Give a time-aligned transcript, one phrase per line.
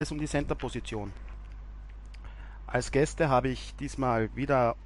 [0.00, 1.12] es um die Center-Position.
[2.68, 4.76] Als Gäste habe ich diesmal wieder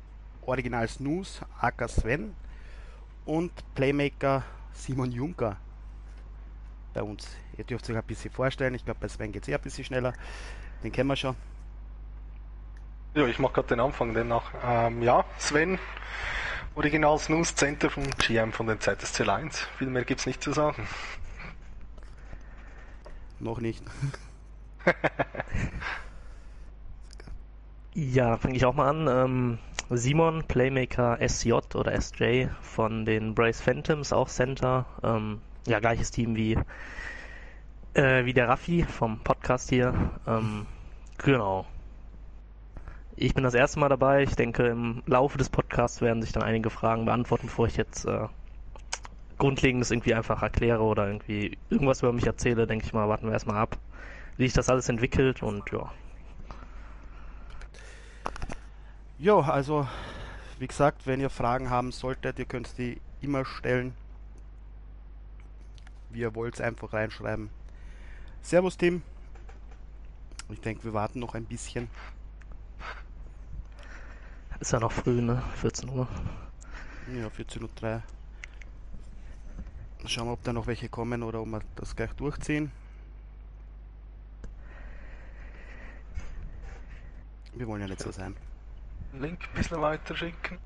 [0.47, 2.35] Original Snooze, aka Sven
[3.27, 5.59] und Playmaker Simon Juncker
[6.95, 7.29] bei uns.
[7.59, 9.85] Ihr dürft euch ein bisschen vorstellen, ich glaube bei Sven geht es eher ein bisschen
[9.85, 10.15] schneller.
[10.83, 11.37] Den kennen wir schon.
[13.13, 14.51] Ja, ich mache gerade den Anfang demnach.
[14.65, 15.79] Ähm, ja, Sven,
[16.75, 19.59] Original Snooze Center von GM von den ZSC Lions.
[19.77, 20.89] Viel mehr gibt es nicht zu sagen.
[23.41, 23.85] Noch nicht.
[27.95, 29.09] ja, fange ich auch mal an.
[29.09, 29.59] Ähm,
[29.91, 34.87] Simon, Playmaker SJ oder SJ von den Brace Phantoms, auch Center.
[35.03, 36.59] Ähm, ja, gleiches Team wie,
[37.95, 39.95] äh, wie der Raffi vom Podcast hier.
[40.27, 40.67] Ähm,
[41.19, 41.67] genau.
[43.17, 44.23] Ich bin das erste Mal dabei.
[44.23, 48.07] Ich denke, im Laufe des Podcasts werden sich dann einige Fragen beantworten, bevor ich jetzt
[48.07, 48.27] äh,
[49.39, 52.67] Grundlegendes irgendwie einfach erkläre oder irgendwie irgendwas über mich erzähle.
[52.67, 53.77] Denke ich mal, warten wir erstmal ab,
[54.37, 55.93] wie sich das alles entwickelt und ja.
[59.19, 59.87] Jo, also
[60.59, 63.95] wie gesagt, wenn ihr Fragen haben solltet, ihr könnt die immer stellen.
[66.11, 67.51] Wie ihr wollt, einfach reinschreiben.
[68.43, 69.03] Servus Tim.
[70.51, 71.89] Ich denke, wir warten noch ein bisschen.
[74.59, 75.43] Ist ja noch früh, ne?
[75.57, 76.09] 14 Uhr.
[77.15, 78.03] Ja, 14.03 Uhr.
[80.07, 82.73] Schauen wir, ob da noch welche kommen oder ob wir das gleich durchziehen.
[87.55, 88.35] Wir wollen ja nicht so sein.
[89.13, 90.59] Link ein bisschen weiter schicken.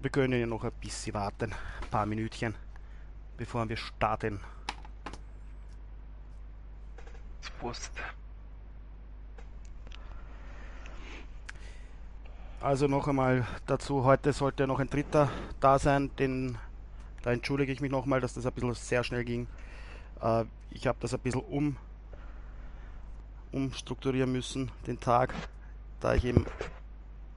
[0.00, 1.52] Wir können ja noch ein bisschen warten.
[1.52, 2.54] Ein paar Minütchen,
[3.36, 4.40] bevor wir starten.
[7.40, 7.92] Das passt.
[12.60, 15.28] Also noch einmal dazu, heute sollte noch ein Dritter
[15.60, 16.56] da sein, den,
[17.22, 19.46] da entschuldige ich mich nochmal, dass das ein bisschen sehr schnell ging.
[20.20, 21.76] Äh, ich habe das ein bisschen um,
[23.52, 25.34] umstrukturieren müssen, den Tag,
[26.00, 26.46] da ich eben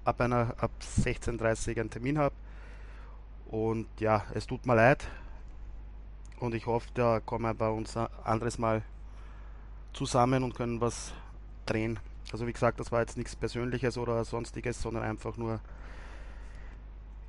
[0.04, 2.36] ab, einer, ab 16.30 Uhr einen Termin habe.
[3.50, 5.08] Und ja, es tut mir leid.
[6.40, 8.84] Und ich hoffe, da kommen wir bei uns ein anderes Mal
[9.94, 11.14] zusammen und können was
[11.66, 12.00] drehen.
[12.31, 15.59] Also wie gesagt, das war jetzt nichts Persönliches oder sonstiges, sondern einfach nur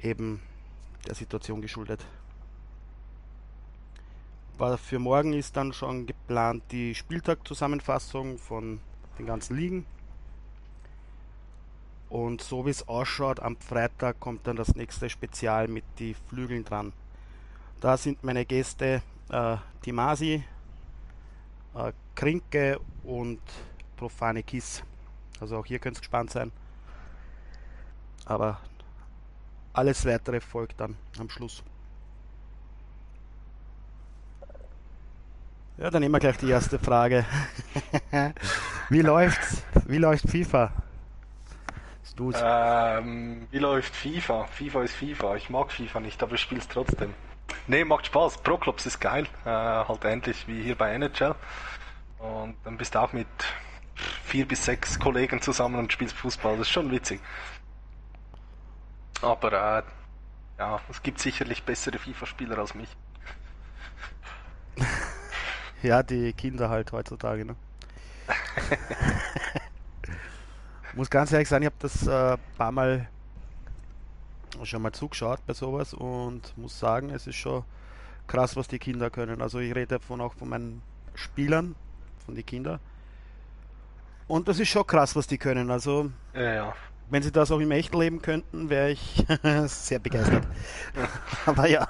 [0.01, 0.41] eben
[1.07, 2.05] der Situation geschuldet.
[4.61, 8.79] Aber für morgen ist dann schon geplant die Spieltagzusammenfassung von
[9.19, 9.87] den ganzen Ligen.
[12.11, 16.63] Und so wie es ausschaut, am Freitag kommt dann das nächste Spezial mit die Flügeln
[16.63, 16.93] dran.
[17.81, 19.01] Da sind meine Gäste
[19.31, 20.45] äh, Timasi,
[21.75, 23.41] äh, Krinke und
[23.97, 24.83] Profane Kiss.
[25.41, 26.53] Also auch hier könnt ihr gespannt sein.
[28.27, 28.61] Aber
[29.73, 31.63] alles weitere folgt dann am Schluss.
[35.81, 37.25] Ja, dann nehmen wir gleich die erste Frage.
[38.91, 39.63] wie läuft's?
[39.87, 40.71] Wie läuft FIFA?
[42.39, 44.45] Ähm, wie läuft FIFA?
[44.49, 45.37] FIFA ist FIFA.
[45.37, 47.15] Ich mag FIFA nicht, aber ich spiele es trotzdem.
[47.67, 48.43] Ne, macht Spaß.
[48.43, 49.27] Pro Clubs ist geil.
[49.47, 51.35] Äh, halt ähnlich wie hier bei NHL.
[52.19, 53.27] Und dann bist du auch mit
[54.25, 56.59] vier bis sechs Kollegen zusammen und spielst Fußball.
[56.59, 57.23] Das ist schon witzig.
[59.23, 59.83] Aber äh,
[60.59, 62.91] ja, es gibt sicherlich bessere FIFA-Spieler als mich.
[65.83, 67.57] Ja, die Kinder halt heutzutage, ne?
[70.95, 73.09] Muss ganz ehrlich sagen, ich habe das äh, paar Mal
[74.65, 77.65] schon mal zugeschaut bei sowas und muss sagen, es ist schon
[78.27, 79.41] krass, was die Kinder können.
[79.43, 80.83] Also ich rede davon auch von meinen
[81.15, 81.75] Spielern,
[82.25, 82.79] von den Kindern.
[84.29, 85.71] Und das ist schon krass, was die können.
[85.71, 86.75] Also, ja, ja.
[87.09, 89.25] wenn sie das auch im echten Leben könnten, wäre ich
[89.67, 90.47] sehr begeistert.
[91.47, 91.89] Aber ja.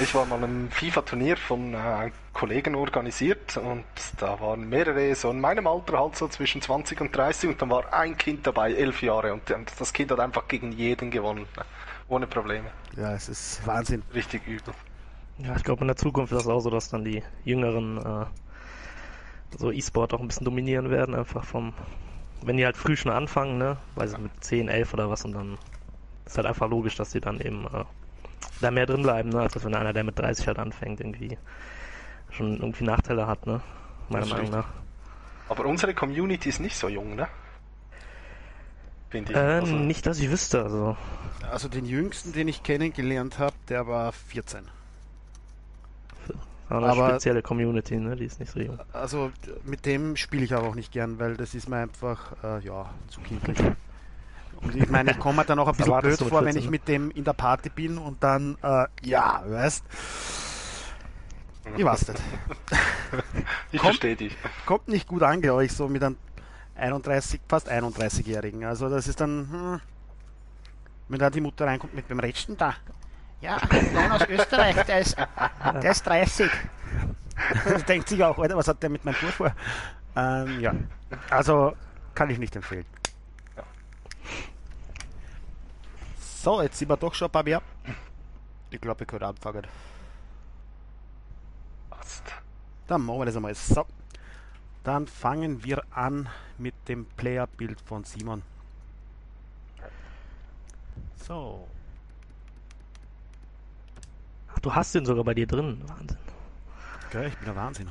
[0.00, 3.84] Ich war mal ein FIFA-Turnier von äh, Kollegen organisiert und
[4.18, 7.70] da waren mehrere so in meinem Alter halt so zwischen 20 und 30 und dann
[7.70, 9.42] war ein Kind dabei, elf Jahre und
[9.78, 11.46] das Kind hat einfach gegen jeden gewonnen.
[12.08, 12.70] Ohne Probleme.
[12.96, 14.02] Ja, es ist Wahnsinn.
[14.12, 14.74] Richtig übel.
[15.38, 18.26] Ja, ich glaube in der Zukunft ist es auch so, dass dann die Jüngeren äh,
[19.58, 21.72] so E-Sport auch ein bisschen dominieren werden, einfach vom,
[22.42, 25.32] wenn die halt früh schon anfangen, ne, weil sie mit 10, 11 oder was und
[25.32, 25.58] dann
[26.26, 27.84] ist halt einfach logisch, dass sie dann eben äh,
[28.60, 31.36] da mehr drin bleiben, ne, als wenn einer, der mit 30 halt anfängt, irgendwie
[32.30, 33.60] schon irgendwie Nachteile hat, ne,
[34.08, 34.68] meiner Meinung nach.
[35.48, 37.28] Aber unsere Community ist nicht so jung, ne?
[39.10, 39.38] Finde ich.
[39.38, 40.96] Äh, also, nicht, dass ich wüsste, also.
[41.50, 44.68] Also den jüngsten, den ich kennengelernt habe, der war 14.
[46.70, 48.16] Aber, aber spezielle Community, ne?
[48.16, 48.78] Die ist nicht so jung.
[48.92, 49.30] Also
[49.64, 52.90] mit dem spiele ich aber auch nicht gern, weil das ist mir einfach, äh, ja,
[53.08, 53.58] zu kindlich.
[54.62, 56.88] Und ich meine, ich komme mir dann auch ein bisschen blöd vor, wenn ich mit
[56.88, 59.84] dem in der Party bin und dann, äh, ja, weißt
[61.76, 62.20] Ich weiß nicht.
[63.72, 64.36] ich Kommt- verstehe dich.
[64.66, 66.16] Kommt nicht gut an, glaube ich, so mit einem
[66.76, 68.64] 31, fast 31-Jährigen.
[68.64, 69.80] Also das ist dann, hm,
[71.08, 72.74] wenn da die Mutter reinkommt mit dem Rechten da.
[73.40, 73.58] Ja,
[73.92, 75.16] nein, aus Österreich, der ist,
[75.82, 76.50] der ist 30.
[77.64, 79.52] Das denkt sich auch, Alter, was hat der mit meinem Tour vor?
[80.16, 80.72] Ähm, ja,
[81.30, 81.74] also
[82.14, 82.86] kann ich nicht empfehlen.
[86.44, 87.62] So, jetzt sind wir doch schon ein paar mehr.
[88.68, 89.66] Ich glaube, wir können anfangen.
[91.88, 92.24] Passt.
[92.86, 93.54] Dann machen wir das einmal.
[93.54, 93.86] So.
[94.82, 98.42] Dann fangen wir an mit dem Playerbild von Simon.
[101.16, 101.66] So.
[104.54, 105.80] Ach, du hast den sogar bei dir drin.
[105.86, 106.18] Wahnsinn.
[107.06, 107.90] Okay, ich bin der Wahnsinn.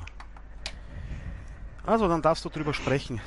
[1.88, 3.20] Also, dann darfst du drüber sprechen.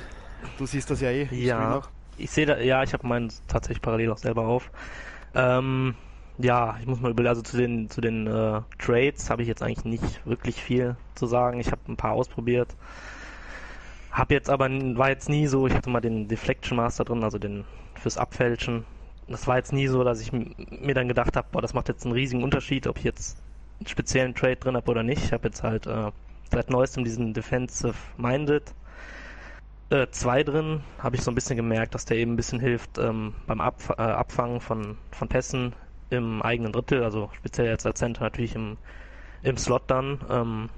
[0.57, 1.23] Du siehst das ja eh.
[1.23, 1.81] ich Ja.
[2.17, 4.71] Ich sehe da, ja, ich habe meinen tatsächlich parallel auch selber auf.
[5.37, 5.93] Ähm,
[6.39, 9.61] ja, ich muss mal über, also zu den zu den äh, Trades habe ich jetzt
[9.61, 11.59] eigentlich nicht wirklich viel zu sagen.
[11.59, 12.75] Ich habe ein paar ausprobiert.
[14.11, 14.67] Hab jetzt aber
[14.97, 18.83] war jetzt nie so, ich hatte mal den Deflection Master drin, also den fürs Abfälschen.
[19.27, 22.05] Das war jetzt nie so, dass ich mir dann gedacht habe, boah, das macht jetzt
[22.05, 23.37] einen riesigen Unterschied, ob ich jetzt
[23.79, 25.23] einen speziellen Trade drin habe oder nicht.
[25.23, 26.11] Ich habe jetzt halt äh,
[26.51, 28.73] seit neuestem diesen Defensive Minded
[29.89, 32.97] äh, zwei drin, habe ich so ein bisschen gemerkt, dass der eben ein bisschen hilft
[32.97, 35.73] ähm, beim Abf äh, Abfangen von, von Pässen
[36.09, 38.77] im eigenen Drittel, also speziell jetzt als Center natürlich im,
[39.43, 40.19] im Slot dann.
[40.29, 40.69] Ähm,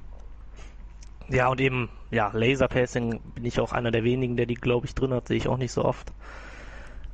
[1.30, 4.96] ja, und eben, ja, Laser-Passing bin ich auch einer der wenigen, der die, glaube ich,
[4.96, 6.12] drin hat, sehe ich auch nicht so oft.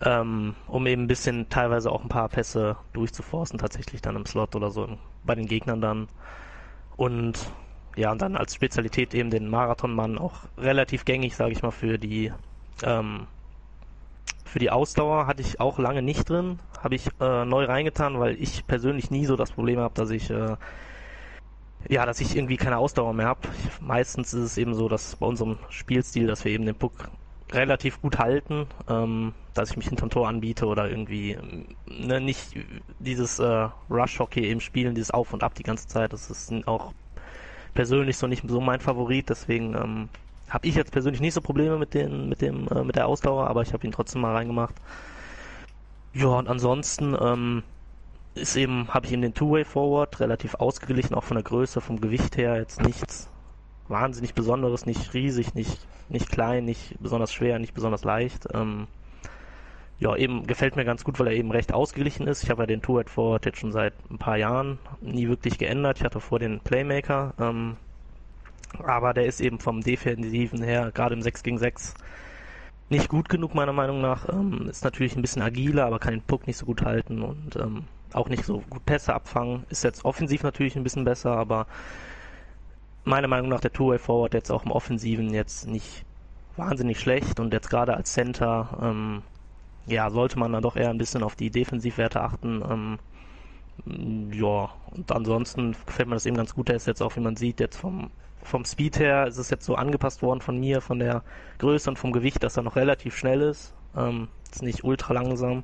[0.01, 4.55] Ähm, um eben ein bisschen teilweise auch ein paar Pässe durchzuforcen, tatsächlich dann im Slot
[4.55, 6.07] oder so bei den Gegnern dann.
[6.97, 7.51] Und
[7.95, 11.97] ja, und dann als Spezialität eben den Marathonmann auch relativ gängig, sage ich mal, für
[11.97, 12.31] die
[12.83, 13.27] ähm,
[14.43, 18.41] für die Ausdauer hatte ich auch lange nicht drin, habe ich äh, neu reingetan, weil
[18.41, 20.55] ich persönlich nie so das Problem habe, dass ich äh,
[21.89, 23.41] ja, dass ich irgendwie keine Ausdauer mehr habe.
[23.79, 27.09] Meistens ist es eben so, dass bei unserem Spielstil, dass wir eben den Puck
[27.51, 31.37] relativ gut halten, ähm, dass ich mich hinterm Tor anbiete oder irgendwie
[31.85, 32.55] ne, nicht
[32.99, 36.11] dieses äh, Rush-Hockey eben spielen, dieses Auf und Ab die ganze Zeit.
[36.13, 36.93] Das ist auch
[37.75, 40.09] persönlich so nicht so mein Favorit, deswegen ähm,
[40.49, 43.47] habe ich jetzt persönlich nicht so Probleme mit den, mit dem, äh, mit der Ausdauer,
[43.47, 44.73] aber ich habe ihn trotzdem mal reingemacht.
[46.13, 47.63] Ja, und ansonsten ähm,
[48.87, 52.57] habe ich eben den Two-Way Forward relativ ausgeglichen, auch von der Größe, vom Gewicht her
[52.57, 53.29] jetzt nichts
[53.87, 58.47] wahnsinnig Besonderes, nicht riesig, nicht, nicht klein, nicht besonders schwer, nicht besonders leicht.
[58.53, 58.87] Ähm,
[59.99, 62.43] ja, eben gefällt mir ganz gut, weil er eben recht ausgeglichen ist.
[62.43, 65.99] Ich habe ja den Two-Way Forward jetzt schon seit ein paar Jahren nie wirklich geändert.
[65.99, 67.77] Ich hatte vor den Playmaker, ähm,
[68.83, 71.93] aber der ist eben vom Defensiven her, gerade im 6 gegen 6,
[72.89, 74.27] nicht gut genug, meiner Meinung nach.
[74.29, 77.55] Ähm, ist natürlich ein bisschen agiler, aber kann den Puck nicht so gut halten und
[77.55, 79.63] ähm, auch nicht so gut Pässe abfangen.
[79.69, 81.67] Ist jetzt offensiv natürlich ein bisschen besser, aber
[83.05, 86.03] meiner Meinung nach der Two-Way Forward jetzt auch im Offensiven jetzt nicht
[86.57, 89.23] wahnsinnig schlecht und jetzt gerade als Center, ähm,
[89.87, 92.63] ja, sollte man dann doch eher ein bisschen auf die Defensivwerte achten.
[92.69, 92.99] Ähm,
[94.31, 96.69] ja, und ansonsten gefällt mir das eben ganz gut.
[96.69, 98.09] Der ist jetzt auch, wie man sieht, jetzt vom,
[98.41, 101.23] vom Speed her ist es jetzt so angepasst worden von mir, von der
[101.59, 103.73] Größe und vom Gewicht, dass er noch relativ schnell ist.
[103.95, 105.63] Ähm, ist nicht ultra langsam.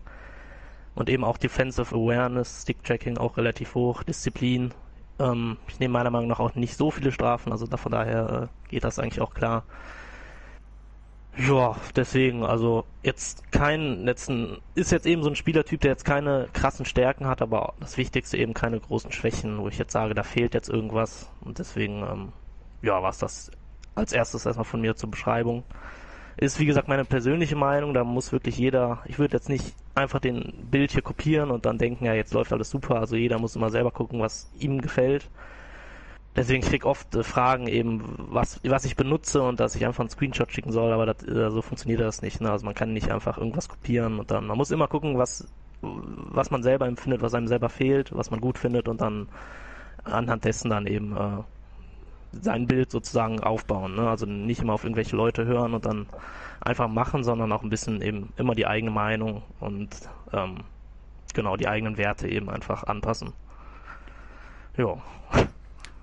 [0.94, 4.74] Und eben auch Defensive Awareness, Stick-Tracking auch relativ hoch, Disziplin.
[5.20, 8.70] Ähm, ich nehme meiner Meinung nach auch nicht so viele Strafen, also von daher äh,
[8.70, 9.64] geht das eigentlich auch klar.
[11.38, 16.50] Ja, deswegen, also jetzt kein letzten, ist jetzt eben so ein Spielertyp, der jetzt keine
[16.52, 20.24] krassen Stärken hat, aber das Wichtigste eben keine großen Schwächen, wo ich jetzt sage, da
[20.24, 21.30] fehlt jetzt irgendwas.
[21.40, 22.34] Und deswegen, ähm,
[22.82, 23.50] ja, war es das
[23.96, 25.64] als erstes erstmal von mir zur Beschreibung.
[26.38, 30.20] Ist wie gesagt meine persönliche Meinung, da muss wirklich jeder, ich würde jetzt nicht einfach
[30.20, 33.56] den Bild hier kopieren und dann denken, ja, jetzt läuft alles super, also jeder muss
[33.56, 35.30] immer selber gucken, was ihm gefällt.
[36.36, 40.00] Deswegen krieg ich oft äh, Fragen eben, was, was ich benutze und dass ich einfach
[40.02, 42.40] einen Screenshot schicken soll, aber das, äh, so funktioniert das nicht.
[42.40, 42.50] Ne?
[42.50, 45.48] Also man kann nicht einfach irgendwas kopieren und dann, man muss immer gucken, was,
[45.82, 49.28] was man selber empfindet, was einem selber fehlt, was man gut findet und dann
[50.04, 51.44] anhand dessen dann eben äh,
[52.32, 53.96] sein Bild sozusagen aufbauen.
[53.96, 54.10] Ne?
[54.10, 56.08] Also nicht immer auf irgendwelche Leute hören und dann
[56.62, 59.90] einfach machen, sondern auch ein bisschen eben immer die eigene Meinung und
[60.32, 60.60] ähm,
[61.34, 63.34] genau die eigenen Werte eben einfach anpassen.
[64.78, 64.98] Ja.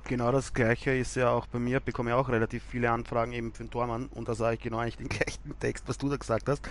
[0.08, 3.52] Genau das gleiche ist ja auch bei mir, bekomme ja auch relativ viele Anfragen eben
[3.52, 6.16] für den Tormann und da sage ich genau eigentlich den gleichen Text, was du da
[6.16, 6.66] gesagt hast.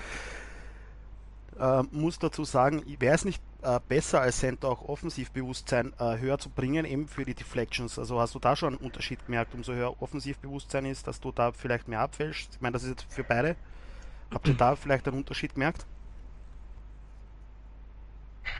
[1.59, 6.39] Äh, muss dazu sagen, wäre es nicht äh, besser als Center auch Offensivbewusstsein äh, höher
[6.39, 7.99] zu bringen, eben für die Deflections?
[7.99, 11.51] Also hast du da schon einen Unterschied gemerkt, umso höher Offensivbewusstsein ist, dass du da
[11.51, 12.55] vielleicht mehr abfällst?
[12.55, 13.55] Ich meine, das ist jetzt für beide.
[14.33, 15.85] Habt ihr da vielleicht einen Unterschied gemerkt?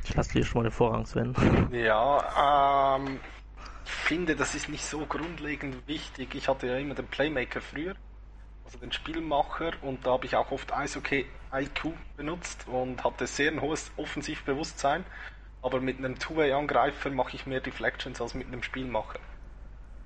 [0.03, 1.33] Ich lasse dir schon mal den Vorrang, Sven.
[1.71, 3.19] Ja, ähm,
[3.87, 6.35] finde, das ist nicht so grundlegend wichtig.
[6.35, 7.95] Ich hatte ja immer den Playmaker früher,
[8.65, 13.51] also den Spielmacher, und da habe ich auch oft Eishockey IQ benutzt und hatte sehr
[13.51, 15.05] ein hohes Offensivbewusstsein.
[15.61, 19.19] Aber mit einem Two-Way-Angreifer mache ich mehr Deflections als mit einem Spielmacher.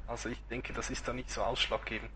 [0.07, 2.11] Also ich denke, das ist da nicht so ausschlaggebend.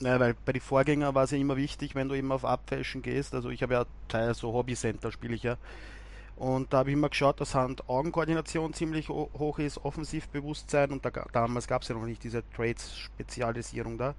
[0.00, 3.02] Naja, weil bei den Vorgängern war es ja immer wichtig, wenn du eben auf Abfälschen
[3.02, 3.34] gehst.
[3.34, 5.56] Also ich habe ja Teil so Hobby-Center spiele ich ja.
[6.40, 11.68] Und da habe ich immer geschaut, dass Hand-Augen-Koordination ziemlich hoch ist, Offensivbewusstsein und da, damals
[11.68, 14.14] gab es ja noch nicht diese Trades-Spezialisierung da.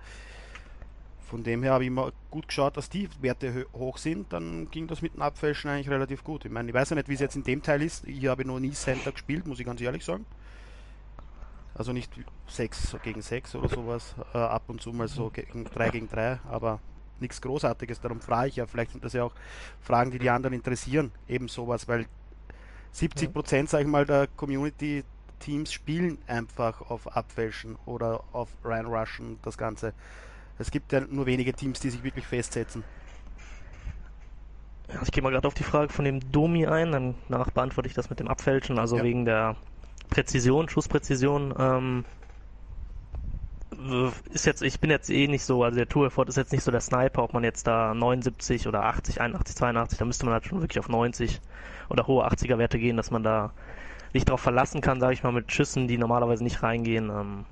[1.28, 4.86] Von dem her habe ich immer gut geschaut, dass die Werte hoch sind, dann ging
[4.86, 6.46] das mit dem Abfälschen eigentlich relativ gut.
[6.46, 8.08] Ich meine, ich weiß ja nicht, wie es jetzt in dem Teil ist.
[8.08, 10.28] Ich habe noch nie Center gespielt, muss ich ganz ehrlich sagen.
[11.74, 12.12] Also nicht
[12.46, 16.42] 6 gegen 6 oder sowas, äh, ab und zu mal so gegen 3 gegen 3,
[16.48, 16.82] aber
[17.22, 18.02] nichts Großartiges.
[18.02, 19.34] Darum frage ich ja, vielleicht sind das ja auch
[19.80, 22.06] Fragen, die die anderen interessieren, eben sowas, weil
[22.92, 25.04] 70 Prozent, sag ich mal, der Community
[25.40, 29.94] Teams spielen einfach auf Abfälschen oder auf Ryan Rushen das Ganze.
[30.60, 32.84] Es gibt ja nur wenige Teams, die sich wirklich festsetzen.
[35.04, 38.10] Ich gehe mal gerade auf die Frage von dem Domi ein, danach beantworte ich das
[38.10, 39.04] mit dem Abfälschen, also ja.
[39.04, 39.56] wegen der
[40.10, 41.54] Präzision, Schusspräzision.
[41.58, 42.06] Ähm,
[44.32, 46.64] ist jetzt, ich bin jetzt eh nicht so, also der Tour Effort ist jetzt nicht
[46.64, 50.34] so der Sniper, ob man jetzt da 79 oder 80, 81, 82, da müsste man
[50.34, 51.40] halt schon wirklich auf 90
[51.90, 53.52] oder hohe 80er Werte gehen, dass man da
[54.14, 57.10] nicht drauf verlassen kann, sage ich mal, mit Schüssen, die normalerweise nicht reingehen.
[57.10, 57.46] Ähm,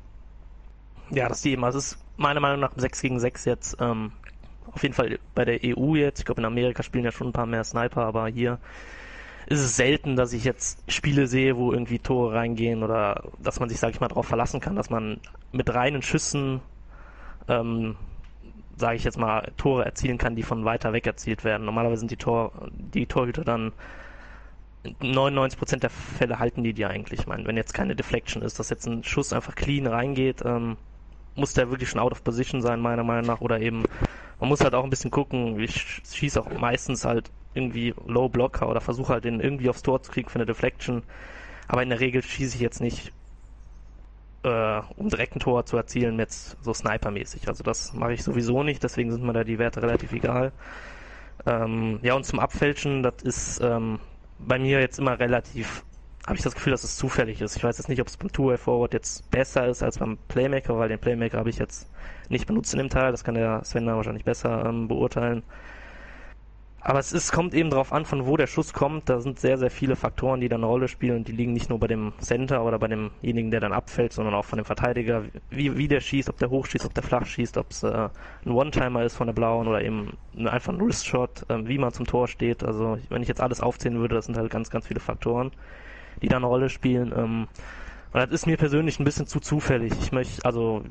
[1.09, 4.11] ja, das ist eben, also es ist meiner Meinung nach 6 gegen 6 jetzt, ähm,
[4.71, 7.33] auf jeden Fall bei der EU jetzt, ich glaube in Amerika spielen ja schon ein
[7.33, 8.59] paar mehr Sniper, aber hier
[9.49, 13.67] ist es selten, dass ich jetzt Spiele sehe, wo irgendwie Tore reingehen oder dass man
[13.67, 15.19] sich, sag ich mal, darauf verlassen kann, dass man
[15.51, 16.61] mit reinen Schüssen,
[17.47, 17.95] ähm,
[18.77, 21.65] sage ich jetzt mal, Tore erzielen kann, die von weiter weg erzielt werden.
[21.65, 23.73] Normalerweise sind die, Tor, die Torhüter dann
[25.01, 27.21] 99% der Fälle halten die die eigentlich.
[27.21, 30.77] Ich meine, wenn jetzt keine Deflection ist, dass jetzt ein Schuss einfach clean reingeht, ähm,
[31.39, 33.41] muss der wirklich schon out of position sein, meiner Meinung nach.
[33.41, 33.83] Oder eben,
[34.39, 35.59] man muss halt auch ein bisschen gucken.
[35.59, 40.01] Ich schieße auch meistens halt irgendwie Low Blocker oder versuche halt den irgendwie aufs Tor
[40.01, 41.03] zu kriegen für eine Deflection.
[41.67, 43.11] Aber in der Regel schieße ich jetzt nicht,
[44.43, 47.47] äh, um direkt ein Tor zu erzielen, jetzt so Sniper-mäßig.
[47.47, 50.51] Also das mache ich sowieso nicht, deswegen sind mir da die Werte relativ egal.
[51.45, 53.99] Ähm, ja, und zum Abfälschen, das ist ähm,
[54.39, 55.83] bei mir jetzt immer relativ,
[56.29, 57.57] habe ich das Gefühl, dass es zufällig ist.
[57.57, 60.77] Ich weiß jetzt nicht, ob es beim Two-Way Forward jetzt besser ist als beim Playmaker,
[60.77, 61.89] weil den Playmaker habe ich jetzt
[62.29, 63.11] nicht benutzt in dem Teil.
[63.11, 65.41] Das kann der Sven wahrscheinlich besser ähm, beurteilen.
[66.81, 69.09] Aber es ist, kommt eben darauf an, von wo der Schuss kommt.
[69.09, 71.71] Da sind sehr, sehr viele Faktoren, die da eine Rolle spielen und die liegen nicht
[71.71, 75.23] nur bei dem Center oder bei demjenigen, der dann abfällt, sondern auch von dem Verteidiger,
[75.49, 78.09] wie, wie der schießt, ob der hoch schießt, ob der flach schießt, ob es äh,
[78.45, 82.05] ein One-Timer ist von der Blauen oder eben einfach ein Wrist-Shot, äh, wie man zum
[82.05, 82.63] Tor steht.
[82.63, 85.51] Also wenn ich jetzt alles aufzählen würde, das sind halt ganz, ganz viele Faktoren,
[86.21, 87.13] die da eine Rolle spielen.
[87.15, 87.47] Ähm,
[88.11, 89.93] und das ist mir persönlich ein bisschen zu zufällig.
[90.01, 90.83] Ich möchte, also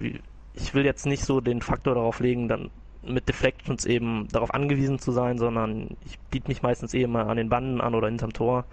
[0.54, 2.70] ich will jetzt nicht so den Faktor darauf legen, dann
[3.02, 7.37] mit Deflections eben darauf angewiesen zu sein, sondern ich biete mich meistens eh immer an
[7.37, 8.64] den Banden an oder hinterm Tor.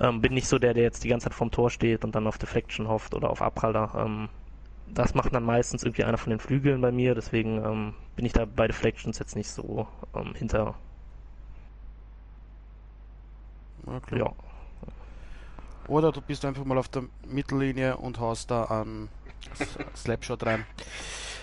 [0.00, 2.26] Ähm, bin nicht so der, der jetzt die ganze Zeit vorm Tor steht und dann
[2.26, 3.92] auf Deflection hofft oder auf Abpraller.
[3.96, 4.28] Ähm,
[4.86, 8.32] das macht dann meistens irgendwie einer von den Flügeln bei mir, deswegen ähm, bin ich
[8.32, 10.74] da bei Deflections jetzt nicht so ähm, hinter.
[13.86, 14.18] Okay.
[14.18, 14.32] Ja.
[15.88, 19.08] Oder du bist einfach mal auf der Mittellinie und haust da einen
[19.96, 20.64] Slapshot rein.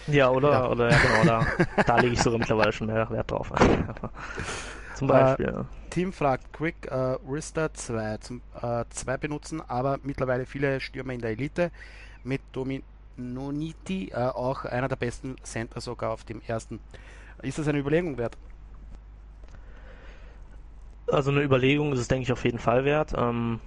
[0.07, 0.69] Ja, oder, ja.
[0.69, 3.51] oder ja, genau, da, da lege ich sogar mittlerweile schon mehr Wert drauf.
[4.95, 5.47] zum Beispiel.
[5.47, 5.89] Äh.
[5.89, 11.21] Team fragt Quick äh, Rister 2 zum äh, 2 benutzen, aber mittlerweile viele Stürmer in
[11.21, 11.71] der Elite
[12.23, 16.79] mit Dominoniti, äh, auch einer der besten Center sogar auf dem ersten.
[17.41, 18.38] Ist das eine Überlegung wert?
[21.12, 23.13] Also eine Überlegung ist es, denke ich, auf jeden Fall wert.
[23.15, 23.59] Ähm,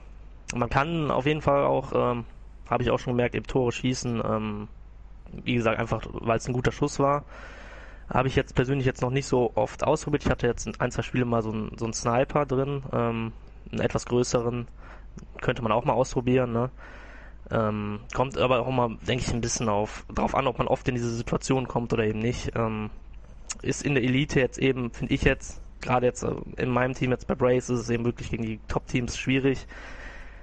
[0.54, 2.24] man kann auf jeden Fall auch, ähm,
[2.68, 4.22] habe ich auch schon gemerkt, eben Tore schießen.
[4.24, 4.68] Ähm,
[5.32, 7.24] wie gesagt, einfach weil es ein guter Schuss war.
[8.08, 10.24] Habe ich jetzt persönlich jetzt noch nicht so oft ausprobiert.
[10.24, 13.32] Ich hatte jetzt in ein, zwei Spiele mal so, ein, so einen Sniper drin, ähm,
[13.72, 14.68] einen etwas größeren.
[15.40, 16.70] Könnte man auch mal ausprobieren, ne?
[17.50, 20.86] Ähm, kommt aber auch mal, denke ich, ein bisschen auf, drauf an, ob man oft
[20.88, 22.52] in diese Situation kommt oder eben nicht.
[22.56, 22.90] Ähm,
[23.62, 27.10] ist in der Elite jetzt eben, finde ich jetzt, gerade jetzt äh, in meinem Team
[27.10, 29.66] jetzt bei Brace ist es eben wirklich gegen die Top-Teams schwierig,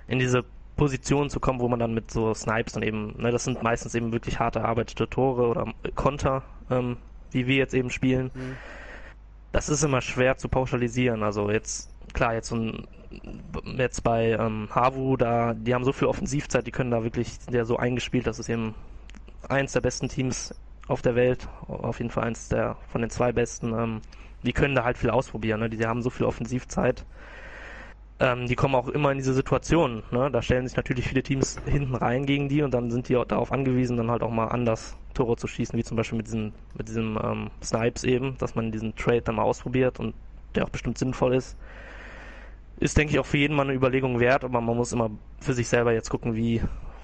[0.07, 0.43] in diese
[0.75, 3.93] Positionen zu kommen, wo man dann mit so Snipes dann eben, ne, das sind meistens
[3.95, 6.97] eben wirklich harte erarbeitete Tore oder Konter, ähm,
[7.31, 8.31] wie wir jetzt eben spielen.
[8.33, 8.55] Mhm.
[9.51, 11.21] Das ist immer schwer zu pauschalisieren.
[11.21, 12.87] Also jetzt, klar, jetzt so ein,
[13.77, 17.65] jetzt bei ähm, Havu, da, die haben so viel Offensivzeit, die können da wirklich, der
[17.65, 18.73] so eingespielt, das ist eben
[19.47, 20.55] eins der besten Teams
[20.87, 23.73] auf der Welt, auf jeden Fall eins der von den zwei besten.
[23.73, 24.01] Ähm,
[24.41, 25.69] die können da halt viel ausprobieren, ne?
[25.69, 27.05] die, die haben so viel Offensivzeit
[28.23, 30.01] ähm, die kommen auch immer in diese Situation.
[30.11, 30.31] Ne?
[30.31, 33.25] Da stellen sich natürlich viele Teams hinten rein gegen die und dann sind die auch
[33.25, 36.53] darauf angewiesen, dann halt auch mal anders Tore zu schießen, wie zum Beispiel mit diesem,
[36.77, 40.13] mit diesem ähm, Snipes eben, dass man diesen Trade dann mal ausprobiert und
[40.55, 41.57] der auch bestimmt sinnvoll ist.
[42.79, 45.11] Ist, denke ich, auch für jeden mal eine Überlegung wert, aber man muss immer
[45.41, 46.61] für sich selber jetzt gucken, wie,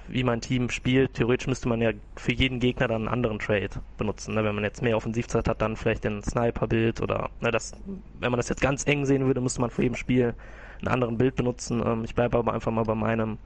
[0.08, 1.14] wie mein Team spielt.
[1.14, 4.34] Theoretisch müsste man ja für jeden Gegner dann einen anderen Trade benutzen.
[4.34, 4.42] Ne?
[4.42, 7.72] Wenn man jetzt mehr Offensivzeit hat, dann vielleicht den Sniper-Bild oder ne, das,
[8.18, 10.34] wenn man das jetzt ganz eng sehen würde, müsste man vor jedem Spiel
[10.82, 11.82] einen anderen Bild benutzen.
[11.84, 13.38] Ähm, ich bleibe aber einfach mal bei meinem,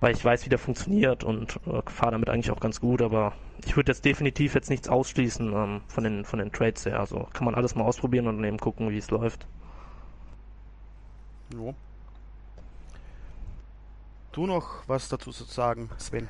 [0.00, 3.32] weil ich weiß, wie der funktioniert und äh, fahre damit eigentlich auch ganz gut, aber
[3.64, 7.00] ich würde jetzt definitiv jetzt nichts ausschließen ähm, von den von den Trades her.
[7.00, 9.46] Also kann man alles mal ausprobieren und dann eben gucken, wie es läuft.
[11.54, 11.74] Jo.
[14.32, 16.28] Du noch was dazu zu sagen, Sven?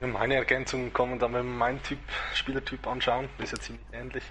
[0.00, 1.98] Meine Ergänzungen kommen dann, wenn wir meinen Typ,
[2.34, 4.24] Spielertyp anschauen, ist ja ziemlich ähnlich.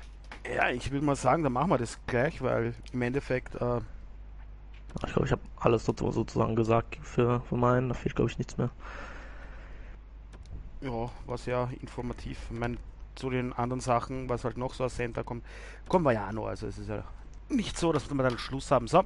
[0.45, 3.55] Ja, ich würde mal sagen, dann machen wir das gleich, weil im Endeffekt.
[3.55, 3.81] Äh,
[4.95, 8.57] ich glaube, ich habe alles sozusagen gesagt für, für meinen, da fehlt, glaube ich, nichts
[8.57, 8.69] mehr.
[10.81, 12.37] Ja, war sehr informativ.
[12.51, 12.77] Ich meine,
[13.15, 15.45] zu den anderen Sachen, was halt noch so als Center kommt,
[15.87, 16.47] kommen wir ja auch noch.
[16.47, 17.03] Also, es ist ja
[17.49, 18.87] nicht so, dass wir dann Schluss haben.
[18.87, 19.03] So,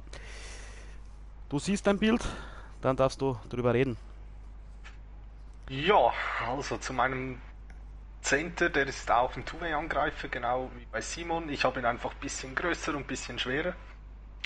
[1.48, 2.24] du siehst dein Bild,
[2.80, 3.96] dann darfst du drüber reden.
[5.68, 6.12] Ja,
[6.48, 7.40] also zu meinem
[8.26, 11.48] Center, der ist auch ein Two-Way-Angreifer, genau wie bei Simon.
[11.48, 13.72] Ich habe ihn einfach ein bisschen größer und ein bisschen schwerer.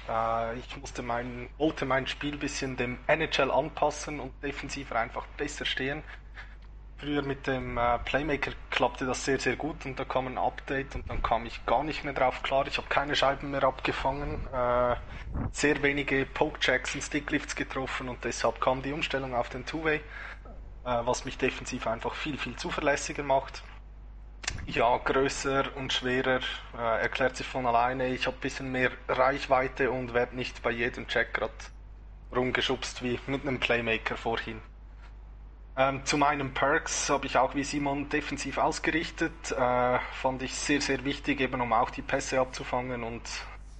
[0.06, 5.24] Äh, ich musste mein, wollte mein Spiel ein bisschen dem NHL anpassen und defensiver einfach
[5.38, 6.02] besser stehen.
[6.98, 10.94] Früher mit dem äh, Playmaker klappte das sehr, sehr gut und da kam ein Update
[10.96, 12.66] und dann kam ich gar nicht mehr drauf klar.
[12.66, 14.96] Ich habe keine Scheiben mehr abgefangen, äh,
[15.52, 20.02] sehr wenige Pokejacks und Sticklifts getroffen und deshalb kam die Umstellung auf den Two-Way,
[20.82, 23.62] was mich defensiv einfach viel, viel zuverlässiger macht.
[24.66, 26.40] Ja, größer und schwerer
[26.78, 28.08] äh, erklärt sich von alleine.
[28.08, 31.52] Ich habe ein bisschen mehr Reichweite und werde nicht bei jedem Check gerade
[32.34, 34.60] rumgeschubst wie mit einem Playmaker vorhin.
[35.76, 39.50] Ähm, zu meinen Perks habe ich auch wie Simon defensiv ausgerichtet.
[39.50, 43.22] Äh, fand ich sehr, sehr wichtig, eben um auch die Pässe abzufangen und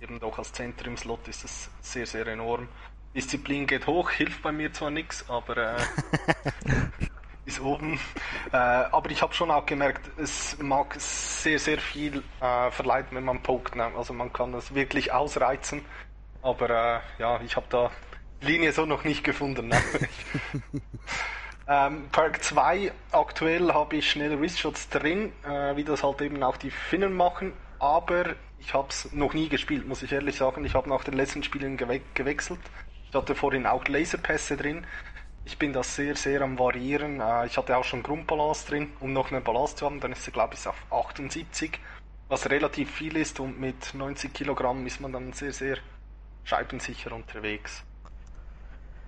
[0.01, 2.69] eben doch als Center im Slot ist das sehr, sehr enorm.
[3.15, 5.77] Disziplin geht hoch, hilft bei mir zwar nichts, aber äh,
[7.47, 7.99] ist oben.
[8.53, 13.25] Äh, aber ich habe schon auch gemerkt, es mag sehr, sehr viel äh, verleiten, wenn
[13.25, 13.77] man pokt.
[13.77, 13.91] Ne?
[13.97, 15.85] Also man kann das wirklich ausreizen.
[16.43, 17.91] Aber äh, ja, ich habe da
[18.41, 19.69] Linie so noch nicht gefunden.
[19.69, 19.81] Ne?
[21.73, 26.57] Ähm, Perk 2, aktuell habe ich schnelle Wristshots drin, äh, wie das halt eben auch
[26.57, 30.65] die Finnen machen, aber ich habe es noch nie gespielt, muss ich ehrlich sagen.
[30.65, 32.59] Ich habe nach den letzten Spielen gewe gewechselt.
[33.09, 34.85] Ich hatte vorhin auch Laserpässe drin.
[35.45, 37.21] Ich bin da sehr, sehr am Variieren.
[37.21, 40.01] Äh, ich hatte auch schon Grundbalance drin, um noch eine Balance zu haben.
[40.01, 41.79] Dann ist sie, glaube ich, auf 78,
[42.29, 45.79] was relativ viel ist und mit 90 Kilogramm ist man dann sehr, sehr
[46.45, 47.83] scheibensicher unterwegs.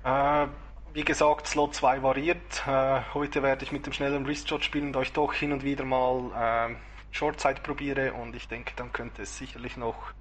[0.04, 0.46] Äh,
[0.94, 2.66] wie gesagt, Slot 2 variiert.
[2.66, 5.84] Äh, heute werde ich mit dem schnellen Wristshot spielen, da ich doch hin und wieder
[5.84, 6.76] mal äh,
[7.12, 10.12] Shortside probiere und ich denke, dann könnte es sicherlich noch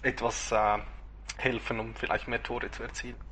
[0.00, 0.54] etwas
[1.36, 3.27] helfen, um vielleicht mehr Tore zu erzielen.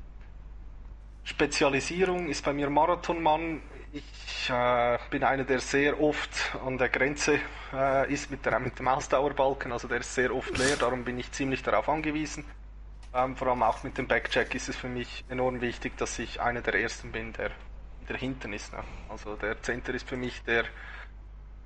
[1.27, 3.61] Spezialisierung ist bei mir Marathonmann.
[3.91, 7.39] Ich äh, bin einer, der sehr oft an der Grenze
[7.73, 11.19] äh, ist mit, der, mit dem Ausdauerbalken, also der ist sehr oft leer, darum bin
[11.19, 12.45] ich ziemlich darauf angewiesen.
[13.13, 16.39] Ähm, vor allem auch mit dem Backcheck ist es für mich enorm wichtig, dass ich
[16.39, 17.51] einer der Ersten bin, der,
[18.07, 18.71] der hinten ist.
[18.71, 18.79] Ne?
[19.09, 20.63] Also der Center ist für mich der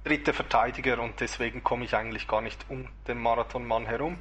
[0.04, 4.18] dritte Verteidiger und deswegen komme ich eigentlich gar nicht um den Marathonmann herum.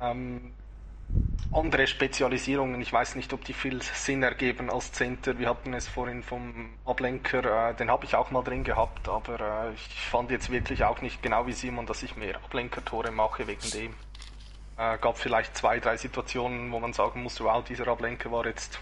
[0.00, 0.54] Ähm,
[1.52, 5.38] andere Spezialisierungen, ich weiß nicht, ob die viel Sinn ergeben als Center.
[5.38, 9.68] Wir hatten es vorhin vom Ablenker, äh, den habe ich auch mal drin gehabt, aber
[9.68, 13.46] äh, ich fand jetzt wirklich auch nicht genau wie Simon, dass ich mehr Ablenker-Tore mache
[13.46, 13.94] wegen dem.
[14.76, 18.80] Äh, gab vielleicht zwei, drei Situationen, wo man sagen muss, wow, dieser Ablenker war jetzt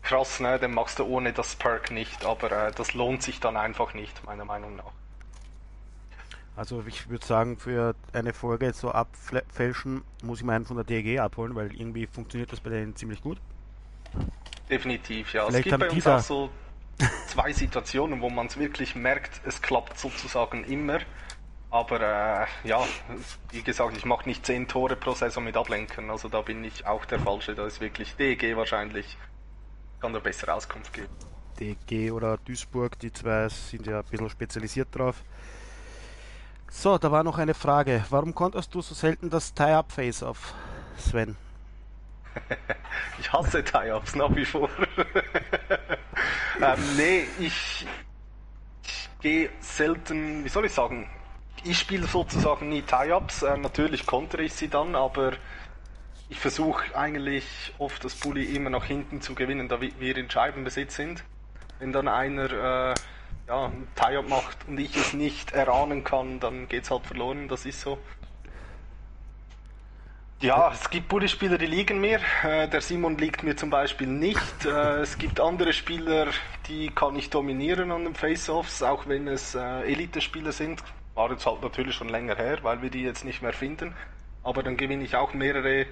[0.00, 0.58] krass, ne?
[0.58, 4.24] den machst du ohne das Perk nicht, aber äh, das lohnt sich dann einfach nicht,
[4.24, 5.01] meiner Meinung nach.
[6.54, 11.18] Also ich würde sagen, für eine Folge so abfälschen, muss ich meinen von der DG
[11.18, 13.38] abholen, weil irgendwie funktioniert das bei denen ziemlich gut.
[14.68, 15.46] Definitiv, ja.
[15.46, 16.50] Vielleicht es gibt bei uns auch so
[17.26, 20.98] zwei Situationen, wo man es wirklich merkt, es klappt sozusagen immer.
[21.70, 22.84] Aber äh, ja,
[23.50, 26.86] wie gesagt, ich mache nicht 10 Tore pro Saison mit Ablenken, also da bin ich
[26.86, 27.54] auch der Falsche.
[27.54, 29.16] Da ist wirklich DG wahrscheinlich,
[29.98, 31.08] kann da bessere Auskunft geben.
[31.58, 35.24] DG oder Duisburg, die zwei sind ja ein bisschen spezialisiert drauf.
[36.74, 38.02] So, da war noch eine Frage.
[38.08, 40.54] Warum konntest du so selten das Tie-Up-Face auf,
[40.96, 41.36] Sven?
[43.20, 44.70] ich hasse Tie-Ups nach wie vor.
[46.60, 47.86] ähm, nee, ich,
[48.82, 51.08] ich gehe selten, wie soll ich sagen,
[51.62, 53.42] ich spiele sozusagen nie Tie-Ups.
[53.42, 55.34] Äh, natürlich kontere ich sie dann, aber
[56.30, 60.96] ich versuche eigentlich oft das Bully immer nach hinten zu gewinnen, da wir in Scheibenbesitz
[60.96, 61.22] sind.
[61.78, 62.94] Wenn dann einer äh,
[63.48, 67.48] ja, ein Tie-Up macht und ich es nicht erahnen kann, dann geht es halt verloren,
[67.48, 67.98] das ist so.
[70.42, 72.18] Ja, es gibt Bulli-Spieler, die liegen mir.
[72.42, 74.64] Äh, der Simon liegt mir zum Beispiel nicht.
[74.64, 76.26] Äh, es gibt andere Spieler,
[76.66, 80.82] die kann ich dominieren an den Face-Offs, auch wenn es äh, Elite-Spieler sind.
[81.14, 83.94] War jetzt halt natürlich schon länger her, weil wir die jetzt nicht mehr finden.
[84.42, 85.86] Aber dann gewinne ich auch mehrere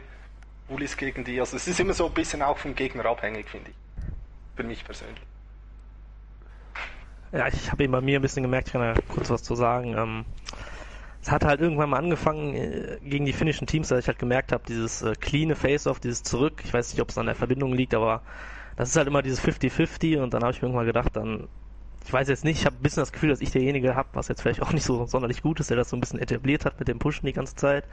[0.67, 1.39] Bullies gegen die.
[1.39, 3.77] Also es ist immer so ein bisschen auch vom Gegner abhängig, finde ich.
[4.57, 5.30] Für mich persönlich.
[7.33, 9.55] Ja, ich habe eben bei mir ein bisschen gemerkt, ich kann ja kurz was zu
[9.55, 9.95] sagen.
[9.97, 10.25] Ähm,
[11.23, 14.53] es hat halt irgendwann mal angefangen äh, gegen die finnischen Teams, dass ich halt gemerkt
[14.53, 17.73] habe, dieses äh, cleane Face-Off, dieses Zurück, ich weiß nicht, ob es an der Verbindung
[17.73, 18.23] liegt, aber
[18.77, 21.49] das ist halt immer dieses 50-50 und dann habe ich mir irgendwann gedacht, dann,
[22.05, 24.29] ich weiß jetzt nicht, ich habe ein bisschen das Gefühl, dass ich derjenige habe, was
[24.29, 26.79] jetzt vielleicht auch nicht so sonderlich gut ist, der das so ein bisschen etabliert hat
[26.79, 27.85] mit dem Pushen die ganze Zeit.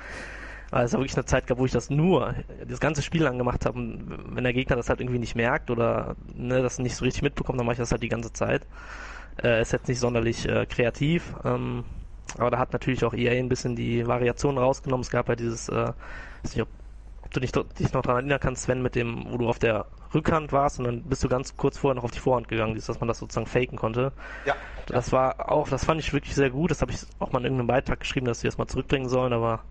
[0.72, 2.36] Aber es war wirklich eine Zeit gab, wo ich das nur,
[2.68, 3.80] das ganze Spiel lang gemacht habe.
[3.80, 7.22] Und wenn der Gegner das halt irgendwie nicht merkt oder ne, das nicht so richtig
[7.24, 8.66] mitbekommt, dann mache ich das halt die ganze Zeit.
[9.44, 11.36] Äh, ist jetzt nicht sonderlich äh, kreativ.
[11.44, 11.86] Ähm,
[12.38, 15.02] aber da hat natürlich auch EA ein bisschen die Variationen rausgenommen.
[15.02, 15.94] Es gab ja dieses, äh,
[16.44, 16.70] weiß nicht, ob,
[17.22, 19.86] ob du dich, dich noch daran erinnern kannst, Sven, mit dem, wo du auf der
[20.14, 23.00] Rückhand warst und dann bist du ganz kurz vorher noch auf die Vorhand gegangen, dass
[23.00, 24.14] man das sozusagen faken konnte.
[24.46, 24.56] Ja.
[24.88, 26.72] Das war auch, das fand ich wirklich sehr gut.
[26.72, 29.34] Das habe ich auch mal in irgendeinem Beitrag geschrieben, dass sie das mal zurückbringen sollen,
[29.34, 29.64] aber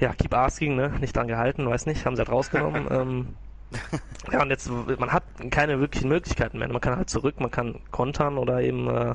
[0.00, 0.92] ja, keep asking, ne?
[1.00, 2.86] Nicht dran gehalten, weiß nicht, haben sie halt rausgenommen.
[2.90, 3.36] ähm,
[4.32, 6.68] ja, und jetzt, man hat keine wirklichen Möglichkeiten mehr.
[6.68, 9.14] Man kann halt zurück, man kann kontern oder eben äh,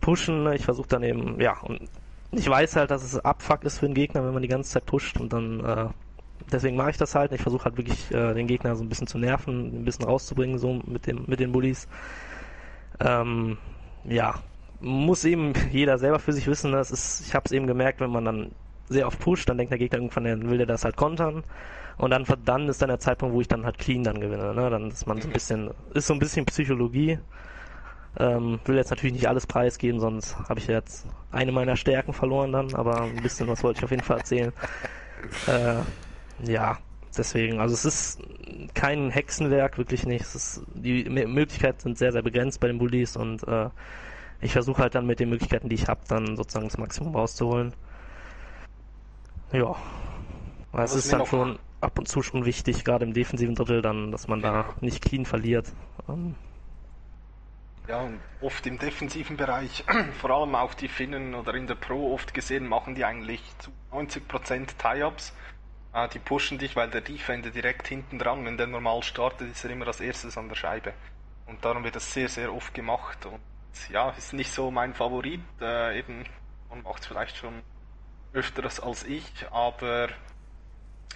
[0.00, 0.50] pushen.
[0.52, 1.80] Ich versuche dann eben, ja, und
[2.32, 4.86] ich weiß halt, dass es Abfuck ist für den Gegner, wenn man die ganze Zeit
[4.86, 5.86] pusht und dann, äh,
[6.52, 7.32] deswegen mache ich das halt.
[7.32, 10.58] Ich versuche halt wirklich äh, den Gegner so ein bisschen zu nerven, ein bisschen rauszubringen,
[10.58, 11.88] so mit dem, mit den Bullies.
[13.00, 13.58] Ähm,
[14.04, 14.34] ja,
[14.80, 16.72] muss eben jeder selber für sich wissen.
[16.72, 18.50] Das ist, ich habe es eben gemerkt, wenn man dann
[18.88, 21.42] sehr oft pusht, dann denkt der Gegner irgendwann, dann will der das halt kontern.
[21.98, 24.54] Und dann, dann ist dann der Zeitpunkt, wo ich dann halt clean dann gewinne.
[24.54, 24.70] Ne?
[24.70, 27.18] Dann ist man so ein bisschen, ist so ein bisschen Psychologie.
[28.18, 32.50] Ähm, will jetzt natürlich nicht alles preisgeben, sonst habe ich jetzt eine meiner Stärken verloren
[32.50, 34.52] dann, aber ein bisschen was wollte ich auf jeden Fall erzählen.
[35.48, 35.80] Äh,
[36.48, 36.78] ja,
[37.16, 38.20] deswegen, also es ist
[38.74, 40.22] kein Hexenwerk, wirklich nicht.
[40.22, 43.70] Ist, die Möglichkeiten sind sehr, sehr begrenzt bei den Bullies und äh,
[44.40, 47.72] ich versuche halt dann mit den Möglichkeiten, die ich habe, dann sozusagen das Maximum rauszuholen.
[49.52, 49.74] Ja.
[50.74, 54.28] Es ist dann schon ab und zu schon wichtig, gerade im defensiven Drittel, dann, dass
[54.28, 55.72] man da nicht clean verliert.
[56.08, 56.34] Ähm.
[57.88, 59.84] Ja, und oft im defensiven Bereich,
[60.20, 63.70] vor allem auch die Finnen oder in der Pro oft gesehen, machen die eigentlich zu
[63.92, 65.32] 90% Tie-Ups.
[65.94, 69.64] Äh, die pushen dich, weil der Defender direkt hinten dran, wenn der normal startet, ist
[69.64, 70.92] er immer als erstes an der Scheibe.
[71.46, 73.24] Und darum wird das sehr, sehr oft gemacht.
[73.24, 73.40] Und
[73.92, 75.40] ja, ist nicht so mein Favorit.
[75.60, 76.24] Äh, eben,
[76.68, 77.62] man macht es vielleicht schon
[78.32, 80.08] öfteres als ich, aber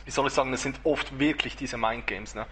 [0.04, 2.34] wie soll ich sagen, es sind oft wirklich diese Mindgames.
[2.34, 2.46] Ne?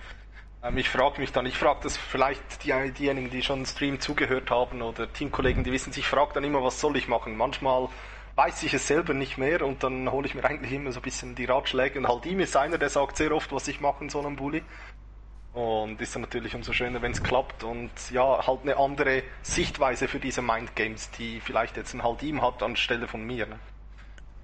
[0.63, 4.51] Ähm, ich frage mich dann, ich frage das vielleicht die, diejenigen, die schon Stream zugehört
[4.51, 7.37] haben oder Teamkollegen, die wissen, ich frage dann immer, was soll ich machen.
[7.37, 7.89] Manchmal
[8.37, 11.03] weiß ich es selber nicht mehr und dann hole ich mir eigentlich immer so ein
[11.03, 14.05] bisschen die Ratschläge und halt ihm ist einer, der sagt sehr oft, was ich mache
[14.05, 14.63] in so einem Bully.
[15.55, 20.07] Und ist dann natürlich umso schöner, wenn es klappt und ja, halt eine andere Sichtweise
[20.07, 23.47] für diese Mindgames, die vielleicht jetzt ein ihm hat anstelle von mir.
[23.47, 23.59] Ne?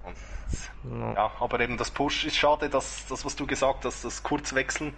[0.05, 4.23] Und, ja, aber eben das Push ist schade, dass das, was du gesagt hast, das
[4.23, 4.93] Kurzwechseln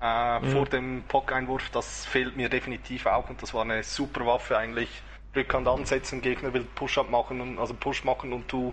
[0.00, 0.50] äh, mhm.
[0.50, 5.02] vor dem Pock-Einwurf, das fehlt mir definitiv auch und das war eine super Waffe eigentlich.
[5.34, 8.72] Rückhand ansetzen, Gegner will Push-Up machen, und, also Push machen und du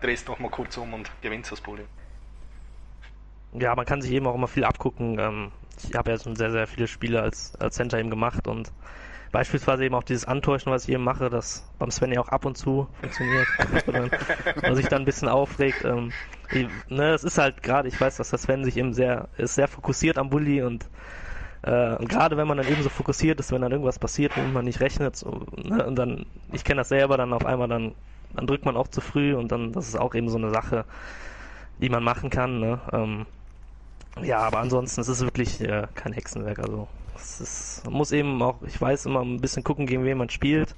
[0.00, 1.84] drehst nochmal kurz um und gewinnst das Bully.
[3.52, 5.18] Ja, man kann sich eben auch immer viel abgucken.
[5.18, 5.52] Ähm,
[5.82, 8.70] ich habe ja schon sehr, sehr viele Spiele als, als Center eben gemacht und
[9.32, 12.44] Beispielsweise eben auch dieses Antäuschen, was ich eben mache, das beim Sven ja auch ab
[12.44, 13.46] und zu funktioniert,
[14.62, 15.84] was sich dann ein bisschen aufregt.
[15.84, 16.12] Ähm,
[16.50, 19.54] ich, ne, es ist halt gerade, ich weiß, dass der Sven sich eben sehr, ist
[19.54, 20.88] sehr fokussiert am Bulli und,
[21.62, 24.54] äh, und gerade wenn man dann eben so fokussiert ist, wenn dann irgendwas passiert, womit
[24.54, 27.94] man nicht rechnet, so, ne, und dann, ich kenne das selber, dann auf einmal dann,
[28.34, 30.86] dann drückt man auch zu früh und dann, das ist auch eben so eine Sache,
[31.78, 33.26] die man machen kann, ne, ähm,
[34.22, 38.12] ja, aber ansonsten es ist es wirklich äh, kein Hexenwerk, also es ist, man muss
[38.12, 40.74] eben auch, ich weiß immer ein bisschen gucken, gegen wen man spielt.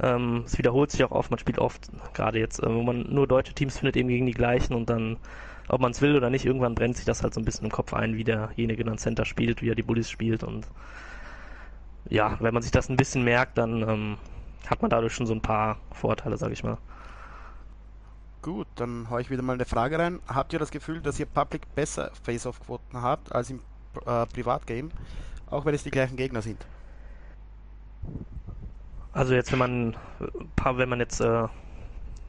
[0.00, 3.26] Ähm, es wiederholt sich auch oft, man spielt oft, gerade jetzt, äh, wo man nur
[3.26, 5.18] deutsche Teams findet, eben gegen die gleichen und dann,
[5.68, 7.72] ob man es will oder nicht, irgendwann brennt sich das halt so ein bisschen im
[7.72, 10.66] Kopf ein, wie derjenige dann Center spielt, wie er die Bullies spielt und
[12.08, 14.16] ja, wenn man sich das ein bisschen merkt, dann ähm,
[14.68, 16.78] hat man dadurch schon so ein paar Vorteile, sag ich mal.
[18.42, 20.20] Gut, dann haue ich wieder mal eine Frage rein.
[20.26, 23.60] Habt ihr das Gefühl, dass ihr Public besser Face-Off-Quoten habt als im
[24.06, 24.90] äh, Privatgame?
[25.50, 26.64] Auch wenn es die gleichen Gegner sind.
[29.12, 29.96] Also jetzt, wenn man,
[30.64, 31.46] wenn man jetzt äh,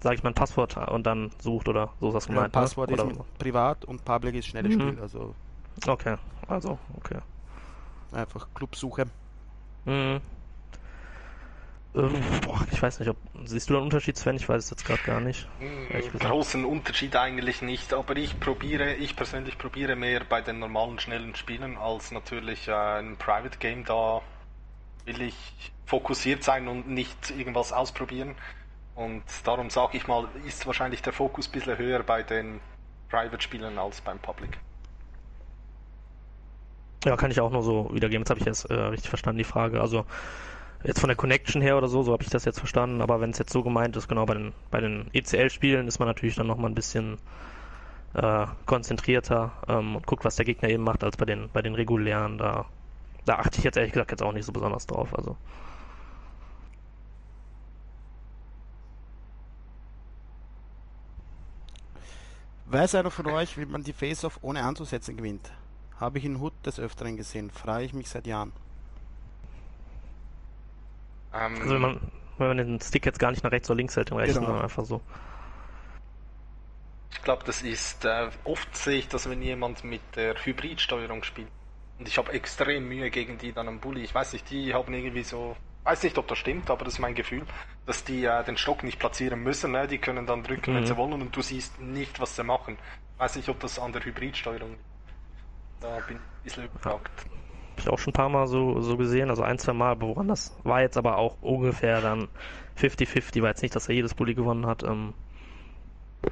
[0.01, 2.55] sage ich mal, ein Passwort und dann sucht oder so ist das Ja, gemeint.
[2.55, 2.59] ne?
[2.61, 4.81] Passwort ist Oder- privat und Public ist schnelles Mhm.
[4.81, 4.99] Spiel.
[5.01, 5.35] Also
[5.87, 7.19] Okay, also, okay.
[8.11, 9.05] einfach Clubsuche.
[9.85, 10.19] Mhm.
[11.93, 13.17] Ähm, boah, ich weiß nicht, ob.
[13.43, 14.37] Siehst du einen Unterschied, Sven?
[14.37, 15.47] Ich weiß es jetzt gerade gar nicht.
[15.89, 16.19] Gesagt.
[16.23, 21.35] großen Unterschied eigentlich nicht, aber ich probiere, ich persönlich probiere mehr bei den normalen schnellen
[21.35, 23.83] Spielen als natürlich äh, ein Private Game.
[23.83, 24.21] Da
[25.05, 25.35] will ich
[25.85, 28.35] fokussiert sein und nicht irgendwas ausprobieren.
[28.95, 32.61] Und darum sage ich mal, ist wahrscheinlich der Fokus ein bisschen höher bei den
[33.09, 34.57] Private Spielen als beim Public.
[37.03, 38.21] Ja, kann ich auch nur so wiedergeben.
[38.21, 39.81] Jetzt habe ich es äh, richtig verstanden, die Frage.
[39.81, 40.05] Also,
[40.83, 43.01] jetzt von der Connection her oder so, so habe ich das jetzt verstanden.
[43.01, 46.07] Aber wenn es jetzt so gemeint ist, genau bei den, bei den ECL-Spielen ist man
[46.07, 47.17] natürlich dann nochmal ein bisschen
[48.13, 51.75] äh, konzentrierter ähm, und guckt, was der Gegner eben macht, als bei den, bei den
[51.75, 52.37] regulären.
[52.37, 52.65] Da,
[53.25, 55.17] da achte ich jetzt ehrlich gesagt jetzt auch nicht so besonders drauf.
[55.17, 55.37] Also,
[62.71, 65.51] Weiß einer von euch, wie man die Face-Off ohne anzusetzen gewinnt?
[65.99, 68.53] Habe ich in Hood des Öfteren gesehen, frage ich mich seit Jahren.
[71.33, 73.95] Ähm, also wenn man, wenn man den Stick jetzt gar nicht nach rechts oder links
[73.95, 74.45] hält, im rechten, Genau.
[74.45, 75.01] sondern einfach so.
[77.13, 81.51] Ich glaube, das ist, äh, oft sehe ich das, wenn jemand mit der Hybridsteuerung spielt.
[81.99, 84.01] Und ich habe extrem Mühe gegen die dann am Bulli.
[84.03, 86.99] Ich weiß nicht, die haben irgendwie so, weiß nicht, ob das stimmt, aber das ist
[86.99, 87.45] mein Gefühl,
[87.85, 89.71] dass die äh, den Stock nicht platzieren müssen.
[89.71, 89.87] Ne?
[89.87, 90.85] Die können dann drücken, wenn Mhm.
[90.85, 92.79] sie wollen und du siehst nicht, was sie machen.
[93.17, 94.85] Weiß nicht, ob das an der Hybridsteuerung liegt.
[95.81, 97.27] Da bin ich ein bisschen überfragt.
[97.71, 100.27] Hab ich auch schon ein paar Mal so, so gesehen, also ein, zwei Mal, woran
[100.27, 102.27] das war jetzt aber auch ungefähr dann
[102.77, 104.83] 50-50, war jetzt nicht, dass er jedes Bulli gewonnen hat.
[104.83, 105.13] Ähm,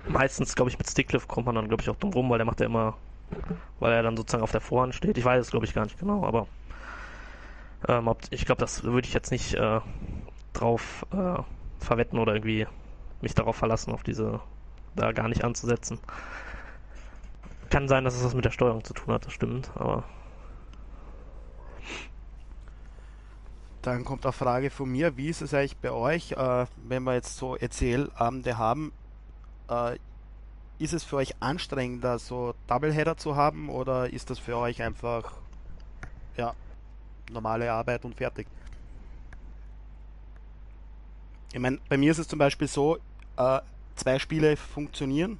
[0.07, 2.45] meistens, glaube ich, mit Sticklift kommt man dann, glaube ich, auch drum rum, weil der
[2.45, 2.97] macht ja immer,
[3.79, 5.17] weil er dann sozusagen auf der Vorhand steht.
[5.17, 6.47] Ich weiß es, glaube ich, gar nicht genau, aber
[7.87, 9.79] ähm, ob, ich glaube, das würde ich jetzt nicht äh,
[10.53, 11.41] drauf äh,
[11.79, 12.67] verwetten oder irgendwie
[13.21, 14.41] mich darauf verlassen, auf diese,
[14.95, 15.99] da gar nicht anzusetzen.
[17.69, 20.03] Kann sein, dass es was mit der Steuerung zu tun hat, das stimmt, aber
[23.81, 27.13] Dann kommt eine Frage von mir, wie ist es eigentlich bei euch, äh, wenn wir
[27.13, 28.91] jetzt so ECL-Abende haben,
[29.69, 29.97] äh,
[30.79, 35.33] ist es für euch anstrengender, so Doubleheader zu haben oder ist das für euch einfach
[36.35, 36.53] ja,
[37.31, 38.47] normale Arbeit und fertig?
[41.53, 42.97] Ich meine, bei mir ist es zum Beispiel so,
[43.37, 43.59] äh,
[43.95, 45.39] zwei Spiele funktionieren,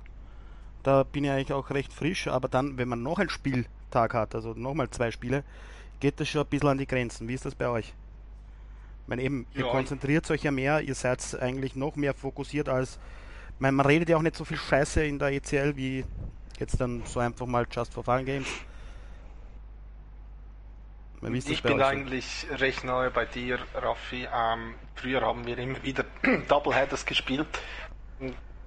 [0.84, 4.34] da bin ich eigentlich auch recht frisch, aber dann, wenn man noch einen Spieltag hat,
[4.34, 5.44] also nochmal zwei Spiele,
[6.00, 7.28] geht das schon ein bisschen an die Grenzen.
[7.28, 7.94] Wie ist das bei euch?
[9.10, 13.00] Meine eben, ihr Ja, konzentriert euch ja mehr, ihr seid eigentlich noch mehr fokussiert als,
[13.58, 16.06] meine, man redet ja auch nicht so viel Scheiße in der ECL wie
[16.60, 18.48] jetzt dann so einfach mal Just for Fun Games.
[21.22, 21.84] Das Ich bin so?
[21.84, 24.28] eigentlich recht nahe bei dir, Raffi.
[24.34, 26.06] Ähm, früher haben wir immer wieder
[26.48, 27.48] Doubleheaders gespielt,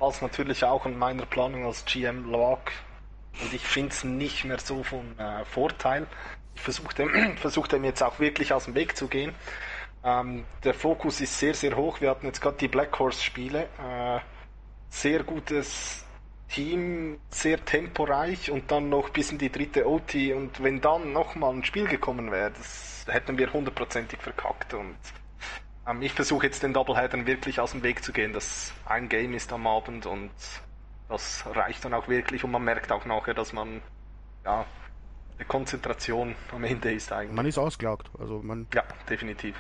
[0.01, 2.59] was natürlich auch an meiner Planung als GM lag.
[3.41, 6.07] Und ich finde es nicht mehr so von äh, Vorteil.
[6.57, 9.33] Ich versuche dem, versuch dem jetzt auch wirklich aus dem Weg zu gehen.
[10.05, 12.01] Ähm, der Fokus ist sehr, sehr hoch.
[12.01, 13.69] Wir hatten jetzt gerade die Black Horse-Spiele.
[13.79, 14.21] Äh,
[14.89, 16.05] sehr gutes
[16.49, 20.15] Team, sehr temporeich und dann noch bis in die dritte OT.
[20.37, 24.75] Und wenn dann nochmal ein Spiel gekommen wäre, das hätten wir hundertprozentig verkackt.
[24.75, 24.97] Und
[25.89, 29.35] ähm, ich versuche jetzt den Doubleheadern wirklich aus dem Weg zu gehen, dass ein Game
[29.35, 30.31] ist am Abend und
[31.09, 32.45] das reicht dann auch wirklich.
[32.45, 33.81] Und man merkt auch nachher, dass man,
[34.45, 34.67] ja,
[35.49, 37.35] Konzentration am Ende ist eigentlich.
[37.35, 38.11] Man ist ausgelaugt.
[38.19, 39.57] Also man, ja, definitiv.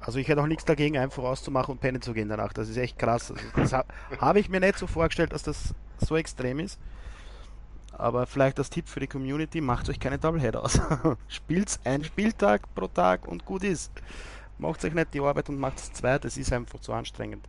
[0.00, 2.52] Also ich hätte auch nichts dagegen, einfach auszumachen und pennen zu gehen danach.
[2.52, 3.30] Das ist echt krass.
[3.30, 3.84] Also das ha
[4.18, 6.78] habe ich mir nicht so vorgestellt, dass das so extrem ist.
[7.92, 10.80] Aber vielleicht als Tipp für die Community, macht euch keine Doublehead aus.
[11.28, 13.92] Spielt einen Spieltag pro Tag und gut ist.
[14.58, 17.46] Macht euch nicht die Arbeit und macht es zwei, das ist einfach zu anstrengend.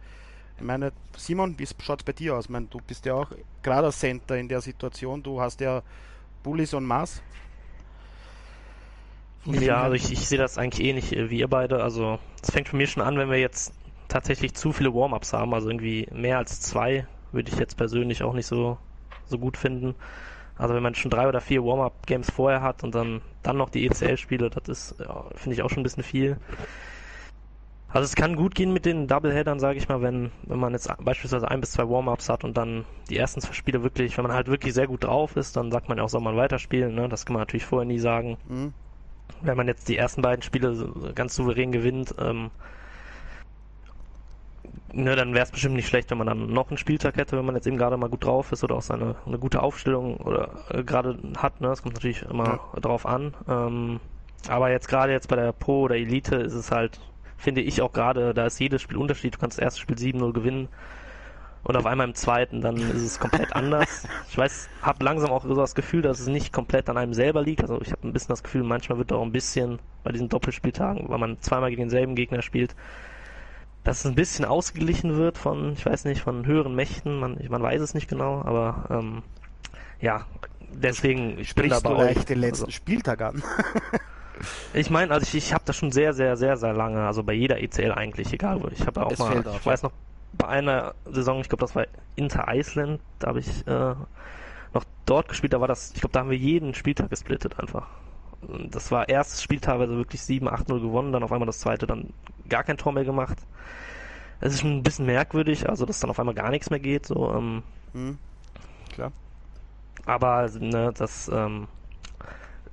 [0.57, 2.45] Ich meine, Simon, wie schaut es bei dir aus?
[2.45, 3.31] Ich meine, du bist ja auch
[3.63, 5.83] gerade als Center in der Situation, du hast ja
[6.43, 7.21] Bullies und Maß.
[9.45, 11.81] Ja, also ich, ich sehe das eigentlich ähnlich äh, wie ihr beide.
[11.81, 13.73] Also es fängt für mich schon an, wenn wir jetzt
[14.07, 15.53] tatsächlich zu viele Warm-ups haben.
[15.53, 18.77] Also irgendwie mehr als zwei würde ich jetzt persönlich auch nicht so,
[19.25, 19.95] so gut finden.
[20.57, 23.85] Also wenn man schon drei oder vier Warm-up-Games vorher hat und dann, dann noch die
[23.85, 26.37] ECL-Spiele, das ist, ja, finde ich auch schon ein bisschen viel.
[27.87, 30.89] Also es kann gut gehen mit den Doubleheadern, sage ich mal, wenn, wenn man jetzt
[31.03, 34.33] beispielsweise ein bis zwei Warm-ups hat und dann die ersten zwei Spiele wirklich, wenn man
[34.33, 36.95] halt wirklich sehr gut drauf ist, dann sagt man ja auch, soll man weiterspielen.
[36.95, 37.09] Ne?
[37.09, 38.73] Das kann man natürlich vorher nie sagen Hm?
[39.41, 42.51] Wenn man jetzt die ersten beiden Spiele ganz souverän gewinnt, ähm,
[44.93, 47.45] ne, dann wäre es bestimmt nicht schlecht, wenn man dann noch einen Spieltag hätte, wenn
[47.45, 50.49] man jetzt eben gerade mal gut drauf ist oder auch seine eine gute Aufstellung oder
[50.69, 51.61] äh, gerade hat.
[51.61, 53.33] Ne, das kommt natürlich immer drauf an.
[53.47, 53.99] Ähm,
[54.47, 56.99] aber jetzt gerade jetzt bei der Pro oder Elite ist es halt,
[57.37, 59.35] finde ich auch gerade, da ist jedes Spiel Unterschied.
[59.35, 60.67] Du kannst das erste Spiel 7-0 gewinnen
[61.63, 64.07] Und auf einmal im zweiten, dann ist es komplett anders.
[64.29, 67.43] Ich weiß, habe langsam auch so das Gefühl, dass es nicht komplett an einem selber
[67.43, 67.61] liegt.
[67.61, 71.09] Also ich habe ein bisschen das Gefühl, manchmal wird auch ein bisschen bei diesen Doppelspieltagen,
[71.09, 72.75] weil man zweimal gegen denselben Gegner spielt,
[73.83, 77.19] dass es ein bisschen ausgeglichen wird von, ich weiß nicht, von höheren Mächten.
[77.19, 79.23] Man, man weiß es nicht genau, aber ähm,
[79.99, 80.25] ja,
[80.73, 81.69] deswegen ich bin.
[81.69, 83.43] Du leicht den letzten also, Spieltag an.
[84.73, 87.33] ich meine, also ich, ich habe das schon sehr, sehr, sehr, sehr lange, also bei
[87.33, 88.67] jeder ECL eigentlich, egal wo.
[88.69, 89.91] Ich habe auch es mal, ich weiß noch,
[90.33, 93.95] bei einer Saison, ich glaube, das war Inter Iceland, da habe ich äh,
[94.73, 97.87] noch dort gespielt, da war das, ich glaube, da haben wir jeden Spieltag gesplittet einfach.
[98.69, 102.11] Das war erstes Spiel teilweise wirklich 7, 8-0 gewonnen, dann auf einmal das zweite dann
[102.49, 103.37] gar kein Tor mehr gemacht.
[104.39, 107.05] Es ist schon ein bisschen merkwürdig, also dass dann auf einmal gar nichts mehr geht,
[107.05, 107.63] so, ähm,
[107.93, 108.17] mhm.
[108.93, 109.11] Klar.
[110.05, 111.67] Aber ne, das ähm,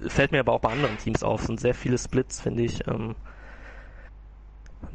[0.06, 1.40] fällt mir aber auch bei anderen Teams auf.
[1.40, 2.86] Es sind sehr viele Splits, finde ich.
[2.88, 3.14] Ähm,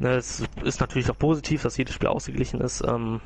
[0.00, 2.82] es ist natürlich auch positiv, dass jedes Spiel ausgeglichen ist.
[2.86, 3.20] Ähm,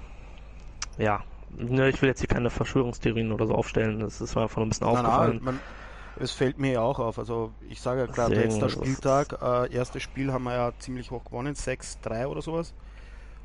[0.99, 1.23] ja,
[1.57, 4.01] ne, ich will jetzt hier keine Verschwörungstheorien oder so aufstellen.
[4.01, 5.40] Das ist mir einfach ein bisschen nein, aufgefallen.
[5.44, 5.61] Nein,
[6.21, 7.18] es fällt mir ja auch auf.
[7.18, 11.25] Also ich sage ja gerade, letzter Spieltag, äh, erstes Spiel haben wir ja ziemlich hoch
[11.25, 12.75] gewonnen, 6-3 oder sowas.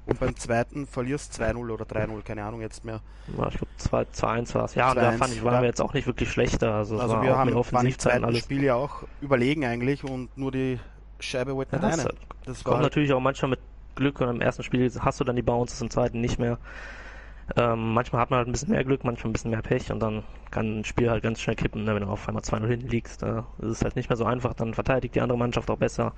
[0.05, 2.99] Und beim zweiten verlierst 2-0 oder 3-0, keine Ahnung jetzt mehr.
[3.37, 4.75] Ja, ich glaube 2-1 war es.
[4.75, 5.61] Ja, da fand ich, waren ja.
[5.61, 6.73] wir jetzt auch nicht wirklich schlechter.
[6.73, 8.39] Also, also wir haben waren im zweiten alles.
[8.39, 10.77] Spiel ja auch überlegen eigentlich und nur die
[11.23, 12.13] Scheibe wollte nicht ja, rein.
[12.45, 13.59] Das kommt halt natürlich auch manchmal mit
[13.95, 16.57] Glück und im ersten Spiel hast du dann die Bounces, im zweiten nicht mehr.
[17.57, 19.99] Ähm, manchmal hat man halt ein bisschen mehr Glück, manchmal ein bisschen mehr Pech und
[19.99, 22.87] dann kann ein Spiel halt ganz schnell kippen, ne, wenn du auf einmal 2-0 hinten
[22.87, 23.21] liegst.
[23.21, 26.13] Da ist es halt nicht mehr so einfach, dann verteidigt die andere Mannschaft auch besser.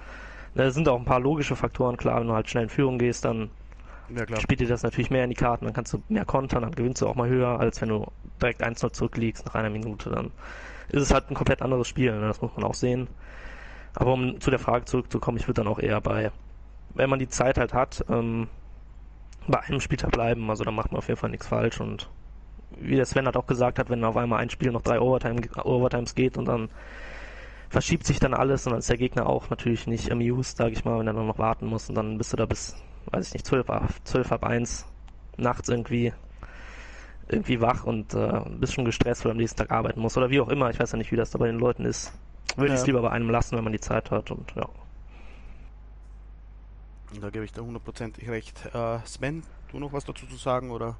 [0.54, 3.26] Da sind auch ein paar logische Faktoren, klar, wenn du halt schnell in Führung gehst,
[3.26, 3.50] dann
[4.10, 6.72] ja, spielt dir das natürlich mehr in die Karten, dann kannst du mehr kontern, dann
[6.72, 8.06] gewinnst du auch mal höher, als wenn du
[8.40, 10.12] direkt 1-0 zurückliegst nach einer Minute.
[10.12, 10.32] Dann
[10.90, 12.28] ist es halt ein komplett anderes Spiel, ne?
[12.28, 13.08] das muss man auch sehen.
[13.96, 16.32] Aber um zu der Frage zurückzukommen, ich würde dann auch eher bei,
[16.94, 18.48] wenn man die Zeit halt hat, ähm,
[19.48, 22.10] bei einem Spieltag bleiben, also da macht man auf jeden Fall nichts falsch und
[22.78, 25.42] wie der Sven hat auch gesagt hat, wenn auf einmal ein Spiel noch drei Overtime,
[25.64, 26.70] Overtimes geht und dann
[27.70, 30.84] verschiebt sich dann alles und dann ist der Gegner auch natürlich nicht amused, sage ich
[30.84, 32.76] mal, wenn er dann noch warten muss und dann bist du da bis
[33.12, 34.86] weiß ich nicht, 12 ab, 12 ab 1
[35.38, 36.14] nachts irgendwie
[37.28, 40.30] irgendwie wach und äh, bist schon gestresst, weil du am nächsten Tag arbeiten musst oder
[40.30, 40.70] wie auch immer.
[40.70, 42.14] Ich weiß ja nicht, wie das da bei den Leuten ist.
[42.56, 42.76] Würde ja.
[42.76, 44.68] ich es lieber bei einem lassen, wenn man die Zeit hat und ja.
[47.22, 48.66] Da gebe ich dir hundertprozentig recht.
[48.74, 50.98] Äh, Sven, du noch was dazu zu sagen oder?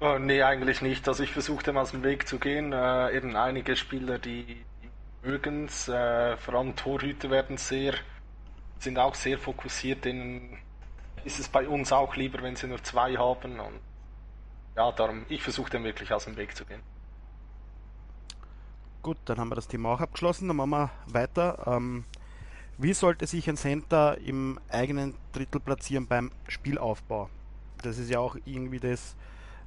[0.00, 1.08] Oh, nee, eigentlich nicht.
[1.08, 2.72] Also ich versuche dem aus dem Weg zu gehen.
[2.72, 4.64] Äh, eben einige Spieler, die,
[5.26, 7.94] mögen es, äh, vor allem Torhüter werden sehr,
[8.78, 10.58] sind auch sehr fokussiert, denen
[11.24, 13.58] ist es bei uns auch lieber, wenn sie nur zwei haben.
[13.58, 13.80] Und
[14.76, 16.80] ja, darum, ich versuche dem wirklich aus dem Weg zu gehen.
[19.06, 20.48] Gut, dann haben wir das Thema auch abgeschlossen.
[20.48, 21.62] Dann machen wir weiter.
[21.64, 22.02] Ähm,
[22.76, 27.30] wie sollte sich ein Center im eigenen Drittel platzieren beim Spielaufbau?
[27.82, 29.14] Das ist ja auch irgendwie das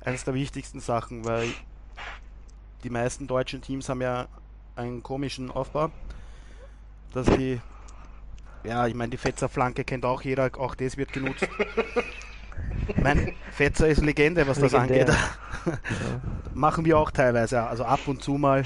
[0.01, 1.47] eines der wichtigsten Sachen, weil
[2.83, 4.27] die meisten deutschen Teams haben ja
[4.75, 5.89] einen komischen Aufbau,
[7.13, 7.61] dass sie
[8.65, 11.47] ja, ich meine, die Fetzer-Flanke kennt auch jeder, auch das wird genutzt.
[13.01, 15.07] mein Fetzer ist Legende, was das Legendär.
[15.07, 15.15] angeht.
[15.65, 15.75] Ja.
[16.53, 18.63] Machen wir auch teilweise, also ab und zu mal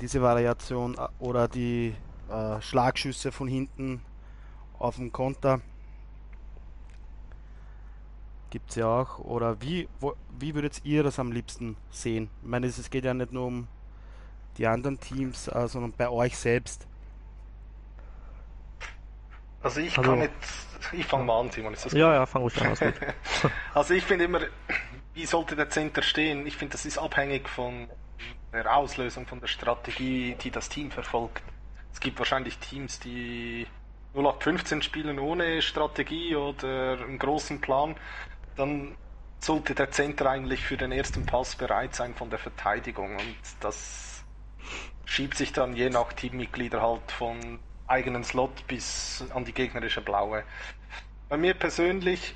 [0.00, 1.94] diese Variation oder die
[2.30, 4.02] äh, Schlagschüsse von hinten
[4.78, 5.60] auf dem Konter.
[8.50, 9.18] Gibt es ja auch.
[9.18, 12.30] Oder wie, wo, wie würdet ihr das am liebsten sehen?
[12.42, 13.68] Ich meine, es geht ja nicht nur um
[14.58, 16.86] die anderen Teams, äh, sondern bei euch selbst.
[19.62, 20.32] Also ich also, kann nicht.
[20.92, 21.74] Ich fange mal an, Simon.
[21.74, 22.14] Ist das ja, gut?
[22.14, 22.74] ja, fang ruhig an.
[23.74, 24.40] also ich finde immer,
[25.14, 26.46] wie sollte der Center stehen?
[26.46, 27.88] Ich finde, das ist abhängig von
[28.52, 31.42] der Auslösung, von der Strategie, die das Team verfolgt.
[31.92, 33.66] Es gibt wahrscheinlich Teams, die
[34.14, 37.96] 0815 spielen ohne Strategie oder einen großen Plan.
[38.56, 38.96] Dann
[39.38, 43.16] sollte der Center eigentlich für den ersten Pass bereit sein von der Verteidigung.
[43.16, 44.24] Und das
[45.04, 50.44] schiebt sich dann je nach Teammitglieder halt von eigenen Slot bis an die gegnerische Blaue.
[51.28, 52.34] Bei mir persönlich,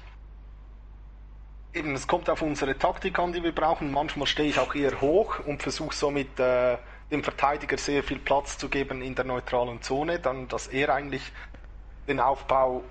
[1.75, 3.91] eben, es kommt auf unsere Taktik an, die wir brauchen.
[3.93, 6.79] Manchmal stehe ich auch eher hoch und versuche somit äh,
[7.11, 11.33] dem Verteidiger sehr viel Platz zu geben in der neutralen Zone, dann dass er eigentlich
[12.09, 12.83] den Aufbau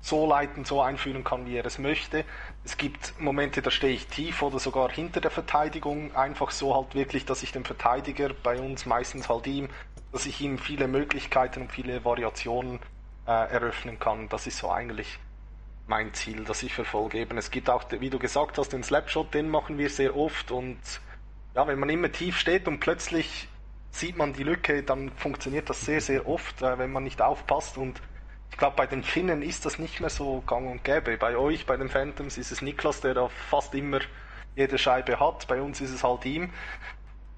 [0.00, 2.24] so leiten, so einführen kann, wie er es möchte.
[2.64, 6.94] Es gibt Momente, da stehe ich tief oder sogar hinter der Verteidigung, einfach so halt
[6.94, 9.68] wirklich, dass ich dem Verteidiger, bei uns meistens halt ihm,
[10.12, 12.78] dass ich ihm viele Möglichkeiten und viele Variationen
[13.26, 14.28] äh, eröffnen kann.
[14.28, 15.18] Das ist so eigentlich
[15.88, 17.18] mein Ziel, das ich verfolge.
[17.18, 20.50] Eben, es gibt auch, wie du gesagt hast, den Slapshot, den machen wir sehr oft
[20.50, 20.78] und
[21.54, 23.48] ja, wenn man immer tief steht und plötzlich
[23.90, 27.78] sieht man die Lücke, dann funktioniert das sehr, sehr oft, äh, wenn man nicht aufpasst
[27.78, 28.00] und
[28.50, 31.16] ich glaube, bei den Finnen ist das nicht mehr so gang und gäbe.
[31.16, 34.00] Bei euch, bei den Phantoms, ist es Niklas, der da fast immer
[34.56, 35.46] jede Scheibe hat.
[35.48, 36.50] Bei uns ist es halt ihm.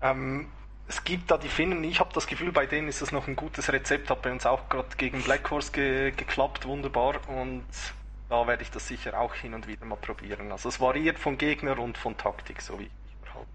[0.01, 0.49] Ähm,
[0.89, 3.37] es gibt da die Finnen, ich habe das Gefühl, bei denen ist das noch ein
[3.37, 7.21] gutes Rezept, hat bei uns auch gerade gegen Black Horse ge geklappt, wunderbar.
[7.29, 7.65] Und
[8.31, 10.53] da werde ich das sicher auch hin und wieder mal probieren.
[10.53, 13.51] Also es variiert von Gegner und von Taktik, so wie ich verhalte.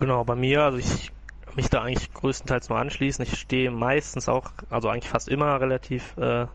[0.00, 1.12] Genau, bei mir, also ich
[1.54, 3.22] mich da eigentlich größtenteils nur anschließen.
[3.24, 6.46] Ich stehe meistens auch, also eigentlich fast immer relativ äh,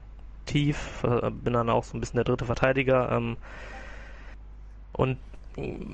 [0.46, 3.38] tief, äh, bin dann auch so ein bisschen der dritte Verteidiger ähm,
[4.92, 5.18] und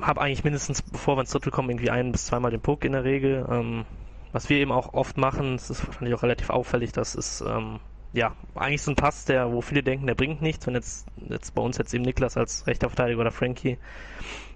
[0.02, 2.94] habe eigentlich mindestens, bevor wir ins Drittel kommen, irgendwie ein bis zweimal den Puck in
[2.94, 3.46] der Regel.
[3.50, 3.86] Ähm,
[4.32, 7.80] was wir eben auch oft machen, das ist wahrscheinlich auch relativ auffällig, das ist ähm,
[8.14, 10.66] ja eigentlich so ein Pass, der, wo viele denken, der bringt nichts.
[10.68, 13.78] Wenn jetzt, jetzt bei uns jetzt eben Niklas als rechter Verteidiger oder Frankie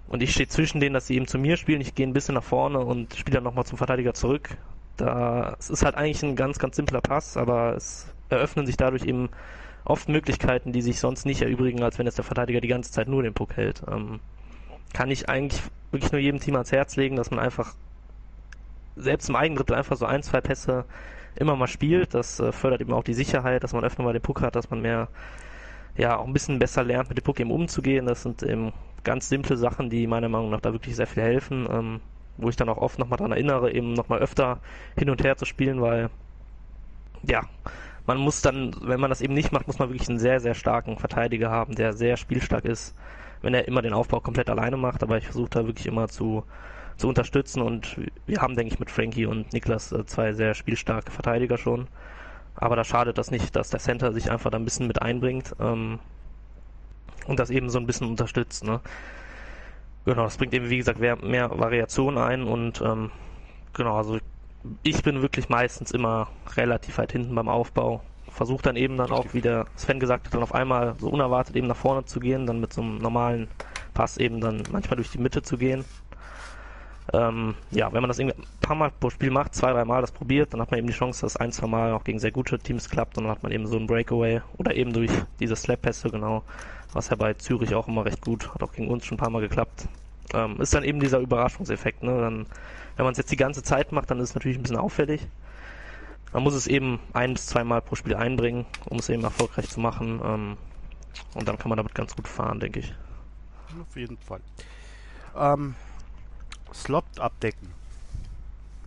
[0.08, 2.34] und ich stehe zwischen denen, dass sie eben zu mir spielen, ich gehe ein bisschen
[2.34, 4.56] nach vorne und spiele dann nochmal zum Verteidiger zurück.
[4.96, 9.04] Da, es ist halt eigentlich ein ganz, ganz simpler Pass, aber es eröffnen sich dadurch
[9.04, 9.28] eben
[9.84, 13.08] oft Möglichkeiten, die sich sonst nicht erübrigen, als wenn jetzt der Verteidiger die ganze Zeit
[13.08, 13.82] nur den Puck hält.
[13.90, 14.20] Ähm,
[14.92, 17.74] kann ich eigentlich wirklich nur jedem Team ans Herz legen, dass man einfach
[18.96, 20.84] selbst im Eigendrittel einfach so ein, zwei Pässe
[21.38, 22.14] immer mal spielt.
[22.14, 24.70] Das äh, fördert eben auch die Sicherheit, dass man öfter mal den Puck hat, dass
[24.70, 25.08] man mehr,
[25.96, 28.06] ja, auch ein bisschen besser lernt, mit dem Puck eben umzugehen.
[28.06, 28.72] Das sind eben
[29.04, 32.00] ganz simple Sachen, die meiner Meinung nach da wirklich sehr viel helfen, ähm,
[32.36, 34.60] wo ich dann auch oft nochmal daran erinnere, eben nochmal öfter
[34.96, 36.10] hin und her zu spielen, weil,
[37.22, 37.42] ja,
[38.06, 40.54] man muss dann, wenn man das eben nicht macht, muss man wirklich einen sehr, sehr
[40.54, 42.94] starken Verteidiger haben, der sehr spielstark ist,
[43.42, 46.44] wenn er immer den Aufbau komplett alleine macht, aber ich versuche da wirklich immer zu,
[46.98, 47.96] zu unterstützen und
[48.26, 51.88] wir haben, denke ich, mit Frankie und Niklas äh, zwei sehr spielstarke Verteidiger schon.
[52.54, 55.54] Aber da schadet das nicht, dass der Center sich einfach da ein bisschen mit einbringt
[55.60, 56.00] ähm,
[57.26, 58.64] und das eben so ein bisschen unterstützt.
[58.64, 58.80] Ne?
[60.04, 63.10] Genau, das bringt eben, wie gesagt, mehr, mehr Variation ein und ähm,
[63.72, 64.18] genau, also
[64.82, 68.02] ich bin wirklich meistens immer relativ weit hinten beim Aufbau
[68.38, 71.56] versucht dann eben dann auch, wie der Sven gesagt hat, dann auf einmal so unerwartet
[71.56, 73.48] eben nach vorne zu gehen, dann mit so einem normalen
[73.94, 75.84] Pass eben dann manchmal durch die Mitte zu gehen.
[77.12, 80.02] Ähm, ja, wenn man das irgendwie ein paar Mal pro Spiel macht, zwei, drei Mal
[80.02, 82.32] das probiert, dann hat man eben die Chance, dass ein, zwei Mal auch gegen sehr
[82.32, 85.56] gute Teams klappt und dann hat man eben so ein Breakaway oder eben durch diese
[85.56, 86.42] Slap-Pässe, genau,
[86.92, 89.30] was ja bei Zürich auch immer recht gut, hat auch gegen uns schon ein paar
[89.30, 89.88] Mal geklappt.
[90.34, 92.20] Ähm, ist dann eben dieser Überraschungseffekt, ne?
[92.20, 92.46] Dann,
[92.96, 95.26] wenn man es jetzt die ganze Zeit macht, dann ist es natürlich ein bisschen auffällig.
[96.34, 99.80] Man muss es eben ein bis zweimal pro Spiel einbringen, um es eben erfolgreich zu
[99.80, 100.20] machen.
[100.22, 100.56] Ähm,
[101.34, 102.94] und dann kann man damit ganz gut fahren, denke ich.
[103.80, 104.40] Auf jeden Fall.
[105.34, 105.74] Ähm,
[106.72, 107.72] Slot abdecken.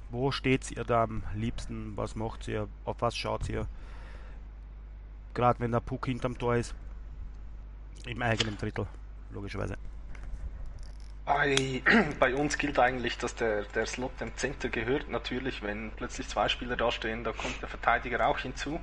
[0.09, 1.95] Wo steht ihr da am liebsten?
[1.95, 2.67] Was macht ihr?
[2.85, 3.67] Auf was schaut ihr?
[5.33, 6.75] Gerade wenn der Puck hinterm Tor ist.
[8.05, 8.87] Im eigenen Drittel,
[9.31, 9.77] logischerweise.
[12.19, 15.09] Bei, uns gilt eigentlich, dass der, der Slot dem Center gehört.
[15.09, 18.81] Natürlich, wenn plötzlich zwei Spieler da stehen, da kommt der Verteidiger auch hinzu.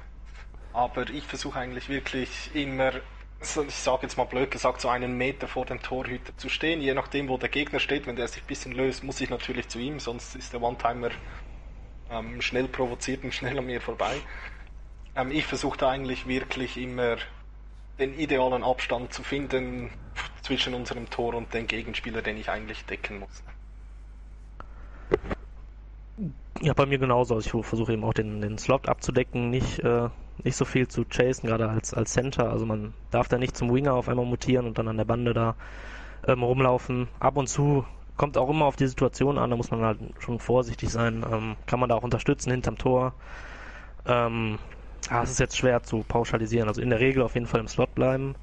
[0.72, 2.92] Aber ich versuche eigentlich wirklich immer,
[3.40, 6.80] ich sage jetzt mal blöd gesagt, so einen Meter vor dem Torhüter zu stehen.
[6.80, 9.68] Je nachdem, wo der Gegner steht, wenn der sich ein bisschen löst, muss ich natürlich
[9.68, 11.10] zu ihm, sonst ist der One-Timer
[12.10, 14.16] ähm, schnell provoziert und schnell an mir vorbei.
[15.14, 17.16] Ähm, ich versuche da eigentlich wirklich immer
[17.98, 19.90] den idealen Abstand zu finden
[20.42, 23.42] zwischen unserem Tor und dem Gegenspieler, den ich eigentlich decken muss.
[26.60, 27.34] Ja, bei mir genauso.
[27.34, 30.08] Also ich versuche eben auch den, den Slot abzudecken, nicht, äh,
[30.42, 32.50] nicht so viel zu chasen, gerade als, als Center.
[32.50, 35.34] Also man darf da nicht zum Winger auf einmal mutieren und dann an der Bande
[35.34, 35.54] da
[36.26, 37.08] ähm, rumlaufen.
[37.20, 37.84] Ab und zu
[38.16, 41.24] kommt auch immer auf die Situation an, da muss man halt schon vorsichtig sein.
[41.30, 43.14] Ähm, kann man da auch unterstützen hinterm Tor.
[44.06, 44.58] Ähm,
[45.10, 46.68] ah, es ist jetzt schwer zu pauschalisieren.
[46.68, 48.34] Also in der Regel auf jeden Fall im Slot bleiben.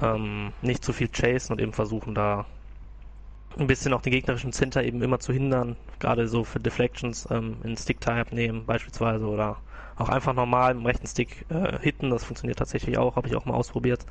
[0.00, 2.46] Ähm, nicht zu viel chasen und eben versuchen da
[3.58, 5.76] ein bisschen auch den gegnerischen Center eben immer zu hindern.
[5.98, 9.56] Gerade so für Deflections ähm, in Stick-Type nehmen beispielsweise oder
[9.96, 12.10] auch einfach normal im rechten Stick äh, hitten.
[12.10, 14.06] Das funktioniert tatsächlich auch, habe ich auch mal ausprobiert.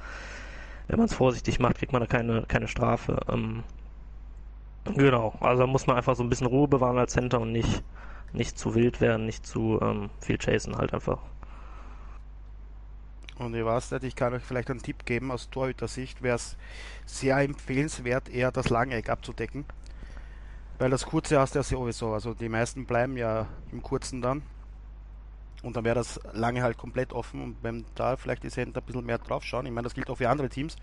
[0.88, 3.20] Wenn man es vorsichtig macht, kriegt man da keine, keine Strafe.
[3.30, 3.64] Ähm,
[4.96, 7.84] genau, also muss man einfach so ein bisschen Ruhe bewahren als Center und nicht,
[8.34, 11.20] nicht zu wild werden, nicht zu ähm, viel chasen halt einfach.
[13.40, 16.58] Und ich weiß nicht, ich kann euch vielleicht einen Tipp geben aus Torhüter-Sicht, wäre es
[17.06, 19.66] sehr empfehlenswert, eher das lange Eck abzudecken.
[20.80, 24.42] Weil das kurze hast du ja sowieso, also die meisten bleiben ja im kurzen dann.
[25.64, 28.86] Und dann wäre das lange halt komplett offen und wenn da vielleicht die Center ein
[28.86, 30.76] bisschen mehr drauf schauen, ich meine, das gilt auch für andere Teams,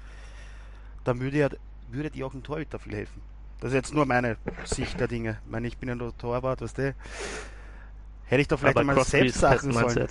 [1.05, 1.49] dann würde ja,
[1.91, 3.23] würde die auch ein Torhüter viel helfen.
[3.61, 5.39] Das ist jetzt nur meine Sicht der Dinge.
[5.45, 6.95] Ich meine, ich bin ja nur Torwart, weißt du.
[8.25, 10.09] Hätte ich doch vielleicht Aber mal selbst sagen sollen.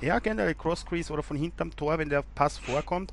[0.00, 3.12] Ja, generell Cross-Crease oder von hinterm Tor, wenn der Pass vorkommt.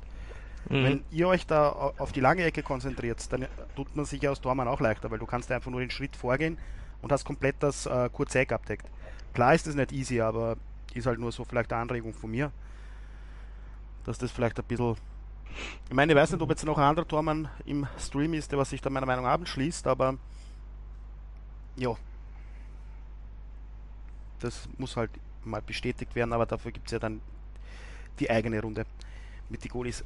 [0.68, 0.84] Mhm.
[0.84, 4.68] Wenn ihr euch da auf die lange Ecke konzentriert, dann tut man sich als Tormann
[4.68, 6.58] auch leichter, weil du kannst einfach nur den Schritt vorgehen
[7.02, 8.86] und hast komplett das äh, kurze Eck abdeckt.
[9.34, 10.56] Klar ist das nicht easy, aber
[10.94, 12.50] ist halt nur so vielleicht eine Anregung von mir,
[14.04, 14.96] dass das vielleicht ein bisschen.
[15.88, 18.58] Ich meine, ich weiß nicht, ob jetzt noch ein anderer Tormann im Stream ist, der
[18.58, 20.16] was sich da meiner Meinung nach anschließt, aber
[21.76, 21.94] ja,
[24.40, 25.10] das muss halt
[25.46, 27.20] mal bestätigt werden, aber dafür gibt es ja dann
[28.18, 28.86] die eigene Runde
[29.48, 30.04] mit die Goalies.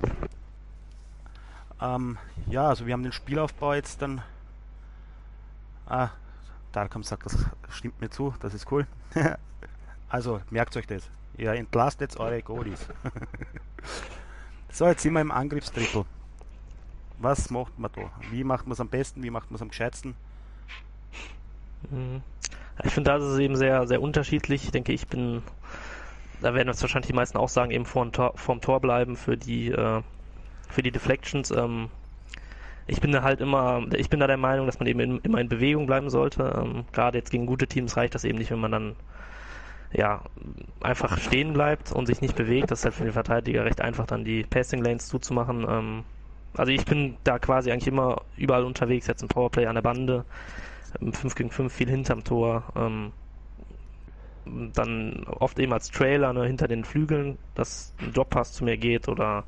[1.81, 2.19] Ähm,
[2.49, 4.23] ja, also wir haben den Spielaufbau jetzt dann.
[5.87, 6.11] Ah,
[6.73, 7.37] Darkham sagt, das
[7.71, 8.87] stimmt mir zu, das ist cool.
[10.09, 11.09] also merkt euch das.
[11.37, 12.89] Ihr entlastet jetzt eure Goalies.
[14.71, 16.05] so, jetzt sind wir im Angriffsdrittel.
[17.19, 18.11] Was macht man da?
[18.31, 19.23] Wie macht man es am besten?
[19.23, 20.15] Wie macht man es am gescheitsten?
[21.91, 22.23] Mhm.
[22.85, 24.65] Ich finde, da ist es eben sehr, sehr unterschiedlich.
[24.65, 25.43] Ich denke, ich bin,
[26.41, 29.37] da werden jetzt wahrscheinlich die meisten auch sagen, eben vorm Tor, vorm Tor bleiben für
[29.37, 30.03] die, äh,
[30.69, 31.51] für die Deflections.
[31.51, 31.89] Ähm,
[32.87, 35.41] ich bin da halt immer, ich bin da der Meinung, dass man eben in, immer
[35.41, 36.55] in Bewegung bleiben sollte.
[36.57, 38.97] Ähm, Gerade jetzt gegen gute Teams reicht das eben nicht, wenn man dann
[39.93, 40.23] ja,
[40.81, 42.71] einfach stehen bleibt und sich nicht bewegt.
[42.71, 45.67] Das ist halt für den Verteidiger recht einfach, dann die Passing Lanes zuzumachen.
[45.69, 46.05] Ähm,
[46.57, 50.25] also ich bin da quasi eigentlich immer überall unterwegs, jetzt im Powerplay an der Bande,
[51.01, 52.65] 5 gegen 5 viel hinterm Tor.
[52.77, 53.13] Ähm,
[54.73, 59.09] dann oft eben als Trailer ne, hinter den Flügeln, dass ein Jobpass zu mir geht
[59.09, 59.45] oder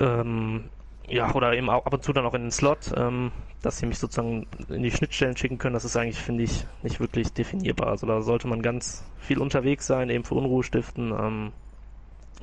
[0.00, 0.70] ähm,
[1.06, 3.32] ja, oder eben ab und zu dann auch in den Slot, ähm,
[3.62, 7.00] dass sie mich sozusagen in die Schnittstellen schicken können, das ist eigentlich, finde ich, nicht
[7.00, 7.88] wirklich definierbar.
[7.88, 11.12] Also da sollte man ganz viel unterwegs sein, eben für Unruhe stiften.
[11.12, 11.52] Ähm,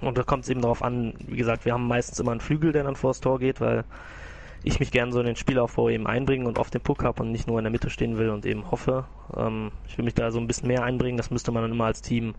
[0.01, 2.71] und da kommt es eben darauf an, wie gesagt, wir haben meistens immer einen Flügel,
[2.71, 3.83] der dann vor das Tor geht, weil
[4.67, 7.31] ich mich gerne so in den Spielaufbau eben einbringen und auf den Puck habe und
[7.31, 9.05] nicht nur in der Mitte stehen will und eben hoffe.
[9.35, 11.85] Ähm, ich will mich da so ein bisschen mehr einbringen, das müsste man dann immer
[11.85, 12.35] als Team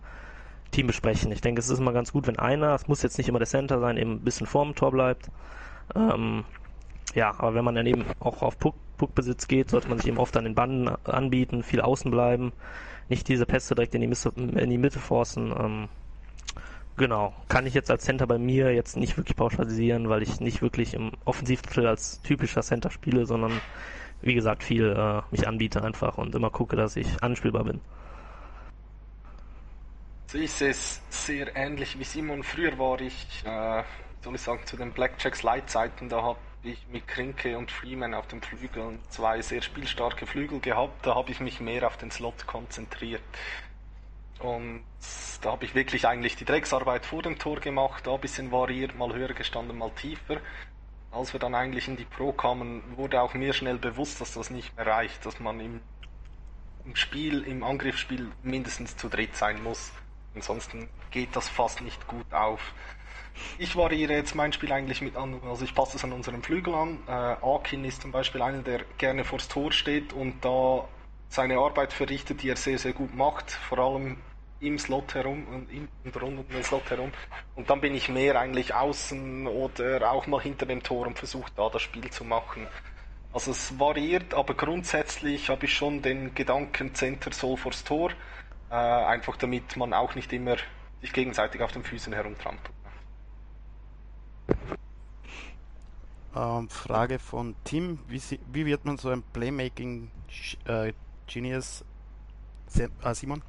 [0.71, 1.31] Team besprechen.
[1.31, 3.47] Ich denke, es ist immer ganz gut, wenn einer, es muss jetzt nicht immer der
[3.47, 5.29] Center sein, eben ein bisschen vorm Tor bleibt.
[5.95, 6.45] Ähm,
[7.15, 10.17] ja, aber wenn man dann eben auch auf Puck, Puckbesitz geht, sollte man sich eben
[10.17, 12.51] oft an den Banden anbieten, viel außen bleiben,
[13.07, 15.53] nicht diese Pässe direkt in die, Mitte, in die Mitte forcen.
[15.57, 15.89] Ähm,
[16.99, 20.61] genau, kann ich jetzt als Center bei mir jetzt nicht wirklich pauschalisieren, weil ich nicht
[20.61, 23.59] wirklich im Offensivdrittel als typischer Center spiele, sondern
[24.21, 27.81] wie gesagt viel äh, mich anbiete einfach und immer gucke, dass ich anspielbar bin.
[30.27, 32.43] So ist es sehr ähnlich wie Simon.
[32.43, 33.83] Früher war ich, äh,
[34.21, 38.27] soll ich sagen, zu den Blackjacks Leitzeiten, da habe ich mit Krinke und Freeman auf
[38.27, 41.05] dem Flügel zwei sehr spielstarke Flügel gehabt.
[41.05, 43.23] Da habe ich mich mehr auf den Slot konzentriert.
[44.39, 44.83] Und
[45.41, 48.95] da habe ich wirklich eigentlich die Drecksarbeit vor dem Tor gemacht, da ein bisschen variiert,
[48.95, 50.37] mal höher gestanden, mal tiefer.
[51.11, 54.49] Als wir dann eigentlich in die Pro kamen, wurde auch mir schnell bewusst, dass das
[54.49, 55.81] nicht mehr reicht, dass man im,
[56.85, 59.91] im Spiel, im Angriffsspiel mindestens zu dritt sein muss.
[60.35, 62.73] Ansonsten geht das fast nicht gut auf.
[63.57, 66.75] Ich variiere jetzt mein Spiel eigentlich mit an, also ich passe es an unseren Flügel
[66.75, 66.99] an.
[67.07, 70.87] Äh, Akin ist zum Beispiel einer, der gerne vors Tor steht und da
[71.29, 74.17] seine Arbeit verrichtet, die er sehr, sehr gut macht, vor allem
[74.61, 75.67] im Slot herum und,
[76.03, 77.11] und rund um den Slot herum.
[77.55, 81.51] Und dann bin ich mehr eigentlich außen oder auch mal hinter dem Tor und versuche
[81.55, 82.67] da das Spiel zu machen.
[83.31, 88.11] Also es variiert, aber grundsätzlich habe ich schon den Gedanken, Center soll vors Tor.
[88.71, 90.57] Äh, einfach damit man auch nicht immer
[91.01, 92.71] sich gegenseitig auf den Füßen herumtrampelt.
[96.35, 100.11] Ähm, Frage von Tim: wie, wie, wird man so ein Playmaking
[100.65, 100.93] äh,
[101.27, 101.83] Genius?
[102.75, 103.41] Äh, Simon?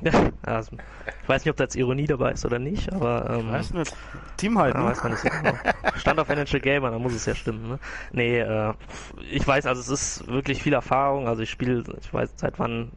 [0.00, 0.76] Ja, also,
[1.22, 3.28] ich weiß nicht, ob da jetzt Ironie dabei ist oder nicht, aber.
[3.30, 3.94] Ähm, weiß nicht.
[4.36, 4.84] Tim halt, ne?
[4.84, 5.54] weiß man nicht so genau.
[5.96, 7.78] Stand auf NHL Gamer, da muss es ja stimmen, ne?
[8.12, 8.74] Nee, äh,
[9.30, 11.26] ich weiß, also es ist wirklich viel Erfahrung.
[11.26, 12.92] Also ich spiele, ich weiß seit wann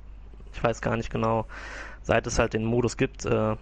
[0.53, 1.45] ich weiß gar nicht genau,
[2.01, 3.55] seit es halt den Modus gibt, äh,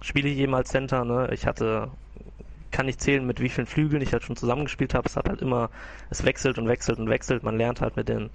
[0.00, 1.04] spiele ich jemals Center.
[1.04, 1.30] Ne?
[1.32, 1.90] Ich hatte,
[2.70, 5.08] kann nicht zählen, mit wie vielen Flügeln ich halt schon zusammengespielt habe.
[5.08, 5.70] Es hat halt immer,
[6.10, 7.42] es wechselt und wechselt und wechselt.
[7.42, 8.30] Man lernt halt mit den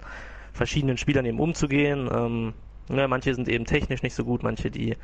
[0.52, 2.08] verschiedenen Spielern eben umzugehen.
[2.12, 2.54] Ähm,
[2.88, 4.96] ne, manche sind eben technisch nicht so gut, manche die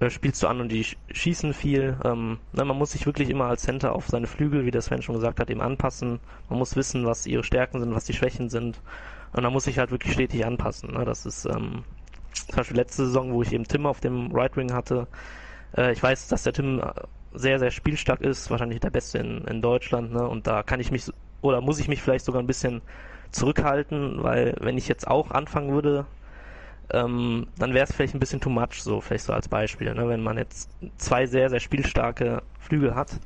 [0.00, 1.96] äh, spielst du an und die schießen viel.
[2.04, 5.02] Ähm, ne, man muss sich wirklich immer als Center auf seine Flügel, wie der Sven
[5.02, 6.20] schon gesagt hat, eben anpassen.
[6.48, 8.80] Man muss wissen, was ihre Stärken sind, was die Schwächen sind.
[9.32, 10.92] Und man muss sich halt wirklich stetig anpassen.
[10.92, 11.04] Ne?
[11.04, 11.84] Das ist ähm,
[12.32, 15.06] zum Beispiel letzte Saison, wo ich eben Tim auf dem Right Wing hatte.
[15.76, 16.92] Äh, ich weiß, dass der Tim äh,
[17.34, 20.26] sehr, sehr spielstark ist, wahrscheinlich der Beste in, in Deutschland, ne?
[20.26, 21.10] Und da kann ich mich
[21.40, 22.82] oder muss ich mich vielleicht sogar ein bisschen
[23.30, 26.06] zurückhalten, weil wenn ich jetzt auch anfangen würde,
[26.92, 29.94] ähm, dann wäre es vielleicht ein bisschen too much, so vielleicht so als Beispiel.
[29.94, 30.08] Ne?
[30.08, 33.18] Wenn man jetzt zwei sehr, sehr spielstarke Flügel hat,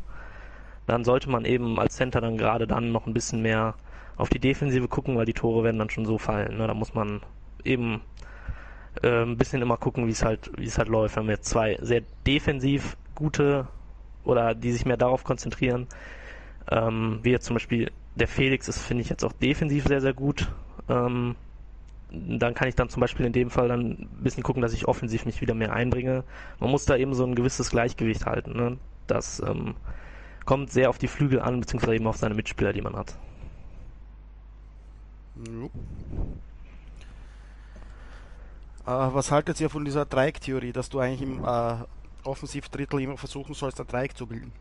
[0.87, 3.75] dann sollte man eben als Center dann gerade dann noch ein bisschen mehr
[4.17, 6.57] auf die Defensive gucken, weil die Tore werden dann schon so fallen.
[6.59, 6.67] Ne?
[6.67, 7.21] Da muss man
[7.65, 8.03] eben
[9.03, 11.17] äh, ein bisschen immer gucken, wie es halt, es halt läuft.
[11.17, 13.67] Wenn wir jetzt zwei sehr defensiv gute
[14.25, 15.89] oder die sich mehr darauf konzentrieren,
[16.71, 20.15] ähm, wie jetzt zum Beispiel der Felix ist, finde ich jetzt auch defensiv sehr, sehr
[20.15, 20.49] gut.
[20.89, 21.35] Ähm,
[22.11, 24.87] dann kann ich dann zum Beispiel in dem Fall dann ein bisschen gucken, dass ich
[24.87, 26.25] offensiv mich wieder mehr einbringe.
[26.61, 28.57] Man muss da eben so ein gewisses Gleichgewicht halten.
[28.57, 28.79] Ne?
[29.07, 29.75] Das ähm,
[30.45, 33.19] kommt sehr auf die Flügel an, beziehungsweise eben auf seine Mitspieler, die man hat.
[35.37, 35.71] Jo.
[38.87, 41.77] Äh, was haltet ihr von dieser Dreiecktheorie, dass du eigentlich im äh,
[42.23, 44.53] Offensivdrittel immer versuchen sollst, ein Dreieck zu bilden?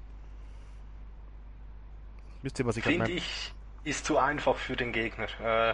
[2.41, 5.27] Wisst ihr, was ich Finde ich, ist zu einfach für den Gegner.
[5.43, 5.73] Äh,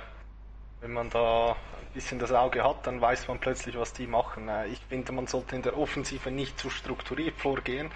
[0.82, 4.50] wenn man da ein bisschen das Auge hat, dann weiß man plötzlich, was die machen.
[4.50, 7.92] Äh, ich finde, man sollte in der Offensive nicht zu strukturiert vorgehen,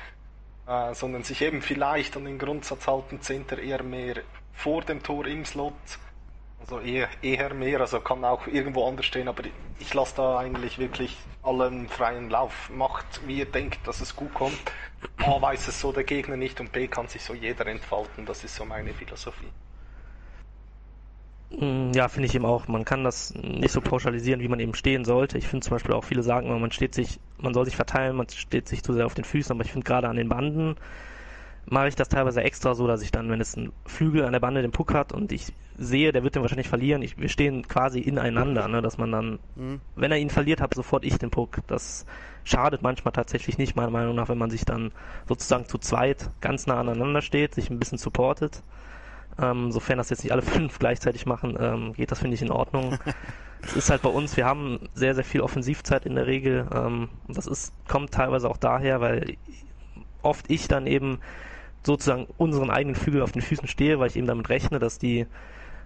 [0.67, 4.21] äh, sondern sich eben vielleicht an den Grundsatz halten, Center eher mehr
[4.53, 5.73] vor dem Tor im Slot,
[6.61, 9.43] also eher, eher mehr, also kann auch irgendwo anders stehen, aber
[9.79, 12.69] ich lasse da eigentlich wirklich allen freien Lauf.
[12.69, 14.57] Macht, wie ihr denkt, dass es gut kommt.
[15.17, 18.25] A weiß es so der Gegner nicht und B kann sich so jeder entfalten.
[18.25, 19.51] Das ist so meine Philosophie.
[21.51, 22.67] Mm, ja, finde ich eben auch.
[22.67, 25.37] Man kann das nicht so pauschalisieren, wie man eben stehen sollte.
[25.37, 28.29] Ich finde zum Beispiel auch viele sagen, man steht sich, man soll sich verteilen, man
[28.29, 30.75] steht sich zu sehr auf den Füßen, aber ich finde gerade an den Banden
[31.67, 34.39] mache ich das teilweise extra so, dass ich dann, wenn es ein Flügel an der
[34.39, 37.67] Bande den Puck hat und ich sehe, der wird den wahrscheinlich verlieren, ich, wir stehen
[37.67, 39.81] quasi ineinander, ne, dass man dann, mhm.
[39.95, 41.59] wenn er ihn verliert, habe sofort ich den Puck.
[41.67, 42.05] Das
[42.43, 44.91] schadet manchmal tatsächlich nicht, meiner Meinung nach, wenn man sich dann
[45.27, 48.61] sozusagen zu zweit ganz nah aneinander steht, sich ein bisschen supportet.
[49.41, 52.51] Ähm, sofern das jetzt nicht alle fünf gleichzeitig machen, ähm, geht das, finde ich, in
[52.51, 52.97] Ordnung.
[53.61, 56.67] es ist halt bei uns, wir haben sehr, sehr viel Offensivzeit in der Regel.
[56.73, 59.37] Ähm, das ist, kommt teilweise auch daher, weil
[60.21, 61.19] oft ich dann eben
[61.83, 65.27] sozusagen unseren eigenen Flügel auf den Füßen stehe, weil ich eben damit rechne, dass die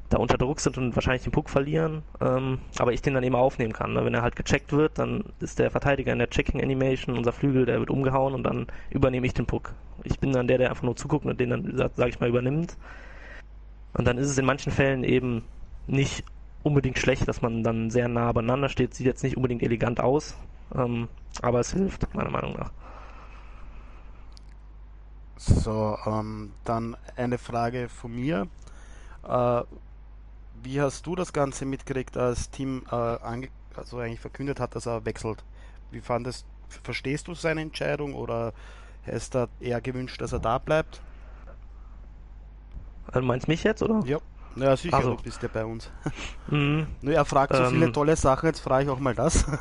[0.10, 3.36] da unter Druck sind und wahrscheinlich den Puck verlieren, ähm, aber ich den dann eben
[3.36, 3.94] aufnehmen kann.
[3.94, 4.04] Ne?
[4.04, 7.66] Wenn er halt gecheckt wird, dann ist der Verteidiger in der Checking Animation, unser Flügel,
[7.66, 9.74] der wird umgehauen und dann übernehme ich den Puck.
[10.04, 12.76] Ich bin dann der, der einfach nur zuguckt und den dann, sage ich mal, übernimmt.
[13.94, 15.44] Und dann ist es in manchen Fällen eben
[15.88, 16.24] nicht
[16.64, 18.94] unbedingt schlecht, dass man dann sehr nah beieinander steht.
[18.94, 20.36] Sieht jetzt nicht unbedingt elegant aus,
[20.76, 21.08] ähm,
[21.42, 22.72] aber es hilft, meiner Meinung nach.
[25.38, 28.48] So, ähm, dann eine Frage von mir.
[29.28, 29.62] Äh,
[30.62, 32.96] wie hast du das Ganze mitgekriegt, als Team äh,
[33.76, 35.44] also eigentlich verkündet hat, dass er wechselt?
[35.92, 36.46] Wie fandest,
[36.84, 38.54] verstehst du seine Entscheidung oder
[39.04, 41.02] hättest du eher gewünscht, dass er da bleibt?
[43.14, 44.02] Du meinst mich jetzt, oder?
[44.06, 44.18] Ja.
[44.56, 45.16] Ja, sicher, also.
[45.16, 45.92] du bist ja bei uns.
[46.50, 46.88] Mhm.
[47.02, 49.46] Nur er fragt so ähm, viele tolle Sachen, jetzt frage ich auch mal das.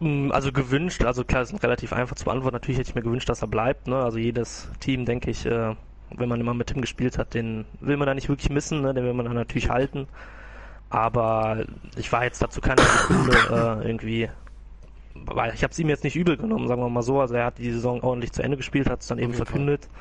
[0.00, 2.54] Mm, also gewünscht, also klar, ist relativ einfach zu beantworten.
[2.54, 3.88] Natürlich hätte ich mir gewünscht, dass er bleibt.
[3.88, 3.96] Ne?
[3.96, 5.74] Also jedes Team, denke ich, äh,
[6.10, 8.94] wenn man immer mit ihm gespielt hat, den will man da nicht wirklich missen, ne?
[8.94, 10.06] den will man dann natürlich halten.
[10.90, 11.64] Aber
[11.96, 13.36] ich war jetzt dazu keine Sekunde
[13.82, 14.30] äh, irgendwie,
[15.54, 17.20] ich habe es ihm jetzt nicht übel genommen, sagen wir mal so.
[17.20, 19.84] Also er hat die Saison ordentlich zu Ende gespielt, hat es dann eben verkündet.
[19.84, 20.00] Fall.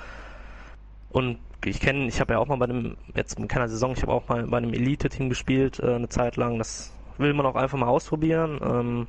[1.10, 4.02] Und ich kenne, ich habe ja auch mal bei einem, jetzt in keiner Saison, ich
[4.02, 6.58] habe auch mal bei einem Elite-Team gespielt, äh, eine Zeit lang.
[6.58, 8.60] Das will man auch einfach mal ausprobieren.
[8.62, 9.08] Ähm,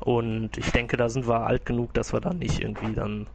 [0.00, 3.26] und ich denke, da sind wir alt genug, dass wir da nicht irgendwie dann.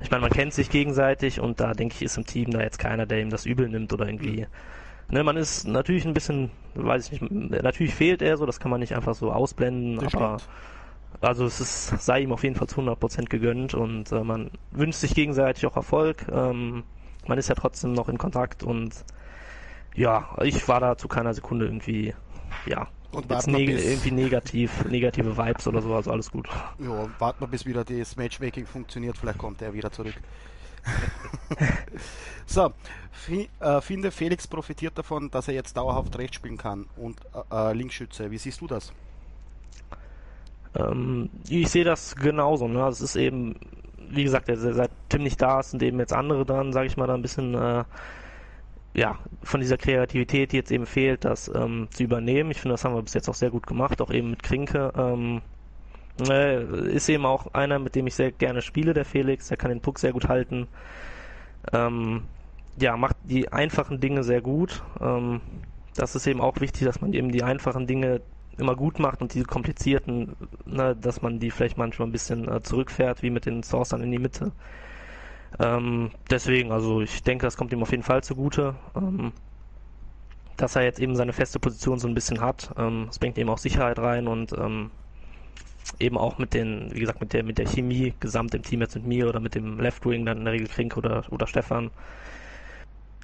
[0.00, 2.78] Ich meine, man kennt sich gegenseitig und da denke ich, ist im Team da jetzt
[2.78, 4.42] keiner, der ihm das übel nimmt oder irgendwie.
[4.42, 4.46] Mhm.
[5.10, 8.70] Ne, man ist natürlich ein bisschen, weiß ich nicht, natürlich fehlt er so, das kann
[8.70, 11.24] man nicht einfach so ausblenden, das aber stimmt.
[11.24, 14.98] also es ist, sei ihm auf jeden Fall zu 100% gegönnt und äh, man wünscht
[14.98, 16.26] sich gegenseitig auch Erfolg.
[16.30, 16.84] Ähm,
[17.26, 18.92] man ist ja trotzdem noch in Kontakt und
[19.94, 22.14] ja, ich war da zu keiner Sekunde irgendwie,
[22.66, 26.46] ja, und Jetzt neg irgendwie negativ, negative Vibes oder so, also alles gut.
[26.78, 30.14] Ja, warten wir bis wieder das Matchmaking funktioniert, vielleicht kommt er wieder zurück.
[32.46, 32.72] so,
[33.60, 37.20] äh, finde Felix profitiert davon, dass er jetzt dauerhaft rechts spielen kann und
[37.50, 38.30] äh, äh, Linkschütze.
[38.30, 38.92] Wie siehst du das?
[40.74, 42.68] Ähm, ich sehe das genauso.
[42.68, 42.86] Ne?
[42.88, 43.56] Es ist eben,
[44.10, 47.06] wie gesagt, seit Tim nicht da ist, sind eben jetzt andere dann, sage ich mal,
[47.06, 47.84] da ein bisschen äh,
[48.94, 52.50] ja, von dieser Kreativität, die jetzt eben fehlt, das ähm, zu übernehmen.
[52.50, 54.92] Ich finde, das haben wir bis jetzt auch sehr gut gemacht, auch eben mit Krinke.
[54.96, 55.42] Ähm,
[56.28, 59.48] äh, ist eben auch einer, mit dem ich sehr gerne spiele, der Felix.
[59.48, 60.68] Der kann den Puck sehr gut halten.
[61.72, 62.24] Ähm,
[62.80, 64.82] ja, macht die einfachen Dinge sehr gut.
[65.00, 65.40] Ähm,
[65.94, 68.20] das ist eben auch wichtig, dass man eben die einfachen Dinge
[68.56, 72.62] immer gut macht und diese komplizierten, ne, dass man die vielleicht manchmal ein bisschen äh,
[72.62, 74.52] zurückfährt, wie mit den Sourcern in die Mitte.
[75.58, 78.74] Ähm, deswegen, also ich denke, das kommt ihm auf jeden Fall zugute.
[78.96, 79.32] Ähm,
[80.58, 82.72] dass er jetzt eben seine feste Position so ein bisschen hat.
[82.76, 84.90] Ähm, das bringt eben auch Sicherheit rein und ähm,
[85.98, 88.94] eben auch mit den, wie gesagt, mit der mit der Chemie gesamt im Team jetzt
[88.94, 91.90] mit mir oder mit dem Left Wing dann in der Regel Krink oder oder Stefan.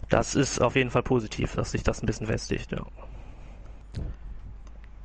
[0.09, 2.85] Das ist auf jeden Fall positiv, dass sich das ein bisschen festigt, ja.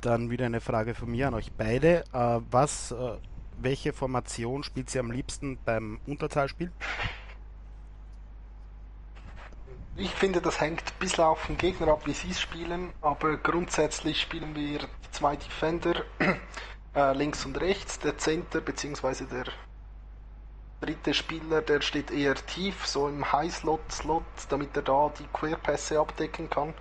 [0.00, 2.04] Dann wieder eine Frage von mir an euch beide.
[2.12, 3.16] Äh, was äh,
[3.62, 6.72] welche Formation spielt sie am liebsten beim Unterzahlspiel?
[9.96, 13.36] Ich finde, das hängt ein bisschen auf den Gegner ab, wie sie es spielen, aber
[13.36, 14.80] grundsätzlich spielen wir
[15.10, 16.04] zwei Defender,
[17.00, 19.24] äh, links und rechts, der Center bzw.
[19.24, 19.44] der
[20.80, 26.48] dritte Spieler, der steht eher tief, so im High-Slot-Slot, damit er da die Querpässe abdecken
[26.48, 26.74] kann.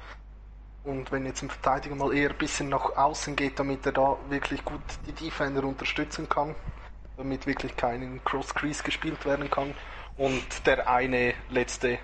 [0.84, 4.17] Und wenn jetzt ein Verteidiger mal eher ein bisschen nach außen geht, damit er da
[4.30, 6.55] wirklich gut die Defender unterstützen kann,
[7.17, 9.76] damit wirklich keinen Cross-Crease gespielt werden kann.
[10.17, 11.99] Und der eine letzte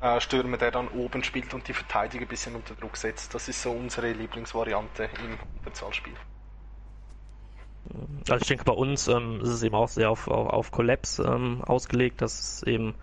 [0.00, 3.34] äh, Stürmer, der dann oben spielt und die Verteidiger ein bisschen unter Druck setzt.
[3.34, 6.14] Das ist so unsere Lieblingsvariante im Überzahlspiel.
[8.28, 11.22] Also ich denke, bei uns ähm, ist es eben auch sehr auf, auf, auf Collapse
[11.22, 12.94] ähm, ausgelegt, dass eben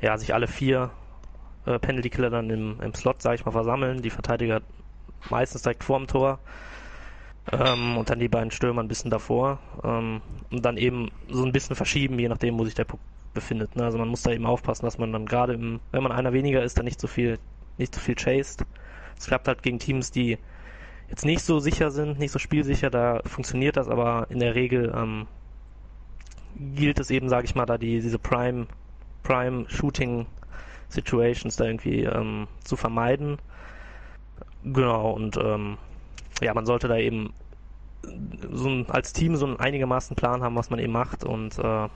[0.00, 0.90] ja, sich alle vier
[1.64, 4.02] äh, Penalty-Killer dann im, im Slot, sage ich mal, versammeln.
[4.02, 4.62] Die Verteidiger
[5.30, 6.38] meistens direkt vorm Tor
[7.52, 10.20] ähm, und dann die beiden Stürmer ein bisschen davor ähm,
[10.50, 13.00] und dann eben so ein bisschen verschieben, je nachdem, wo sich der Puck
[13.34, 13.76] befindet.
[13.76, 13.84] Ne?
[13.84, 16.78] Also man muss da eben aufpassen, dass man dann gerade, wenn man einer weniger ist,
[16.78, 17.38] dann nicht so viel,
[17.78, 18.64] nicht so viel chased.
[19.18, 20.38] Es klappt halt gegen Teams, die
[21.08, 24.92] jetzt nicht so sicher sind, nicht so spielsicher, da funktioniert das, aber in der Regel
[24.96, 25.26] ähm,
[26.74, 28.66] gilt es eben, sage ich mal, da die, diese Prime,
[29.22, 30.26] Prime Shooting
[30.88, 33.38] Situations da irgendwie ähm, zu vermeiden.
[34.64, 35.78] Genau, und ähm,
[36.40, 37.32] ja, man sollte da eben
[38.50, 41.88] so ein, als Team so einen einigermaßen Plan haben, was man eben macht und äh,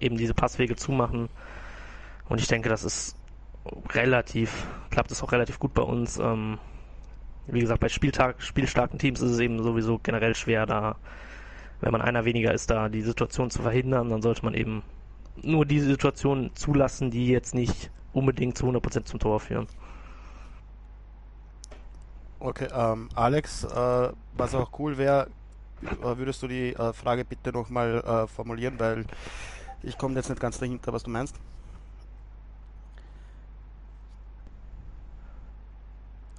[0.00, 1.28] eben diese Passwege zumachen.
[2.28, 3.16] Und ich denke, das ist
[3.90, 6.18] relativ, klappt es auch relativ gut bei uns.
[6.18, 6.58] Ähm,
[7.46, 10.96] wie gesagt, bei Spieltag, spielstarken Teams ist es eben sowieso generell schwer, da,
[11.80, 14.82] wenn man einer weniger ist, da die Situation zu verhindern, dann sollte man eben
[15.42, 19.66] nur diese Situation zulassen, die jetzt nicht unbedingt zu 100% zum Tor führen.
[22.38, 25.28] Okay, ähm, Alex, äh, was auch cool wäre,
[25.82, 29.04] äh, würdest du die äh, Frage bitte nochmal äh, formulieren, weil
[29.82, 31.36] ich komme jetzt nicht ganz dahinter, was du meinst.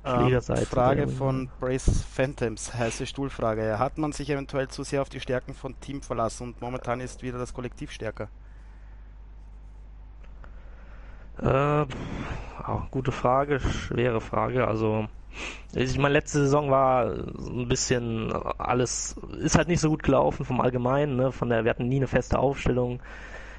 [0.07, 3.77] Ähm, Frage von Brace Phantoms, heiße Stuhlfrage.
[3.77, 7.23] Hat man sich eventuell zu sehr auf die Stärken von Team verlassen und momentan ist
[7.23, 8.29] wieder das Kollektiv stärker?
[11.41, 11.85] Äh,
[12.63, 14.67] auch gute Frage, schwere Frage.
[14.67, 15.07] Also,
[15.73, 20.61] ich meine, letzte Saison war ein bisschen alles, ist halt nicht so gut gelaufen vom
[20.61, 21.33] Allgemeinen, ne?
[21.33, 23.01] Von der, wir hatten nie eine feste Aufstellung.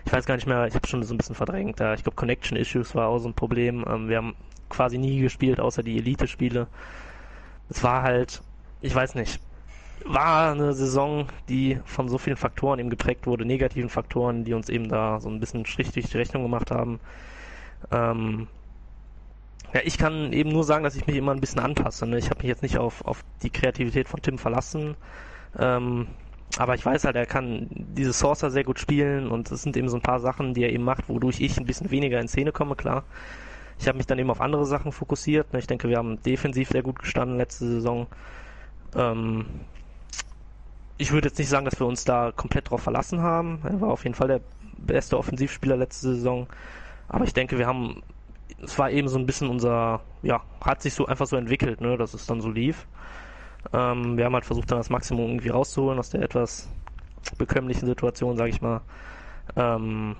[0.07, 1.80] Ich weiß gar nicht mehr, ich habe schon so ein bisschen verdrängt.
[1.80, 3.84] Ich glaube, Connection Issues war auch so ein Problem.
[3.86, 4.34] Ähm, wir haben
[4.68, 6.66] quasi nie gespielt, außer die Elite-Spiele.
[7.68, 8.42] Es war halt,
[8.80, 9.40] ich weiß nicht,
[10.04, 14.68] war eine Saison, die von so vielen Faktoren eben geprägt wurde, negativen Faktoren, die uns
[14.68, 17.00] eben da so ein bisschen Strich durch die Rechnung gemacht haben.
[17.90, 18.48] Ähm,
[19.74, 22.06] ja, ich kann eben nur sagen, dass ich mich immer ein bisschen anpasse.
[22.06, 22.18] Ne?
[22.18, 24.96] Ich habe mich jetzt nicht auf, auf die Kreativität von Tim verlassen.
[25.58, 26.06] Ähm,
[26.56, 29.88] aber ich weiß halt, er kann diese Saucer sehr gut spielen und es sind eben
[29.88, 32.52] so ein paar Sachen, die er eben macht, wodurch ich ein bisschen weniger in Szene
[32.52, 33.04] komme, klar.
[33.79, 35.53] Ich habe mich dann eben auf andere Sachen fokussiert.
[35.53, 35.61] Ne?
[35.61, 38.07] Ich denke, wir haben defensiv sehr gut gestanden letzte Saison.
[38.95, 39.47] Ähm,
[40.97, 43.61] ich würde jetzt nicht sagen, dass wir uns da komplett drauf verlassen haben.
[43.64, 44.41] Er war auf jeden Fall der
[44.76, 46.49] beste Offensivspieler letzte Saison.
[47.09, 48.03] Aber ich denke, wir haben,
[48.62, 51.97] es war eben so ein bisschen unser, ja, hat sich so einfach so entwickelt, ne,
[51.97, 52.87] dass es dann so lief.
[53.72, 56.68] Ähm, wir haben halt versucht, dann das Maximum irgendwie rauszuholen aus der etwas
[57.39, 58.81] bekömmlichen Situation, sage ich mal.
[59.57, 60.16] Ähm,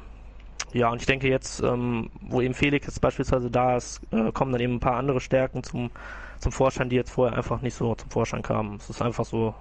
[0.73, 4.53] ja, und ich denke jetzt, ähm, wo eben Felix jetzt beispielsweise da ist, äh, kommen
[4.53, 5.91] dann eben ein paar andere Stärken zum,
[6.39, 8.77] zum Vorschein, die jetzt vorher einfach nicht so zum Vorschein kamen.
[8.77, 9.55] Es ist einfach so,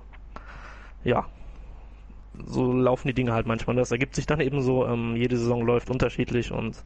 [1.04, 1.26] ja,
[2.46, 3.76] so laufen die Dinge halt manchmal.
[3.76, 6.84] Das ergibt sich dann eben so, ähm, jede Saison läuft unterschiedlich und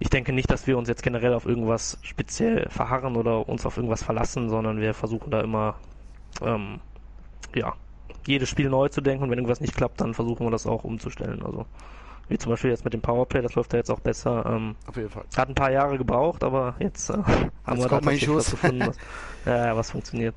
[0.00, 3.76] ich denke nicht, dass wir uns jetzt generell auf irgendwas speziell verharren oder uns auf
[3.76, 5.76] irgendwas verlassen, sondern wir versuchen da immer,
[6.42, 6.80] ähm,
[7.54, 7.74] ja,
[8.26, 10.84] jedes Spiel neu zu denken und wenn irgendwas nicht klappt, dann versuchen wir das auch
[10.84, 11.42] umzustellen.
[11.42, 11.66] Also
[12.28, 14.44] wie zum Beispiel jetzt mit dem Powerplay, das läuft ja jetzt auch besser.
[14.46, 15.24] Ähm, Auf jeden Fall.
[15.36, 18.86] Hat ein paar Jahre gebraucht, aber jetzt äh, haben jetzt wir da tatsächlich was gefunden,
[18.86, 18.96] was,
[19.44, 20.34] ja, was funktioniert.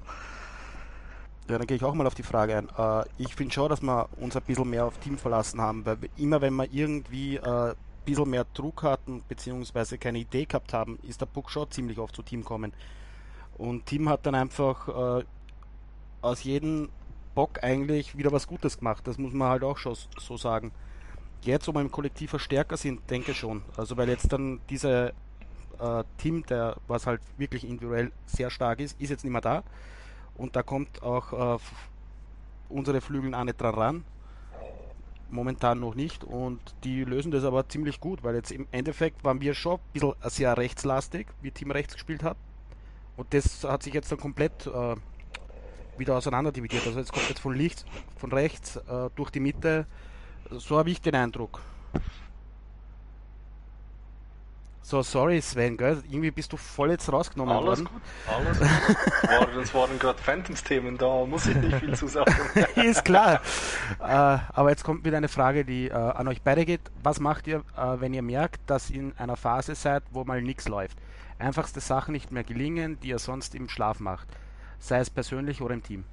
[1.49, 2.69] Ja, dann gehe ich auch mal auf die Frage ein.
[2.77, 5.97] Äh, ich finde schon, dass wir uns ein bisschen mehr auf Team verlassen haben, weil
[6.17, 10.99] immer wenn wir irgendwie äh, ein bisschen mehr Druck hatten, beziehungsweise keine Idee gehabt haben,
[11.07, 12.73] ist der Puck schon ziemlich oft zu Team kommen.
[13.57, 15.23] Und Team hat dann einfach äh,
[16.21, 16.89] aus jedem
[17.33, 19.07] Bock eigentlich wieder was Gutes gemacht.
[19.07, 20.71] Das muss man halt auch schon so sagen.
[21.41, 23.63] Jetzt, ob wir im Kollektiv stärker sind, denke schon.
[23.75, 25.13] Also weil jetzt dann diese
[25.79, 29.63] äh, Team, der was halt wirklich individuell sehr stark ist, ist jetzt nicht mehr da.
[30.35, 31.59] Und da kommt auch äh,
[32.69, 34.05] unsere Flügel auch nicht dran ran.
[35.29, 36.23] Momentan noch nicht.
[36.23, 39.79] Und die lösen das aber ziemlich gut, weil jetzt im Endeffekt waren wir schon ein
[39.93, 42.37] bisschen sehr rechtslastig, wie Team rechts gespielt hat.
[43.17, 44.95] Und das hat sich jetzt dann komplett äh,
[45.97, 46.85] wieder auseinander dividiert.
[46.85, 47.85] Also jetzt kommt jetzt von links,
[48.15, 49.87] von rechts äh, durch die Mitte.
[50.51, 51.61] So habe ich den Eindruck.
[54.87, 56.01] So, sorry Sven, gell?
[56.07, 57.89] irgendwie bist du voll jetzt rausgenommen alles worden.
[57.91, 58.01] Gut,
[58.33, 58.67] alles gut.
[59.29, 62.33] War, das waren gerade Phantoms-Themen, da muss ich nicht viel zu sagen.
[62.75, 63.41] ist klar.
[63.99, 66.79] Äh, aber jetzt kommt wieder eine Frage, die äh, an euch beide geht.
[67.03, 70.41] Was macht ihr, äh, wenn ihr merkt, dass ihr in einer Phase seid, wo mal
[70.41, 70.97] nichts läuft?
[71.37, 74.29] Einfachste Sachen nicht mehr gelingen, die ihr sonst im Schlaf macht.
[74.79, 76.05] Sei es persönlich oder im Team.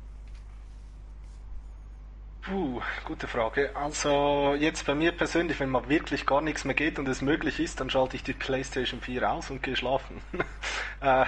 [2.45, 3.75] Puh, gute Frage.
[3.75, 7.59] Also jetzt bei mir persönlich, wenn mal wirklich gar nichts mehr geht und es möglich
[7.59, 10.21] ist, dann schalte ich die PlayStation 4 aus und gehe schlafen.
[11.01, 11.25] äh,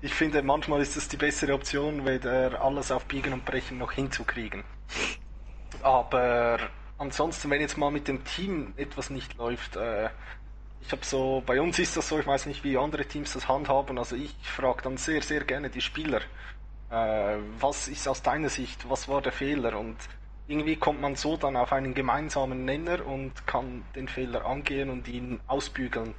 [0.00, 3.92] ich finde, manchmal ist es die bessere Option, weder alles auf Biegen und Brechen noch
[3.92, 4.64] hinzukriegen.
[5.82, 6.58] Aber
[6.96, 10.08] ansonsten, wenn jetzt mal mit dem Team etwas nicht läuft, äh,
[10.80, 13.48] ich habe so, bei uns ist das so, ich weiß nicht, wie andere Teams das
[13.48, 16.22] handhaben, also ich frage dann sehr, sehr gerne die Spieler,
[16.90, 19.98] äh, was ist aus deiner Sicht, was war der Fehler und
[20.48, 25.06] irgendwie kommt man so dann auf einen gemeinsamen Nenner und kann den Fehler angehen und
[25.06, 26.14] ihn ausbügeln.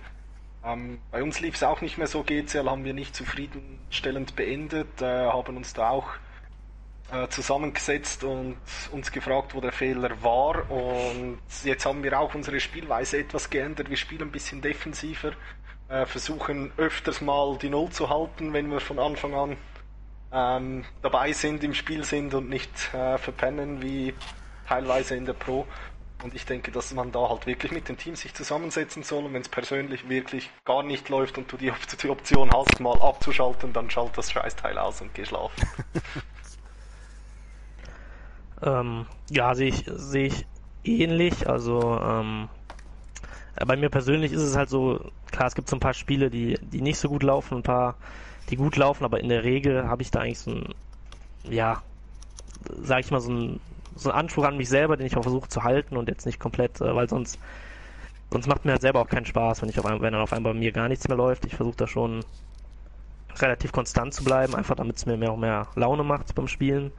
[0.64, 5.02] Ähm, bei uns lief es auch nicht mehr so, GCL haben wir nicht zufriedenstellend beendet,
[5.02, 6.10] äh, haben uns da auch
[7.12, 8.58] äh, zusammengesetzt und
[8.92, 10.70] uns gefragt, wo der Fehler war.
[10.70, 13.90] Und jetzt haben wir auch unsere Spielweise etwas geändert.
[13.90, 15.32] Wir spielen ein bisschen defensiver,
[15.88, 19.58] äh, versuchen öfters mal die Null zu halten, wenn wir von Anfang an
[20.32, 24.14] ähm, dabei sind, im Spiel sind und nicht äh, verpennen wie
[24.68, 25.66] teilweise in der Pro.
[26.22, 29.34] Und ich denke, dass man da halt wirklich mit dem Team sich zusammensetzen soll und
[29.34, 31.72] wenn es persönlich wirklich gar nicht läuft und du die,
[32.04, 35.64] die Option hast, mal abzuschalten, dann schalt das Scheißteil aus und geh schlafen.
[38.62, 40.46] ähm, ja, sehe ich, sehe ich
[40.84, 41.48] ähnlich.
[41.48, 42.50] Also ähm,
[43.66, 46.58] bei mir persönlich ist es halt so, klar, es gibt so ein paar Spiele, die,
[46.62, 47.96] die nicht so gut laufen, ein paar
[48.50, 50.74] die gut laufen, aber in der Regel habe ich da eigentlich so ein,
[51.50, 51.82] ja,
[52.82, 53.60] sag ich mal, so ein,
[53.96, 56.40] so einen Anspruch an mich selber, den ich auch versuche zu halten und jetzt nicht
[56.40, 57.40] komplett, äh, weil sonst,
[58.32, 60.34] sonst macht mir halt selber auch keinen Spaß, wenn ich auf einmal, wenn dann auf
[60.34, 61.46] einmal bei mir gar nichts mehr läuft.
[61.46, 62.24] Ich versuche da schon
[63.38, 66.92] relativ konstant zu bleiben, einfach damit es mir mehr und mehr Laune macht beim Spielen.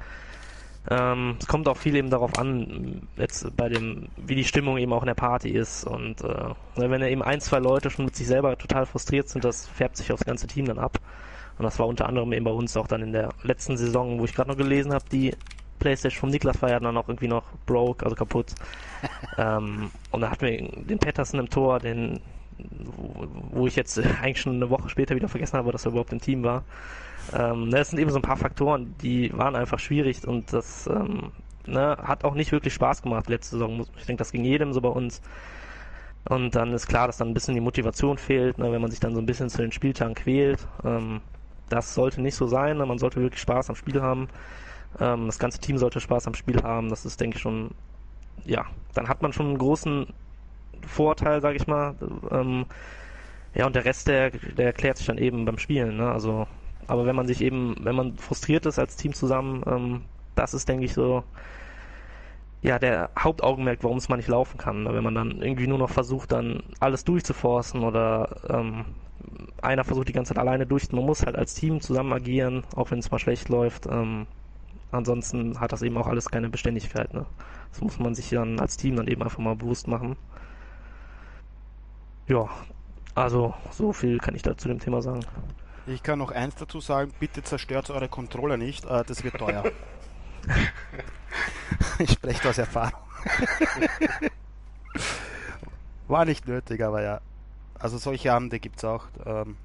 [0.89, 4.93] Ähm, es kommt auch viel eben darauf an, jetzt bei dem, wie die Stimmung eben
[4.93, 5.85] auch in der Party ist.
[5.85, 9.67] Und äh, wenn eben ein, zwei Leute schon mit sich selber total frustriert sind, das
[9.67, 10.99] färbt sich aufs ganze Team dann ab.
[11.61, 14.25] Und das war unter anderem eben bei uns auch dann in der letzten Saison, wo
[14.25, 15.35] ich gerade noch gelesen habe, die
[15.79, 18.55] Playstation vom Niklas war ja dann auch irgendwie noch broke, also kaputt.
[19.37, 22.21] ähm, und da hatten wir den Patterson im Tor, den,
[23.51, 26.21] wo, ich jetzt eigentlich schon eine Woche später wieder vergessen habe, dass er überhaupt im
[26.23, 26.65] Team war.
[27.35, 30.87] Ähm, ne, das sind eben so ein paar Faktoren, die waren einfach schwierig und das
[30.87, 31.31] ähm,
[31.67, 33.87] ne, hat auch nicht wirklich Spaß gemacht letzte Saison.
[33.99, 35.21] Ich denke, das ging jedem so bei uns.
[36.27, 39.01] Und dann ist klar, dass dann ein bisschen die Motivation fehlt, ne, wenn man sich
[39.01, 40.67] dann so ein bisschen zu den Spieltagen quält.
[40.87, 41.21] Ähm,
[41.71, 42.77] das sollte nicht so sein.
[42.77, 44.29] Man sollte wirklich Spaß am Spiel haben.
[45.01, 46.91] Ähm, das ganze Team sollte Spaß am Spiel haben.
[46.91, 47.71] Das ist, denke ich, schon,
[48.45, 50.07] ja, dann hat man schon einen großen
[50.87, 51.95] Vorteil, sage ich mal.
[52.31, 52.67] Ähm,
[53.55, 55.97] ja, und der Rest, der, der erklärt sich dann eben beim Spielen.
[55.97, 56.11] Ne?
[56.11, 56.47] Also,
[56.87, 60.03] aber wenn man sich eben, wenn man frustriert ist als Team zusammen, ähm,
[60.35, 61.25] das ist, denke ich, so,
[62.63, 64.83] ja, der Hauptaugenmerk, warum es mal nicht laufen kann.
[64.85, 64.95] Ne?
[64.95, 68.85] Wenn man dann irgendwie nur noch versucht, dann alles durchzuforcen oder ähm,
[69.63, 70.91] einer versucht die ganze Zeit alleine durch.
[70.93, 73.87] Man muss halt als Team zusammen agieren, auch wenn es mal schlecht läuft.
[73.87, 74.27] Ähm,
[74.91, 77.13] ansonsten hat das eben auch alles keine Beständigkeit.
[77.15, 77.27] Ne?
[77.71, 80.17] Das muss man sich dann als Team dann eben einfach mal bewusst machen.
[82.27, 82.49] Ja,
[83.15, 85.21] also so viel kann ich da zu dem Thema sagen.
[85.87, 89.65] Ich kann noch eins dazu sagen, bitte zerstört eure Controller nicht, äh, das wird teuer.
[91.99, 93.01] ich spreche aus Erfahrung.
[96.09, 97.21] War nicht nötig, aber ja.
[97.81, 99.07] Also solche Abende gibt es auch.
[99.25, 99.57] Ähm,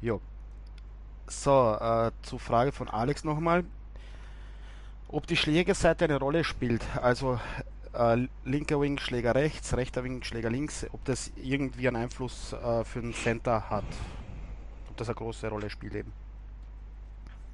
[0.00, 0.20] jo.
[1.26, 3.64] So, äh, zur Frage von Alex nochmal.
[5.08, 7.38] Ob die Schlägerseite eine Rolle spielt, also
[7.92, 12.84] äh, linker Wing Schläger rechts, rechter Wing Schläger links, ob das irgendwie einen Einfluss äh,
[12.84, 13.84] für den Center hat.
[14.88, 16.12] Ob das eine große Rolle spielt eben.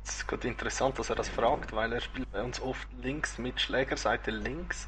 [0.04, 3.38] Es ist gerade interessant, dass er das fragt, weil er spielt bei uns oft links
[3.38, 4.86] mit Schlägerseite links.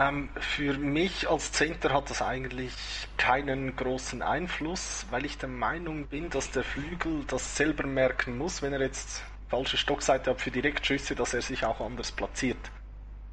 [0.00, 2.72] Ähm, für mich als Center hat das eigentlich
[3.18, 8.62] keinen großen Einfluss, weil ich der Meinung bin, dass der Flügel das selber merken muss,
[8.62, 12.70] wenn er jetzt falsche Stockseite hat für Direktschüsse, dass er sich auch anders platziert.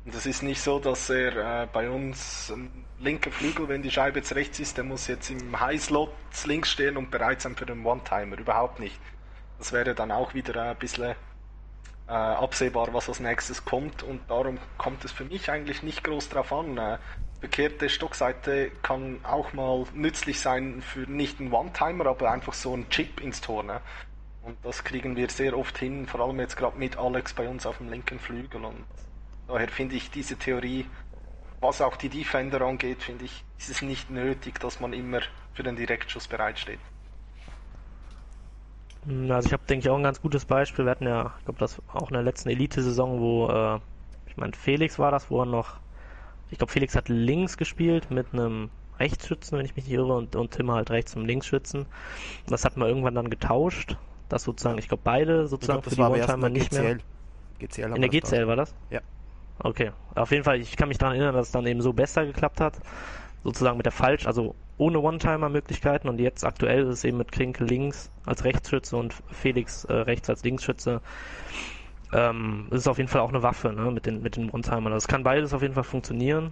[0.04, 2.54] Und es ist nicht so, dass er äh, bei uns
[3.00, 6.12] linker Flügel, wenn die Scheibe jetzt rechts ist, der muss jetzt im High-Slot
[6.46, 8.38] links stehen und bereit sein für den One-Timer.
[8.38, 9.00] Überhaupt nicht.
[9.58, 11.16] Das wäre dann auch wieder ein bisschen
[12.08, 16.30] äh, absehbar, was als nächstes kommt und darum kommt es für mich eigentlich nicht groß
[16.30, 16.78] drauf an.
[16.78, 16.98] Äh,
[17.42, 22.90] bekehrte Stockseite kann auch mal nützlich sein für nicht einen One-Timer, aber einfach so einen
[22.90, 23.64] Chip ins Tor.
[23.64, 23.82] Ne?
[24.42, 27.66] Und das kriegen wir sehr oft hin, vor allem jetzt gerade mit Alex bei uns
[27.66, 28.86] auf dem linken Flügel und
[29.48, 30.86] daher finde ich diese Theorie
[31.60, 35.22] was auch die Defender angeht, finde ich, ist es nicht nötig, dass man immer
[35.54, 36.80] für den Direktschuss bereitsteht.
[39.06, 40.86] Hm, also ich habe, denke ich, auch ein ganz gutes Beispiel.
[40.86, 43.80] Wir hatten ja, ich glaube, das auch in der letzten Elite-Saison, wo, äh,
[44.28, 45.78] ich meine, Felix war das, wo er noch,
[46.50, 48.70] ich glaube, Felix hat links gespielt mit einem
[49.00, 51.86] Rechtsschützen, wenn ich mich nicht irre, und, und Tim halt rechts zum Linksschützen.
[52.48, 53.98] Das hat man irgendwann dann getauscht,
[54.30, 56.98] dass sozusagen, ich glaube, beide sozusagen glaub, für die One-Timer nicht mehr.
[57.60, 58.76] GCL in der GCL war das?
[58.90, 59.02] Ja.
[59.60, 59.92] Okay.
[60.16, 62.62] Auf jeden Fall, ich kann mich daran erinnern, dass es dann eben so besser geklappt
[62.62, 62.80] hat.
[63.44, 67.68] Sozusagen mit der Falsch, also ohne One-Timer-Möglichkeiten und jetzt aktuell ist es eben mit Krinkel
[67.68, 71.02] links als Rechtsschütze und Felix äh, rechts als Linksschütze.
[72.14, 74.94] Ähm, ist auf jeden Fall auch eine Waffe ne, mit den, mit den One-Timern.
[74.94, 76.52] Also es kann beides auf jeden Fall funktionieren.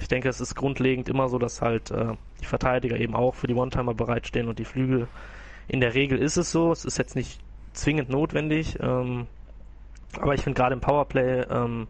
[0.00, 3.46] Ich denke, es ist grundlegend immer so, dass halt äh, die Verteidiger eben auch für
[3.46, 5.08] die One-Timer bereitstehen und die Flügel.
[5.68, 6.72] In der Regel ist es so.
[6.72, 7.40] Es ist jetzt nicht
[7.72, 8.78] zwingend notwendig.
[8.80, 9.26] Ähm,
[10.18, 11.86] aber ich finde gerade im Powerplay ähm,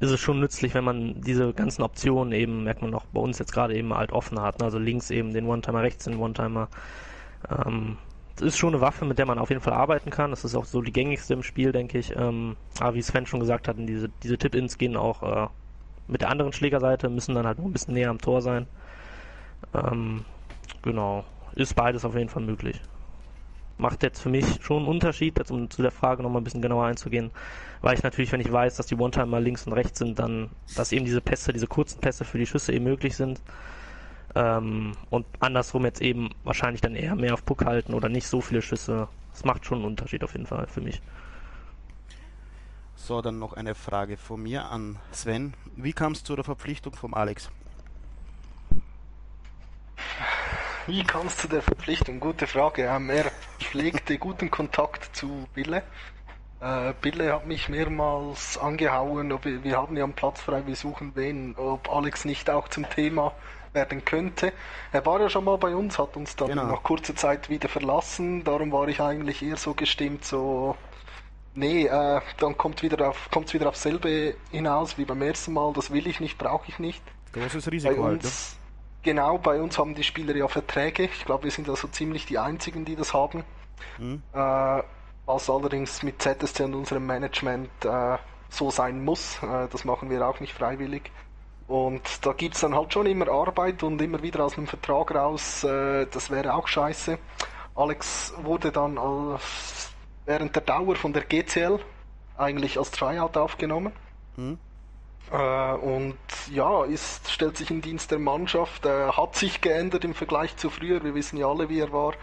[0.00, 3.38] ist es schon nützlich, wenn man diese ganzen Optionen eben, merkt man auch bei uns
[3.38, 4.58] jetzt gerade eben halt offen hat.
[4.58, 4.64] Ne?
[4.64, 6.68] Also links eben den One-Timer, rechts den One-Timer.
[7.50, 7.96] Ähm,
[8.36, 10.30] das ist schon eine Waffe, mit der man auf jeden Fall arbeiten kann.
[10.30, 12.14] Das ist auch so die gängigste im Spiel, denke ich.
[12.16, 15.48] Ähm, aber wie Sven schon gesagt hat, diese, diese Tip-Ins gehen auch äh,
[16.06, 18.66] mit der anderen Schlägerseite, müssen dann halt nur ein bisschen näher am Tor sein.
[19.74, 20.24] Ähm,
[20.82, 21.24] genau.
[21.54, 22.80] Ist beides auf jeden Fall möglich
[23.78, 26.62] macht jetzt für mich schon einen Unterschied, jetzt um zu der Frage nochmal ein bisschen
[26.62, 27.30] genauer einzugehen,
[27.80, 30.92] weil ich natürlich, wenn ich weiß, dass die One-Timer links und rechts sind, dann, dass
[30.92, 33.40] eben diese Pässe, diese kurzen Pässe für die Schüsse eben möglich sind.
[34.34, 38.40] Ähm, und andersrum jetzt eben wahrscheinlich dann eher mehr auf Puck halten oder nicht so
[38.40, 39.08] viele Schüsse.
[39.32, 41.00] Das macht schon einen Unterschied auf jeden Fall für mich.
[42.96, 45.54] So, dann noch eine Frage von mir an Sven.
[45.76, 47.50] Wie kam es zu der Verpflichtung vom Alex?
[50.86, 52.18] Wie kam es zu der Verpflichtung?
[52.18, 52.82] Gute Frage.
[52.82, 55.82] Er pflegte guten Kontakt zu Bille.
[56.60, 60.74] Äh, Bille hat mich mehrmals angehauen, ob wir, wir haben ja einen Platz frei, wir
[60.74, 63.32] suchen wen, ob Alex nicht auch zum Thema
[63.72, 64.52] werden könnte.
[64.90, 66.66] Er war ja schon mal bei uns, hat uns dann genau.
[66.66, 70.76] nach kurzer Zeit wieder verlassen, darum war ich eigentlich eher so gestimmt, so
[71.54, 75.72] nee, äh, dann kommt wieder auf kommt's wieder aufs selbe hinaus wie beim ersten Mal,
[75.74, 77.02] das will ich nicht, brauche ich nicht.
[77.34, 78.58] Großes Risiko bei uns, halt?
[79.04, 81.04] Genau, bei uns haben die Spieler ja Verträge.
[81.04, 83.44] Ich glaube, wir sind also ziemlich die Einzigen, die das haben.
[83.98, 84.22] Mhm.
[84.34, 84.82] Äh,
[85.28, 88.16] was allerdings mit ZSC und unserem Management äh,
[88.48, 89.40] so sein muss.
[89.42, 91.12] Äh, das machen wir auch nicht freiwillig.
[91.68, 95.14] Und da gibt es dann halt schon immer Arbeit und immer wieder aus einem Vertrag
[95.14, 95.62] raus.
[95.64, 97.18] Äh, das wäre auch scheiße.
[97.74, 99.92] Alex wurde dann als,
[100.24, 101.78] während der Dauer von der GCL
[102.38, 103.92] eigentlich als Tryout aufgenommen.
[104.36, 104.58] Mhm.
[105.30, 106.16] Äh, und
[106.50, 110.70] ja, ist, stellt sich in Dienst der Mannschaft, äh, hat sich geändert im Vergleich zu
[110.70, 111.04] früher.
[111.04, 112.14] Wir wissen ja alle, wie er war.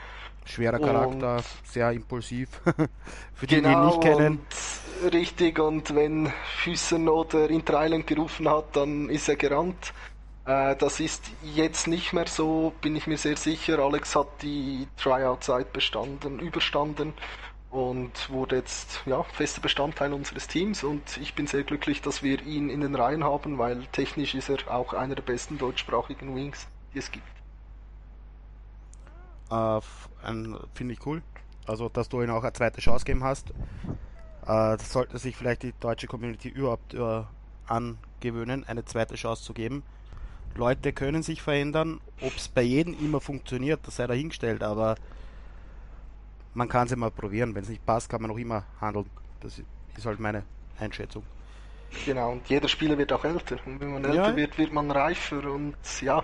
[0.45, 2.49] Schwerer Charakter, und sehr impulsiv.
[3.33, 4.39] Für die, genau, die ihn nicht kennen.
[5.03, 6.31] Und, richtig, und wenn
[6.63, 9.93] Füssen oder Inter Island gerufen hat, dann ist er gerannt.
[10.45, 13.79] Äh, das ist jetzt nicht mehr so, bin ich mir sehr sicher.
[13.79, 17.13] Alex hat die Tryout-Zeit bestanden, überstanden
[17.71, 22.41] und wurde jetzt ja, fester Bestandteil unseres Teams und ich bin sehr glücklich, dass wir
[22.45, 26.67] ihn in den Reihen haben, weil technisch ist er auch einer der besten deutschsprachigen Wings,
[26.93, 27.34] die es gibt.
[29.49, 29.81] Äh,
[30.73, 31.21] Finde ich cool.
[31.67, 33.49] Also, dass du ihm auch eine zweite Chance geben hast.
[33.49, 37.23] Äh, das sollte sich vielleicht die deutsche Community überhaupt äh,
[37.67, 39.83] angewöhnen, eine zweite Chance zu geben.
[40.55, 41.99] Leute können sich verändern.
[42.21, 44.95] Ob es bei jedem immer funktioniert, das sei dahingestellt, aber
[46.53, 47.53] man kann es mal probieren.
[47.55, 49.09] Wenn es nicht passt, kann man auch immer handeln.
[49.41, 49.61] Das
[49.97, 50.43] ist halt meine
[50.79, 51.23] Einschätzung.
[52.05, 53.57] Genau, und jeder Spieler wird auch älter.
[53.65, 54.35] Und wenn man älter ja.
[54.35, 56.23] wird, wird man reifer und ja.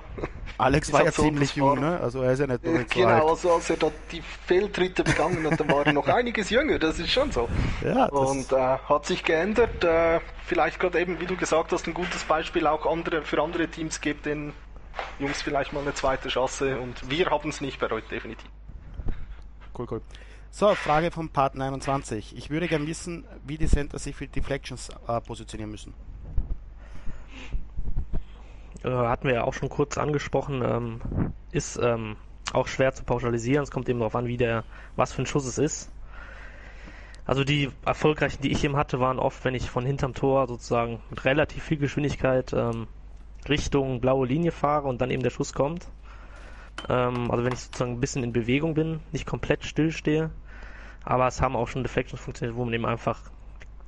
[0.57, 1.99] Alex war ja so ziemlich jung, ne?
[1.99, 5.49] Also er ist ja nicht, nicht so Genau, also als er da die Fehltritte begangen
[5.49, 7.47] hat, dann war er noch einiges jünger, das ist schon so.
[7.84, 9.84] Ja, und äh, hat sich geändert.
[9.84, 13.68] Äh, vielleicht gerade eben, wie du gesagt hast, ein gutes Beispiel auch andere, für andere
[13.68, 14.53] Teams gibt den
[15.20, 18.49] Jungs vielleicht mal eine zweite Chance und wir haben es nicht bereut, definitiv.
[19.78, 20.01] Cool, cool.
[20.53, 22.35] So, Frage vom Part 29.
[22.37, 25.93] Ich würde gerne wissen, wie die Center sich für Deflections äh, positionieren müssen.
[28.83, 30.61] Äh, hatten wir ja auch schon kurz angesprochen.
[30.61, 32.17] Ähm, ist ähm,
[32.51, 33.63] auch schwer zu pauschalisieren.
[33.63, 34.65] Es kommt eben darauf an, wie der,
[34.97, 35.89] was für ein Schuss es ist.
[37.25, 40.99] Also die erfolgreichen, die ich eben hatte, waren oft, wenn ich von hinterm Tor sozusagen
[41.09, 42.87] mit relativ viel Geschwindigkeit ähm,
[43.47, 45.87] Richtung blaue Linie fahre und dann eben der Schuss kommt.
[46.89, 50.31] Ähm, also wenn ich sozusagen ein bisschen in Bewegung bin, nicht komplett still stehe.
[51.03, 53.19] Aber es haben auch schon Deflections funktioniert, wo man eben einfach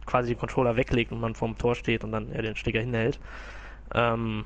[0.06, 3.20] quasi den Controller weglegt und man vorm Tor steht und dann er den Stecker hinhält.
[3.94, 4.46] Ähm,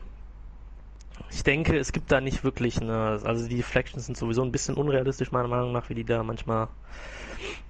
[1.32, 4.76] ich denke, es gibt da nicht wirklich eine, also die Deflections sind sowieso ein bisschen
[4.76, 6.68] unrealistisch meiner Meinung nach, wie die da manchmal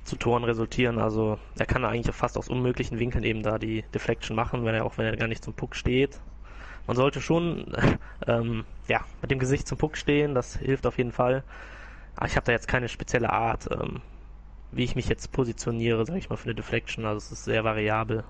[0.03, 0.99] zu Toren resultieren.
[0.99, 4.85] Also er kann eigentlich fast aus unmöglichen Winkeln eben da die Deflection machen, wenn er
[4.85, 6.19] auch wenn er gar nicht zum Puck steht.
[6.87, 7.73] man sollte schon
[8.27, 11.43] ähm, ja, mit dem Gesicht zum Puck stehen, das hilft auf jeden Fall.
[12.15, 14.01] Aber ich habe da jetzt keine spezielle Art, ähm,
[14.71, 17.05] wie ich mich jetzt positioniere, sage ich mal, für eine Deflection.
[17.05, 18.23] Also es ist sehr variabel.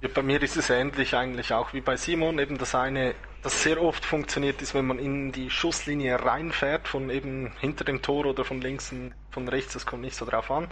[0.00, 2.38] Ja, bei mir ist es ähnlich eigentlich auch wie bei Simon.
[2.38, 7.08] Eben das eine, das sehr oft funktioniert, ist, wenn man in die Schusslinie reinfährt, von
[7.08, 10.50] eben hinter dem Tor oder von links und von rechts, das kommt nicht so drauf
[10.50, 10.68] an.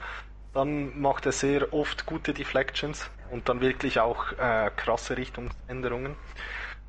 [0.53, 6.17] Dann macht er sehr oft gute Deflections und dann wirklich auch äh, krasse Richtungsänderungen.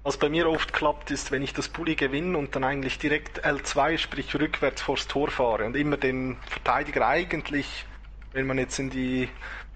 [0.05, 3.45] Was bei mir oft klappt, ist, wenn ich das Bulli gewinne und dann eigentlich direkt
[3.45, 7.85] L2, sprich rückwärts vors Tor fahre und immer den Verteidiger eigentlich,
[8.33, 9.29] wenn man jetzt in die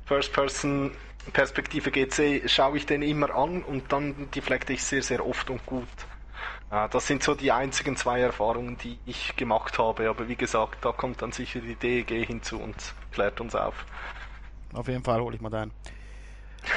[0.06, 5.50] First-Person-Perspektive geht, sehe, schaue ich den immer an und dann deflecte ich sehr, sehr oft
[5.50, 5.88] und gut.
[6.70, 10.10] Das sind so die einzigen zwei Erfahrungen, die ich gemacht habe.
[10.10, 12.76] Aber wie gesagt, da kommt dann sicher die DEG hinzu und
[13.12, 13.86] klärt uns auf.
[14.74, 15.72] Auf jeden Fall hole ich mal deinen.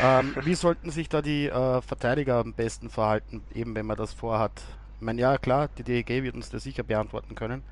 [0.03, 4.13] Ähm, wie sollten sich da die äh, Verteidiger am besten verhalten, eben wenn man das
[4.15, 4.63] vorhat?
[4.97, 7.63] Ich meine, ja klar, die DEG wird uns das sicher beantworten können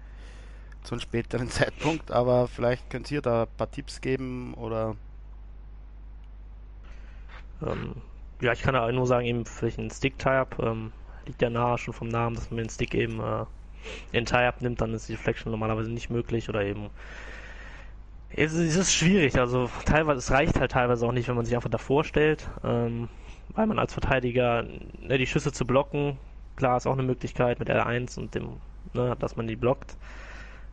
[0.82, 4.96] zu einem späteren Zeitpunkt, aber vielleicht könnt ihr da ein paar Tipps geben oder
[7.62, 7.96] ähm,
[8.40, 10.92] ja, ich kann da nur sagen, eben vielleicht ein Stick-Type, ähm,
[11.26, 13.44] liegt ja nahe schon vom Namen, dass man den Stick eben äh,
[14.12, 16.90] in Tie-Up nimmt, dann ist die Deflection normalerweise nicht möglich oder eben
[18.30, 21.70] es ist schwierig, also teilweise, es reicht halt teilweise auch nicht, wenn man sich einfach
[21.70, 23.08] davor stellt, ähm,
[23.54, 26.18] weil man als Verteidiger ne, die Schüsse zu blocken,
[26.56, 28.56] klar ist auch eine Möglichkeit mit L1 und dem,
[28.92, 29.96] ne, dass man die blockt.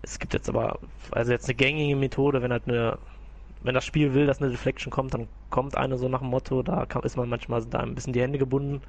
[0.02, 0.80] Es gibt jetzt aber,
[1.12, 2.98] also jetzt eine gängige Methode, wenn halt eine,
[3.64, 6.62] wenn das Spiel will, dass eine Deflection kommt, dann kommt eine so nach dem Motto,
[6.62, 8.82] da kann, ist man manchmal da ein bisschen die Hände gebunden.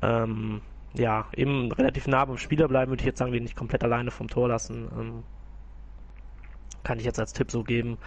[0.00, 0.62] Ähm,
[0.94, 4.10] ja, eben relativ nah beim Spieler bleiben, würde ich jetzt sagen, den nicht komplett alleine
[4.10, 4.88] vom Tor lassen.
[4.98, 5.22] Ähm,
[6.88, 7.98] kann ich jetzt als Tipp so geben.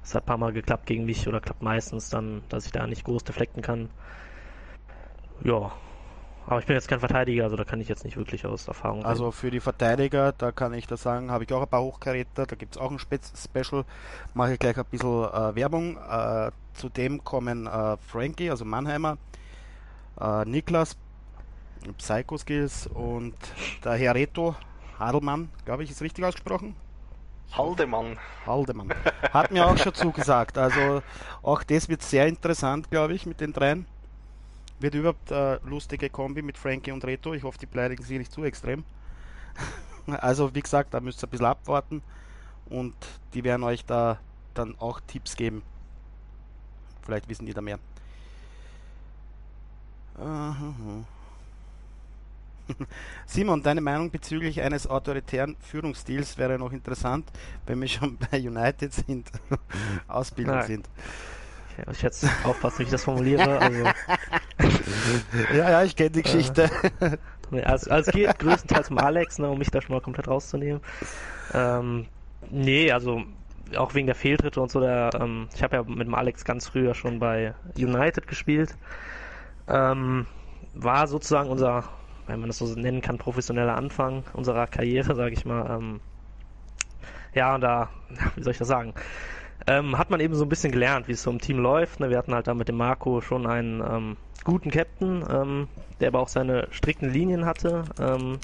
[0.00, 2.86] Das hat ein paar Mal geklappt gegen mich oder klappt meistens dann, dass ich da
[2.86, 3.90] nicht groß deflekten kann.
[5.44, 5.72] Ja.
[6.46, 9.04] Aber ich bin jetzt kein Verteidiger, also da kann ich jetzt nicht wirklich aus Erfahrung
[9.04, 9.32] Also reden.
[9.36, 12.56] für die Verteidiger, da kann ich das sagen, habe ich auch ein paar Hochkaräter, da
[12.56, 13.84] gibt es auch ein Spez Special,
[14.32, 15.98] mache ich gleich ein bisschen äh, Werbung.
[15.98, 19.18] Äh, zudem kommen äh, Frankie, also Mannheimer,
[20.18, 20.96] äh, Niklas,
[21.98, 23.34] Psycho Skills und
[23.84, 24.56] der Herr Reto
[24.98, 26.74] Hadelmann, glaube ich, ist richtig ausgesprochen?
[27.56, 28.18] Haldemann.
[28.46, 28.92] Haldemann.
[29.32, 30.56] Hat mir auch schon zugesagt.
[30.58, 31.02] Also
[31.42, 33.86] auch das wird sehr interessant, glaube ich, mit den dreien.
[34.78, 37.34] Wird überhaupt äh, lustige Kombi mit Frankie und Reto.
[37.34, 38.84] Ich hoffe, die beleidigen sich nicht zu extrem.
[40.06, 42.02] also wie gesagt, da müsst ihr ein bisschen abwarten
[42.66, 42.94] und
[43.34, 44.18] die werden euch da
[44.54, 45.62] dann auch Tipps geben.
[47.02, 47.78] Vielleicht wissen die da mehr.
[50.18, 51.04] Uh
[53.26, 57.30] Simon, deine Meinung bezüglich eines autoritären Führungsstils wäre noch interessant,
[57.66, 59.30] wenn wir schon bei United sind,
[60.08, 60.62] Ausbildung ja.
[60.62, 60.88] sind.
[61.90, 63.58] Ich jetzt aufpassen, wie ich das formuliere.
[63.58, 63.84] Also.
[65.54, 66.70] ja, ja, ich kenne die Geschichte.
[67.00, 70.28] Äh, also, also es geht größtenteils um Alex, ne, um mich da schon mal komplett
[70.28, 70.82] rauszunehmen.
[71.54, 72.06] Ähm,
[72.50, 73.22] nee, also
[73.76, 74.80] auch wegen der Fehltritte und so.
[74.80, 78.76] Der, ähm, ich habe ja mit dem Alex ganz früher schon bei United gespielt.
[79.68, 80.26] Ähm,
[80.74, 81.84] war sozusagen unser
[82.30, 85.78] wenn man das so nennen kann, professioneller Anfang unserer Karriere, sage ich mal.
[85.78, 86.00] Ähm,
[87.34, 87.90] ja, und da,
[88.36, 88.94] wie soll ich das sagen?
[89.66, 92.00] Ähm, hat man eben so ein bisschen gelernt, wie es so im Team läuft.
[92.00, 92.10] Ne?
[92.10, 95.68] Wir hatten halt da mit dem Marco schon einen ähm, guten Captain, ähm,
[96.00, 97.84] der aber auch seine strikten Linien hatte.
[97.98, 98.40] Ähm,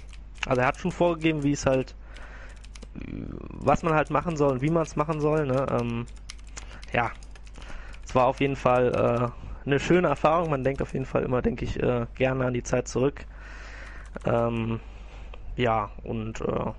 [0.47, 1.97] also er hat schon vorgegeben, wie es halt,
[2.95, 5.47] was man halt machen soll und wie man es machen soll.
[5.47, 5.67] Ne?
[5.71, 6.07] Ähm,
[6.93, 7.11] ja,
[8.05, 10.51] es war auf jeden Fall äh, eine schöne Erfahrung.
[10.51, 13.27] Man denkt auf jeden Fall immer, denke ich, äh, gerne an die Zeit zurück.
[14.25, 14.81] Ähm,
[15.57, 16.73] ja, und äh,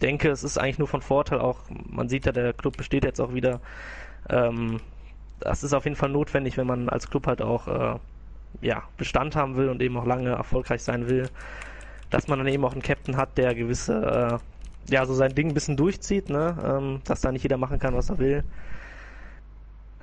[0.00, 3.20] denke, es ist eigentlich nur von Vorteil auch, man sieht ja, der Club besteht jetzt
[3.20, 3.60] auch wieder.
[4.28, 4.80] Ähm,
[5.40, 7.98] das ist auf jeden Fall notwendig, wenn man als Club halt auch äh,
[8.60, 11.28] ja, Bestand haben will und eben auch lange erfolgreich sein will,
[12.10, 14.40] dass man dann eben auch einen Captain hat, der gewisse,
[14.88, 16.56] äh, ja, so sein Ding ein bisschen durchzieht, ne?
[16.64, 18.44] Ähm, dass da nicht jeder machen kann, was er will.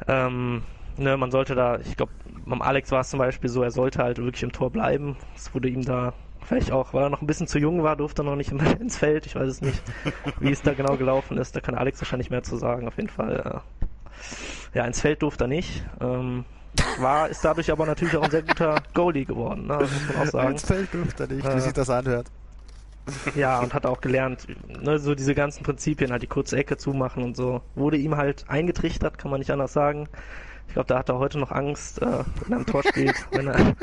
[0.07, 0.63] Ähm,
[0.97, 2.11] ne, man sollte da, ich glaube,
[2.45, 5.17] beim Alex war es zum Beispiel so, er sollte halt wirklich im Tor bleiben.
[5.35, 6.13] Es wurde ihm da
[6.47, 8.97] Vielleicht auch, weil er noch ein bisschen zu jung war, durfte er noch nicht ins
[8.97, 9.25] Feld.
[9.25, 9.81] Ich weiß es nicht,
[10.39, 11.55] wie es da genau gelaufen ist.
[11.55, 12.87] Da kann Alex wahrscheinlich mehr zu sagen.
[12.87, 13.61] Auf jeden Fall.
[14.73, 15.83] Äh, ja, ins Feld durfte er nicht.
[16.01, 16.45] Ähm,
[16.99, 19.77] war, ist dadurch aber natürlich auch ein sehr guter Goalie geworden, ne?
[19.79, 20.51] Muss man auch sagen.
[20.51, 22.27] Ins Feld durfte er nicht, äh, wie sich das anhört.
[23.35, 24.47] Ja, und hat auch gelernt,
[24.81, 28.45] ne, so diese ganzen Prinzipien, halt die kurze Ecke zumachen und so, wurde ihm halt
[28.47, 30.09] eingetrichtert, kann man nicht anders sagen.
[30.67, 33.47] Ich glaube, da hat er heute noch Angst, äh, wenn er am Tor steht, wenn
[33.47, 33.75] er,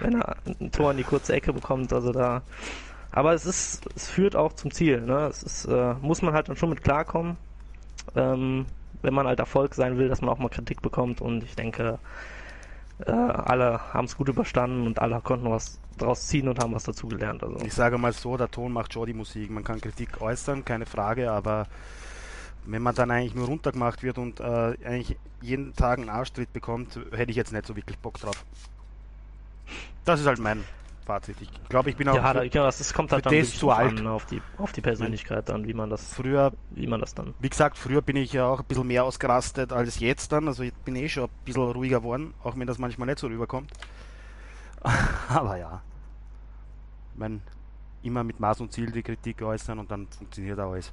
[0.00, 1.92] wenn er ein Tor in die kurze Ecke bekommt.
[1.92, 2.42] Also da.
[3.12, 5.00] Aber es ist, es führt auch zum Ziel.
[5.00, 5.26] Ne?
[5.28, 7.36] Es ist, äh, muss man halt dann schon mit klarkommen,
[8.14, 8.66] ähm,
[9.02, 11.20] wenn man halt Erfolg sein will, dass man auch mal Kritik bekommt.
[11.20, 11.98] Und ich denke,
[13.06, 16.84] äh, alle haben es gut überstanden und alle konnten was draus ziehen und haben was
[16.84, 17.42] dazugelernt.
[17.42, 17.64] Also.
[17.64, 19.50] Ich sage mal so, der Ton macht schon die Musik.
[19.50, 21.66] Man kann Kritik äußern, keine Frage, aber
[22.66, 26.98] wenn man dann eigentlich nur runtergemacht wird und äh, eigentlich jeden Tag einen Arschtritt bekommt,
[27.12, 28.44] hätte ich jetzt nicht so wirklich Bock drauf.
[30.04, 30.64] Das ist halt mein
[31.10, 31.36] Fazit.
[31.40, 32.14] Ich glaube, ich bin auch.
[32.14, 33.98] Ja, da, ja das kommt halt dann zu alt.
[33.98, 36.14] An, auf, die, auf die Persönlichkeit dann, wie man das.
[36.14, 37.34] Früher, wie man das dann.
[37.40, 40.46] Wie gesagt, früher bin ich ja auch ein bisschen mehr ausgerastet als jetzt dann.
[40.46, 43.26] Also ich bin eh schon ein bisschen ruhiger geworden, auch wenn das manchmal nicht so
[43.26, 43.72] rüberkommt.
[45.28, 45.82] Aber ja.
[47.12, 47.40] Ich meine,
[48.02, 50.92] immer mit Maß und Ziel die Kritik äußern und dann funktioniert auch alles.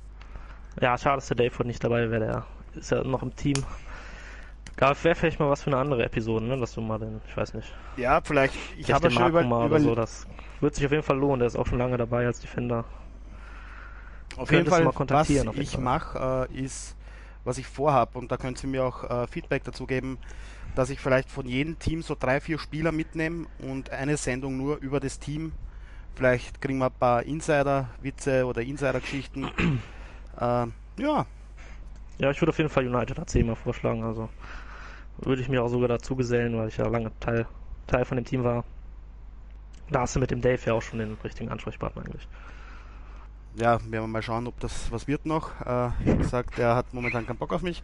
[0.79, 2.19] Ja, schade, dass der Dave nicht dabei wäre.
[2.19, 2.45] Der
[2.75, 3.55] ist ja noch im Team.
[4.75, 6.57] Gab wäre vielleicht mal was für eine andere Episode, ne?
[6.57, 7.73] Dass du mal den, ich weiß nicht.
[7.97, 8.53] Ja, vielleicht.
[8.77, 10.27] Ich habe schon über, über so, das
[10.61, 11.39] wird sich auf jeden Fall lohnen.
[11.39, 12.85] Der ist auch schon lange dabei als Defender.
[14.37, 16.95] Auf jeden Fall, was ich mache, äh, ist,
[17.43, 20.19] was ich vorhabe, und da könnt ihr mir auch äh, Feedback dazu geben,
[20.75, 24.77] dass ich vielleicht von jedem Team so drei, vier Spieler mitnehme und eine Sendung nur
[24.77, 25.53] über das Team.
[26.13, 29.49] Vielleicht kriegen wir ein paar Insider-Witze oder Insider-Geschichten.
[30.37, 30.67] Äh,
[31.01, 31.25] ja.
[32.19, 34.03] Ja, ich würde auf jeden Fall United AC mal vorschlagen.
[34.03, 34.29] Also
[35.19, 37.45] würde ich mir auch sogar dazu gesellen, weil ich ja lange Teil,
[37.85, 38.63] Teil von dem Team war.
[39.89, 42.27] Da hast du mit dem Dave ja auch schon den richtigen Ansprechpartner eigentlich.
[43.55, 45.49] Ja, werden wir mal schauen, ob das was wird noch.
[45.61, 47.81] Äh, wie gesagt, er hat momentan keinen Bock auf mich.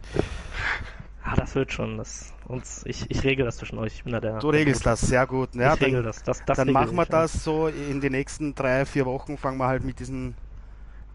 [1.24, 1.96] Ah, das wird schon.
[1.96, 3.94] Das, uns, ich, ich regel das zwischen euch.
[3.94, 4.38] Ich bin da der.
[4.38, 5.54] Du regelst das, sehr gut.
[5.54, 6.22] Ja, ich regel das.
[6.22, 9.38] das, das dann machen wir das so in den nächsten drei, vier Wochen.
[9.38, 10.34] Fangen wir halt mit diesem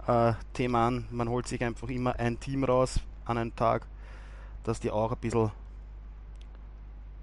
[0.09, 1.05] äh, Thema an.
[1.11, 3.85] Man holt sich einfach immer ein Team raus an einem Tag,
[4.63, 5.51] dass die auch ein bisschen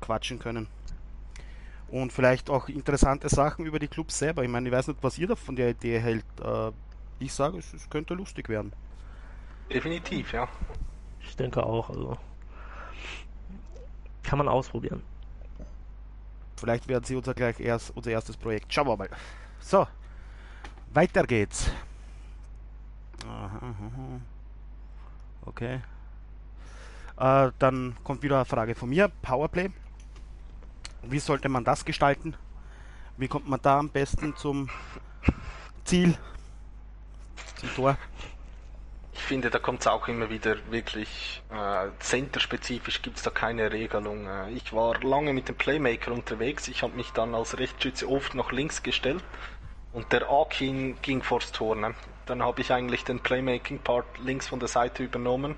[0.01, 0.69] quatschen können.
[1.89, 4.43] Und vielleicht auch interessante Sachen über die Clubs selber.
[4.43, 6.25] Ich meine, ich weiß nicht, was ihr da von der Idee hält.
[6.43, 6.71] Äh,
[7.19, 8.73] ich sage, es, es könnte lustig werden.
[9.73, 10.49] Definitiv, ja.
[11.21, 11.91] Ich denke auch.
[11.91, 12.17] Also
[14.23, 15.03] kann man ausprobieren.
[16.57, 18.73] Vielleicht werden sie unser gleich erst unser erstes Projekt.
[18.73, 19.11] Schauen wir mal.
[19.61, 19.87] So,
[20.93, 21.71] weiter geht's.
[25.44, 25.80] Okay.
[27.18, 29.10] Äh, dann kommt wieder eine Frage von mir.
[29.22, 29.70] Powerplay.
[31.02, 32.34] Wie sollte man das gestalten?
[33.16, 34.68] Wie kommt man da am besten zum
[35.84, 36.18] Ziel,
[37.56, 37.97] zum Tor?
[39.14, 43.72] Ich finde, da kommt es auch immer wieder wirklich äh, centerspezifisch gibt es da keine
[43.72, 44.26] Regelung.
[44.26, 46.68] Äh, ich war lange mit dem Playmaker unterwegs.
[46.68, 49.24] Ich habe mich dann als Rechtsschütze oft nach links gestellt
[49.93, 51.76] und der Akin ging vors Tor.
[51.76, 51.94] Ne?
[52.27, 55.57] Dann habe ich eigentlich den Playmaking-Part links von der Seite übernommen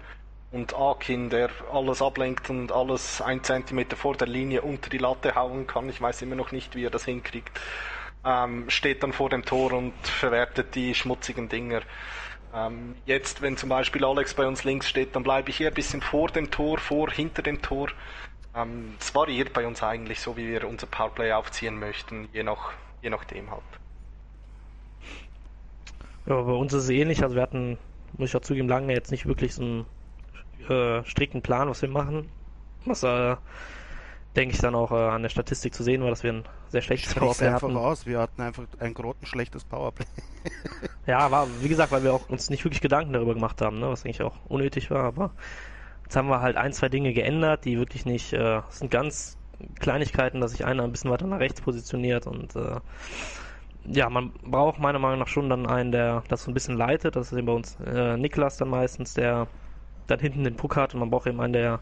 [0.50, 5.34] und Akin, der alles ablenkt und alles ein Zentimeter vor der Linie unter die Latte
[5.34, 5.88] hauen kann.
[5.88, 7.58] Ich weiß immer noch nicht, wie er das hinkriegt.
[8.24, 11.82] Ähm, steht dann vor dem Tor und verwertet die schmutzigen Dinger.
[12.54, 15.74] Ähm, jetzt, wenn zum Beispiel Alex bei uns links steht, dann bleibe ich eher ein
[15.74, 17.88] bisschen vor dem Tor, vor, hinter dem Tor.
[18.54, 22.72] Ähm, es variiert bei uns eigentlich so, wie wir unser Powerplay aufziehen möchten, je, nach,
[23.02, 23.62] je nachdem halt.
[26.28, 27.22] Ja, bei uns ist es ähnlich.
[27.22, 27.78] Also wir hatten,
[28.16, 29.86] muss ich auch zugeben, lange jetzt nicht wirklich so einen
[30.68, 32.28] äh, strikten Plan, was wir machen.
[32.84, 33.36] Was äh,
[34.36, 36.82] denke ich dann auch äh, an der Statistik zu sehen war, dass wir ein sehr
[36.82, 37.76] schlechtes Powerplay hatten.
[37.76, 38.06] Aus.
[38.06, 40.06] Wir hatten einfach ein grottenschlechtes Powerplay.
[41.06, 43.88] ja, war wie gesagt, weil wir auch uns nicht wirklich Gedanken darüber gemacht haben, ne,
[43.88, 45.04] was eigentlich auch unnötig war.
[45.04, 45.30] Aber
[46.04, 49.38] jetzt haben wir halt ein, zwei Dinge geändert, die wirklich nicht, äh, sind ganz
[49.80, 52.76] Kleinigkeiten, dass sich einer ein bisschen weiter nach rechts positioniert und äh,
[53.84, 57.16] ja, man braucht meiner Meinung nach schon dann einen, der das so ein bisschen leitet.
[57.16, 59.46] Das ist eben bei uns äh, Niklas dann meistens, der
[60.06, 61.80] dann hinten den Puck hat und man braucht eben einen, der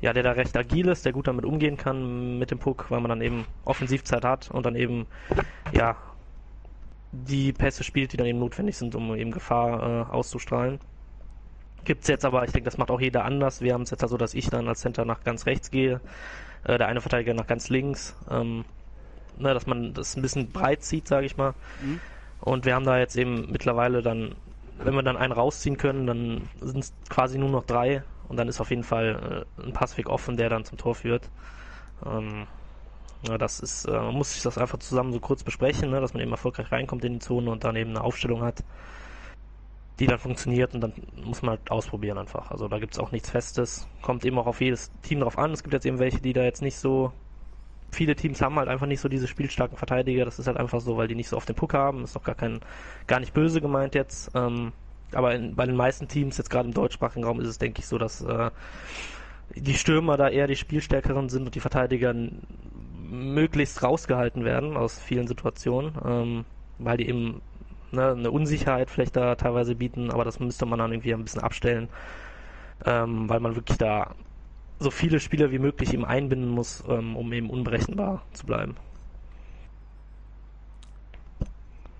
[0.00, 3.00] ja, der da recht agil ist, der gut damit umgehen kann mit dem Puck, weil
[3.00, 5.06] man dann eben Offensivzeit hat und dann eben
[5.72, 5.96] ja
[7.12, 10.80] die Pässe spielt, die dann eben notwendig sind, um eben Gefahr äh, auszustrahlen.
[11.84, 13.60] Gibt's jetzt aber, ich denke, das macht auch jeder anders.
[13.60, 16.00] Wir haben es jetzt also, dass ich dann als Center nach ganz rechts gehe,
[16.64, 18.64] äh, der eine Verteidiger nach ganz links, ähm,
[19.38, 21.54] ne, dass man das ein bisschen breit zieht, sage ich mal.
[21.82, 22.00] Mhm.
[22.40, 24.34] Und wir haben da jetzt eben mittlerweile dann
[24.84, 28.48] wenn wir dann einen rausziehen können, dann sind es quasi nur noch drei und dann
[28.48, 31.28] ist auf jeden Fall äh, ein Passweg offen, der dann zum Tor führt.
[32.04, 32.46] Ähm,
[33.28, 36.14] ja, das ist, äh, man muss sich das einfach zusammen so kurz besprechen, ne, dass
[36.14, 38.64] man eben erfolgreich reinkommt in die Zone und dann eben eine Aufstellung hat,
[40.00, 40.92] die dann funktioniert und dann
[41.22, 42.50] muss man halt ausprobieren einfach.
[42.50, 43.86] Also da gibt es auch nichts Festes.
[44.00, 45.52] Kommt eben auch auf jedes Team drauf an.
[45.52, 47.12] Es gibt jetzt eben welche, die da jetzt nicht so
[47.92, 50.24] viele Teams haben halt einfach nicht so diese spielstarken Verteidiger.
[50.24, 52.04] Das ist halt einfach so, weil die nicht so oft den Puck haben.
[52.04, 52.60] Ist doch gar kein,
[53.06, 54.30] gar nicht böse gemeint jetzt.
[54.34, 54.72] Ähm,
[55.12, 57.86] aber in, bei den meisten Teams, jetzt gerade im deutschsprachigen Raum, ist es, denke ich,
[57.86, 58.50] so, dass äh,
[59.54, 62.14] die Stürmer da eher die spielstärkeren sind und die Verteidiger
[63.10, 66.44] möglichst rausgehalten werden aus vielen Situationen, ähm,
[66.78, 67.42] weil die eben
[67.90, 71.42] ne, eine Unsicherheit vielleicht da teilweise bieten, aber das müsste man dann irgendwie ein bisschen
[71.42, 71.88] abstellen,
[72.86, 74.14] ähm, weil man wirklich da
[74.82, 78.76] so viele Spieler wie möglich eben einbinden muss, ähm, um eben unberechenbar zu bleiben.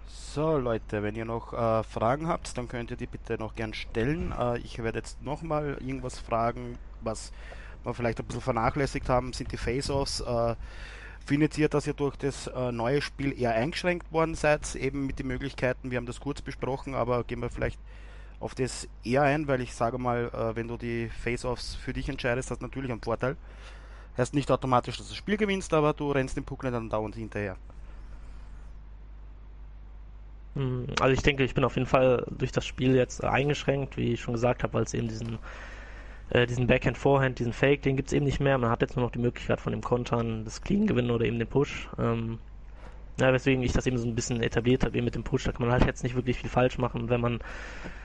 [0.06, 3.74] So Leute, wenn ihr noch äh, Fragen habt, dann könnt ihr die bitte noch gern
[3.74, 4.32] stellen.
[4.32, 7.32] Äh, ich werde jetzt nochmal irgendwas fragen, was
[7.84, 10.20] wir vielleicht ein bisschen vernachlässigt haben, sind die Face-Offs.
[10.20, 10.54] Äh,
[11.24, 15.18] findet ihr, dass ihr durch das äh, neue Spiel eher eingeschränkt worden seid, eben mit
[15.18, 17.78] den Möglichkeiten, wir haben das kurz besprochen, aber gehen wir vielleicht
[18.42, 22.08] auf das eher ein, weil ich sage mal, äh, wenn du die Face-Offs für dich
[22.08, 23.36] entscheidest, hast du natürlich einen Vorteil.
[24.18, 26.90] Heißt nicht automatisch, dass du das Spiel gewinnst, aber du rennst den Puck nicht dann
[26.90, 27.56] dauernd hinterher.
[30.54, 34.12] Hm, also ich denke, ich bin auf jeden Fall durch das Spiel jetzt eingeschränkt, wie
[34.12, 35.38] ich schon gesagt habe, weil es eben diesen,
[36.30, 38.58] äh, diesen Backhand, Forehand, diesen Fake, den gibt es eben nicht mehr.
[38.58, 41.38] Man hat jetzt nur noch die Möglichkeit von dem Kontern das Clean gewinnen oder eben
[41.38, 41.88] den Push.
[41.98, 42.38] Ähm,
[43.20, 45.44] ja, weswegen ich das eben so ein bisschen etabliert habe, eben mit dem Push.
[45.44, 47.08] Da kann man halt jetzt nicht wirklich viel falsch machen.
[47.10, 47.40] Wenn man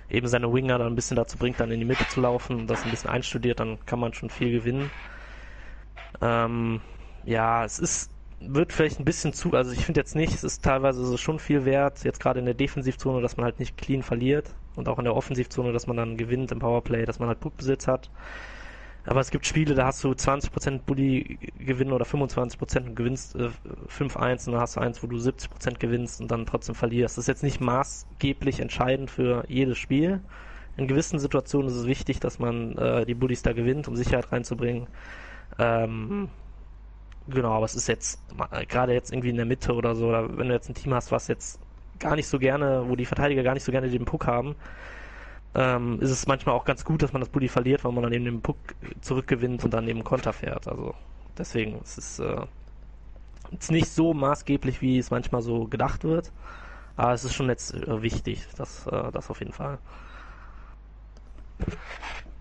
[0.09, 2.67] eben seine Winger dann ein bisschen dazu bringt, dann in die Mitte zu laufen und
[2.67, 4.91] das ein bisschen einstudiert, dann kann man schon viel gewinnen.
[6.21, 6.81] Ähm,
[7.23, 10.63] ja, es ist wird vielleicht ein bisschen zu, also ich finde jetzt nicht, es ist
[10.63, 14.03] teilweise so schon viel wert, jetzt gerade in der Defensivzone, dass man halt nicht clean
[14.03, 17.39] verliert und auch in der Offensivzone, dass man dann gewinnt im Powerplay, dass man halt
[17.39, 18.11] Puckbesitz hat.
[19.07, 23.49] Aber es gibt Spiele, da hast du 20% Bully gewinnen oder 25% und gewinnst äh,
[23.89, 27.17] 5-1 und dann hast du eins, wo du 70% gewinnst und dann trotzdem verlierst.
[27.17, 30.21] Das ist jetzt nicht maßgeblich entscheidend für jedes Spiel.
[30.75, 34.31] In gewissen Situationen ist es wichtig, dass man äh, die Bullies da gewinnt, um Sicherheit
[34.31, 34.87] reinzubringen.
[35.59, 36.29] Ähm,
[37.29, 38.23] Genau, aber es ist jetzt
[38.69, 41.11] gerade jetzt irgendwie in der Mitte oder so, oder wenn du jetzt ein Team hast,
[41.11, 41.59] was jetzt
[41.99, 44.55] gar nicht so gerne, wo die Verteidiger gar nicht so gerne den Puck haben,
[45.55, 48.13] ähm, ist es manchmal auch ganz gut, dass man das Bulli verliert, weil man dann
[48.13, 48.57] eben den Puck
[49.01, 50.67] zurückgewinnt und dann eben Konter fährt.
[50.67, 50.93] Also
[51.37, 52.45] deswegen es ist es äh,
[53.57, 56.31] ist nicht so maßgeblich, wie es manchmal so gedacht wird,
[56.95, 59.79] aber es ist schon jetzt äh, wichtig, das, äh, das auf jeden Fall.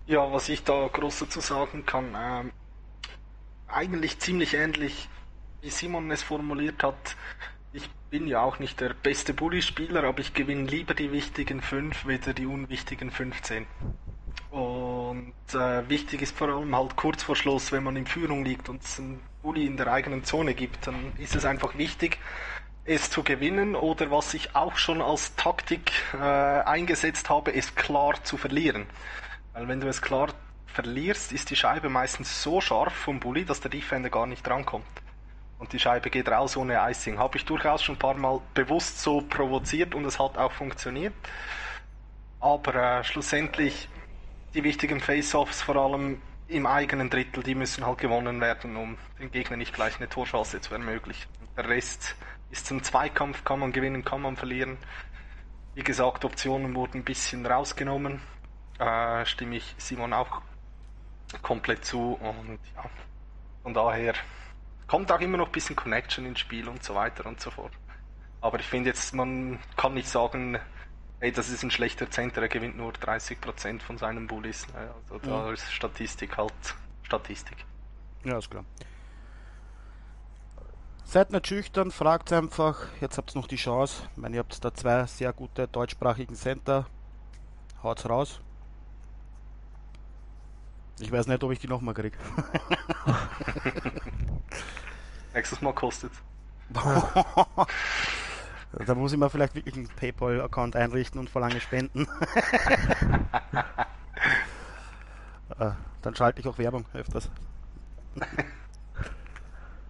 [0.06, 2.52] Ja, was ich da groß dazu sagen kann, ähm,
[3.68, 5.08] eigentlich ziemlich ähnlich,
[5.62, 7.16] wie Simon es formuliert hat.
[7.72, 12.06] Ich bin ja auch nicht der beste Bully-Spieler, aber ich gewinne lieber die wichtigen 5,
[12.06, 13.66] weder die unwichtigen 15.
[14.50, 18.68] Und äh, wichtig ist vor allem halt kurz vor Schluss, wenn man in Führung liegt
[18.68, 22.18] und es einen Bully in der eigenen Zone gibt, dann ist es einfach wichtig,
[22.84, 28.22] es zu gewinnen oder was ich auch schon als Taktik äh, eingesetzt habe, es klar
[28.22, 28.86] zu verlieren.
[29.52, 30.32] Weil wenn du es klar
[30.66, 34.86] verlierst, ist die Scheibe meistens so scharf vom Bully, dass der Defender gar nicht drankommt.
[35.58, 37.18] Und die Scheibe geht raus ohne Icing.
[37.18, 41.14] Habe ich durchaus schon ein paar Mal bewusst so provoziert und es hat auch funktioniert.
[42.40, 43.88] Aber äh, schlussendlich
[44.54, 49.30] die wichtigen Face-Offs, vor allem im eigenen Drittel, die müssen halt gewonnen werden, um den
[49.30, 51.28] Gegner nicht gleich eine Torchance zu ermöglichen.
[51.56, 52.16] Der Rest
[52.50, 54.78] ist zum Zweikampf, kann man gewinnen, kann man verlieren.
[55.74, 58.20] Wie gesagt, Optionen wurden ein bisschen rausgenommen.
[58.78, 60.42] Äh, stimme ich Simon auch
[61.42, 62.84] komplett zu und ja,
[63.62, 64.14] von daher
[64.86, 67.72] kommt auch immer noch ein bisschen Connection ins Spiel und so weiter und so fort.
[68.40, 70.58] Aber ich finde jetzt, man kann nicht sagen,
[71.20, 74.66] hey, das ist ein schlechter Center, er gewinnt nur 30% von seinen Bullies.
[74.74, 75.52] Also da ja.
[75.52, 76.52] ist Statistik halt
[77.02, 77.64] Statistik.
[78.24, 78.64] Ja, ist klar.
[81.04, 82.88] Seid nicht schüchtern, fragt einfach.
[83.00, 84.02] Jetzt habt ihr noch die Chance.
[84.10, 86.86] Ich meine, ihr habt da zwei sehr gute deutschsprachigen Center.
[87.82, 88.40] Haut's raus.
[90.98, 92.16] Ich weiß nicht, ob ich die nochmal kriege.
[95.34, 96.12] Nächstes Mal kostet.
[98.72, 102.08] da muss ich mir vielleicht wirklich einen PayPal-Account einrichten und verlange Spenden.
[105.58, 105.70] Äh,
[106.02, 107.30] dann schalte ich auch Werbung öfters.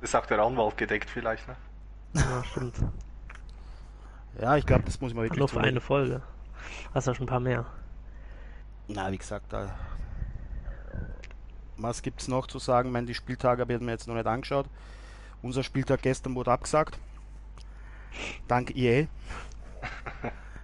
[0.01, 1.57] Das sagt der Anwalt gedeckt vielleicht, ne?
[2.13, 2.77] Ja, stimmt.
[4.41, 5.39] Ja, ich glaube, das muss ich mal wirklich.
[5.39, 6.23] Nur für eine Folge.
[6.95, 7.65] Hast du schon ein paar mehr?
[8.87, 9.75] Na, wie gesagt, da
[11.77, 12.89] was gibt es noch zu sagen?
[12.89, 14.67] Ich meine, die Spieltage habe ich mir jetzt noch nicht angeschaut.
[15.43, 16.99] Unser Spieltag gestern wurde abgesagt.
[18.49, 19.07] Dank EA.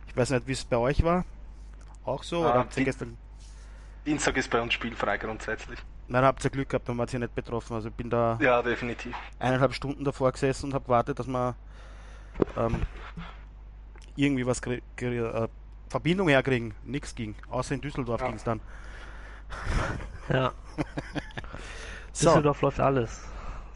[0.09, 1.25] Ich weiß nicht, wie es bei euch war.
[2.05, 2.45] Auch so?
[2.45, 3.17] Ah, oder habt ihr gestern...
[4.05, 5.79] Dienstag ist bei uns spielfrei grundsätzlich.
[6.07, 7.75] Nein, habt ihr Glück gehabt, dann war ihr nicht betroffen.
[7.75, 9.17] Also ich bin da ja, definitiv.
[9.39, 11.55] eineinhalb Stunden davor gesessen und habe gewartet, dass man
[12.59, 12.83] ähm,
[14.17, 15.49] irgendwie was äh,
[15.89, 16.75] Verbindung herkriegen.
[16.85, 17.35] Nichts ging.
[17.49, 18.27] Außer in Düsseldorf ja.
[18.27, 18.61] ging es dann.
[20.29, 20.53] Ja.
[22.13, 22.29] so.
[22.29, 23.21] Düsseldorf läuft alles.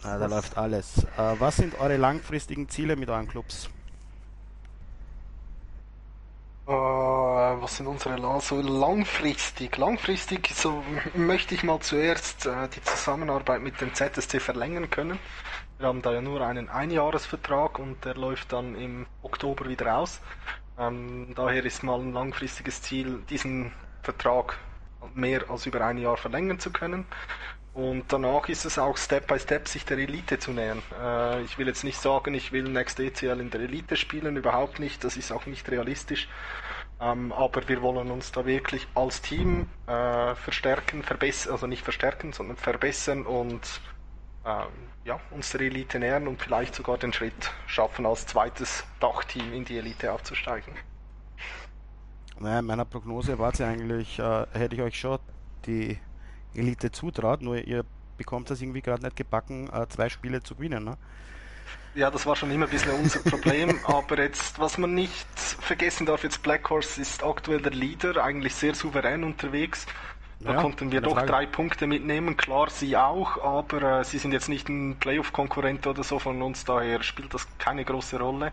[0.04, 1.04] Ja, da läuft alles.
[1.16, 3.68] Äh, was sind eure langfristigen Ziele mit euren Clubs?
[6.68, 9.76] Uh, was sind unsere so langfristig?
[9.76, 10.82] Langfristig so
[11.14, 15.18] möchte ich mal zuerst uh, die Zusammenarbeit mit dem ZSC verlängern können.
[15.78, 20.20] Wir haben da ja nur einen Einjahresvertrag und der läuft dann im Oktober wieder aus.
[20.78, 23.72] Ähm, daher ist mal ein langfristiges Ziel, diesen
[24.02, 24.58] Vertrag
[25.14, 27.06] mehr als über ein Jahr verlängern zu können.
[27.76, 30.82] Und danach ist es auch Step by Step, sich der Elite zu nähern.
[30.98, 34.78] Äh, ich will jetzt nicht sagen, ich will Next ECL in der Elite spielen, überhaupt
[34.78, 35.04] nicht.
[35.04, 36.26] Das ist auch nicht realistisch.
[37.00, 42.32] Ähm, aber wir wollen uns da wirklich als Team äh, verstärken, verbessern, also nicht verstärken,
[42.32, 43.82] sondern verbessern und
[44.46, 44.68] ähm,
[45.04, 49.66] ja, uns der Elite nähern und vielleicht sogar den Schritt schaffen, als zweites Dachteam in
[49.66, 50.72] die Elite aufzusteigen.
[52.38, 55.18] Naja, in meiner Prognose war es ja eigentlich, äh, hätte ich euch schon
[55.66, 55.98] die
[56.54, 57.84] Elite zutraut, nur ihr
[58.16, 60.84] bekommt das irgendwie gerade nicht gebacken, äh, zwei Spiele zu gewinnen.
[60.84, 60.96] Ne?
[61.94, 66.06] Ja, das war schon immer ein bisschen unser Problem, aber jetzt, was man nicht vergessen
[66.06, 69.86] darf, jetzt Black Horse ist aktuell der Leader, eigentlich sehr souverän unterwegs.
[70.40, 71.26] Da ja, konnten wir doch Frage.
[71.26, 76.04] drei Punkte mitnehmen, klar, sie auch, aber äh, sie sind jetzt nicht ein Playoff-Konkurrent oder
[76.04, 78.52] so von uns, daher spielt das keine große Rolle.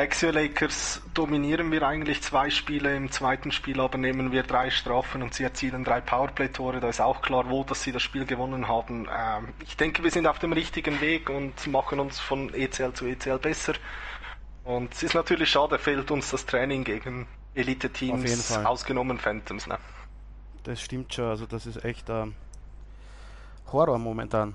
[0.00, 5.22] Axio Lakers dominieren wir eigentlich zwei Spiele, im zweiten Spiel aber nehmen wir drei Strafen
[5.22, 6.80] und sie erzielen drei Powerplay-Tore.
[6.80, 9.06] Da ist auch klar, wo dass sie das Spiel gewonnen haben.
[9.14, 13.04] Ähm, ich denke, wir sind auf dem richtigen Weg und machen uns von ECL zu
[13.04, 13.74] ECL besser.
[14.64, 19.66] Und es ist natürlich schade, fehlt uns das Training gegen Elite-Teams, ausgenommen Phantoms.
[19.66, 19.76] Ne?
[20.62, 22.34] Das stimmt schon, also das ist echt ähm,
[23.70, 24.54] Horror momentan.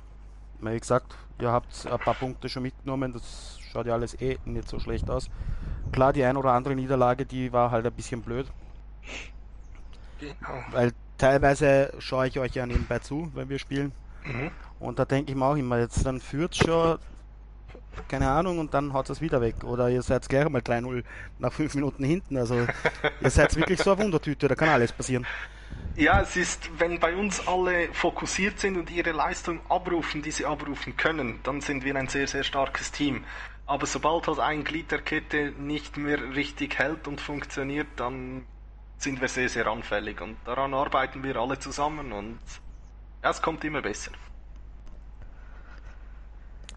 [0.60, 4.70] Wie gesagt, ihr habt ein paar Punkte schon mitgenommen, das schaut ja alles eh nicht
[4.70, 5.30] so schlecht aus.
[5.92, 8.48] Klar, die ein oder andere Niederlage, die war halt ein bisschen blöd.
[10.20, 10.64] Genau.
[10.72, 13.92] Weil teilweise schaue ich euch ja nebenbei zu, wenn wir spielen.
[14.24, 14.50] Mhm.
[14.80, 16.98] Und da denke ich mir auch immer, jetzt dann führt schon,
[18.08, 19.66] keine Ahnung, und dann haut es wieder weg.
[19.66, 21.04] Oder ihr seid gleich mal 3-0
[21.40, 22.38] nach 5 Minuten hinten.
[22.38, 22.56] Also
[23.22, 25.28] ihr seid wirklich so eine Wundertüte, da kann alles passieren.
[25.98, 30.46] Ja, es ist, wenn bei uns alle fokussiert sind und ihre Leistung abrufen, die sie
[30.46, 33.26] abrufen können, dann sind wir ein sehr, sehr starkes Team.
[33.68, 38.46] Aber sobald halt ein Glied der Kette nicht mehr richtig hält und funktioniert, dann
[38.98, 40.22] sind wir sehr, sehr anfällig.
[40.22, 42.40] Und daran arbeiten wir alle zusammen und
[43.24, 44.12] ja, es kommt immer besser.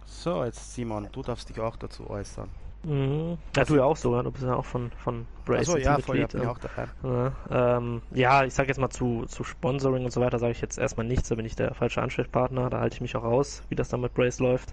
[0.06, 2.48] So, jetzt Simon, du darfst dich auch dazu äußern.
[2.85, 3.39] Mhm.
[3.55, 5.69] Ja, du ja auch sogar, du bist ja auch von, von Brace.
[5.69, 6.89] Achso, ja, voll, ja, bin auch dabei.
[7.02, 10.60] Ja, ähm, ja, ich sag jetzt mal zu, zu Sponsoring und so weiter, sage ich
[10.60, 13.62] jetzt erstmal nichts, da bin ich der falsche Ansprechpartner, da halte ich mich auch raus,
[13.69, 14.73] wie das dann mit Brace läuft.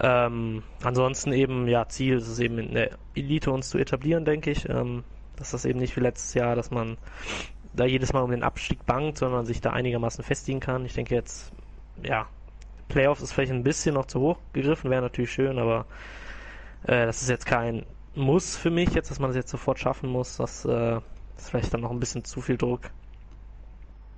[0.00, 4.50] Ähm, ansonsten eben, ja, Ziel ist es eben in der Elite uns zu etablieren, denke
[4.50, 4.68] ich.
[4.68, 5.04] Ähm,
[5.36, 6.96] dass das eben nicht wie letztes Jahr, dass man
[7.72, 10.84] da jedes Mal um den Abstieg bangt, sondern sich da einigermaßen festigen kann.
[10.84, 11.52] Ich denke jetzt,
[12.02, 12.26] ja,
[12.88, 15.86] Playoffs ist vielleicht ein bisschen noch zu hoch gegriffen, wäre natürlich schön, aber
[16.84, 20.10] äh, das ist jetzt kein Muss für mich jetzt, dass man es jetzt sofort schaffen
[20.10, 20.36] muss.
[20.36, 20.98] Das äh,
[21.36, 22.90] ist vielleicht dann noch ein bisschen zu viel Druck.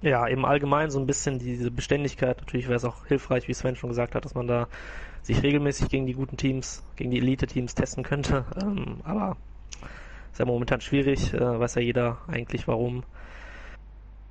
[0.02, 2.38] Ja, eben allgemein so ein bisschen diese Beständigkeit.
[2.38, 4.68] Natürlich wäre es auch hilfreich, wie Sven schon gesagt hat, dass man da
[5.24, 8.44] sich regelmäßig gegen die guten Teams, gegen die Elite-Teams testen könnte.
[8.62, 9.36] Ähm, aber
[10.32, 13.04] ist ja momentan schwierig, äh, weiß ja jeder eigentlich warum.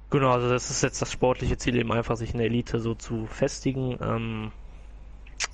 [0.09, 2.93] Genau, also das ist jetzt das sportliche Ziel, eben einfach sich in der Elite so
[2.93, 4.51] zu festigen ähm,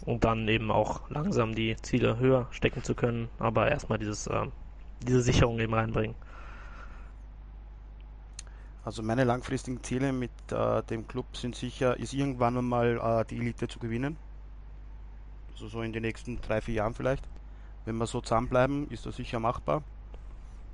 [0.06, 4.48] und dann eben auch langsam die Ziele höher stecken zu können, aber erstmal dieses, äh,
[5.02, 6.16] diese Sicherung eben reinbringen.
[8.84, 13.38] Also meine langfristigen Ziele mit äh, dem Club sind sicher, ist irgendwann einmal äh, die
[13.38, 14.18] Elite zu gewinnen.
[15.60, 17.28] Also so in den nächsten drei, vier Jahren vielleicht.
[17.84, 19.84] Wenn wir so zusammenbleiben, ist das sicher machbar.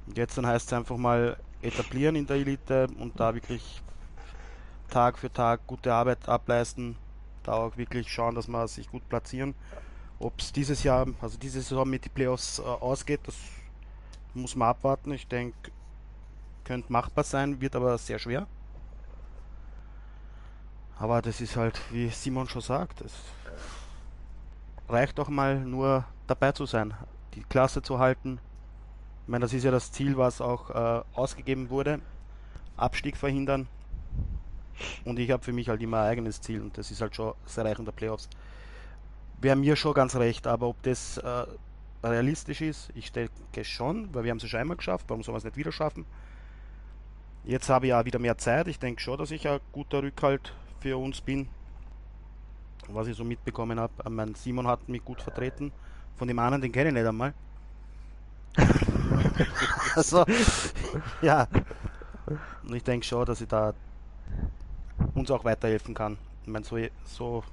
[0.05, 3.81] Und jetzt dann heißt es einfach mal etablieren in der Elite und da wirklich
[4.91, 6.97] Tag für Tag gute Arbeit ableisten.
[7.41, 9.55] Da auch wirklich schauen, dass wir sich gut platzieren.
[10.19, 13.35] Ob es dieses Jahr, also diese Saison mit den Playoffs äh, ausgeht, das
[14.35, 15.13] muss man abwarten.
[15.13, 15.71] Ich denke,
[16.63, 18.45] könnte machbar sein, wird aber sehr schwer.
[20.99, 23.13] Aber das ist halt, wie Simon schon sagt, es
[24.89, 26.93] reicht doch mal nur dabei zu sein,
[27.33, 28.39] die Klasse zu halten.
[29.23, 31.99] Ich meine, das ist ja das Ziel, was auch äh, ausgegeben wurde.
[32.77, 33.67] Abstieg verhindern.
[35.05, 37.33] Und ich habe für mich halt immer ein eigenes Ziel und das ist halt schon
[37.45, 38.29] das Erreichen der Playoffs.
[39.39, 41.45] Wäre mir schon ganz recht, aber ob das äh,
[42.03, 45.39] realistisch ist, ich denke schon, weil wir haben es schon einmal geschafft, warum soll man
[45.39, 46.05] es nicht wieder schaffen?
[47.45, 50.53] Jetzt habe ich ja wieder mehr Zeit, ich denke schon, dass ich ein guter Rückhalt
[50.81, 51.47] für uns bin
[52.89, 53.93] was ich so mitbekommen habe.
[54.05, 55.71] Äh, mein Simon hat mich gut vertreten.
[56.17, 57.33] Von dem anderen, den kenne ich nicht einmal.
[59.95, 60.25] also,
[61.21, 61.47] ja.
[62.63, 63.73] Und ich denke schon, dass ich da
[65.13, 66.17] uns auch weiterhelfen kann.
[66.43, 67.43] Ich meine, so, so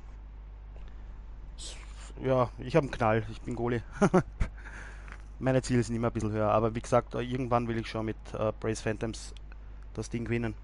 [2.22, 3.82] ja, ich habe einen Knall, ich bin Goalie.
[5.38, 8.16] Meine Ziele sind immer ein bisschen höher, aber wie gesagt, irgendwann will ich schon mit
[8.38, 9.34] äh, Brace Phantoms
[9.94, 10.54] das Ding gewinnen.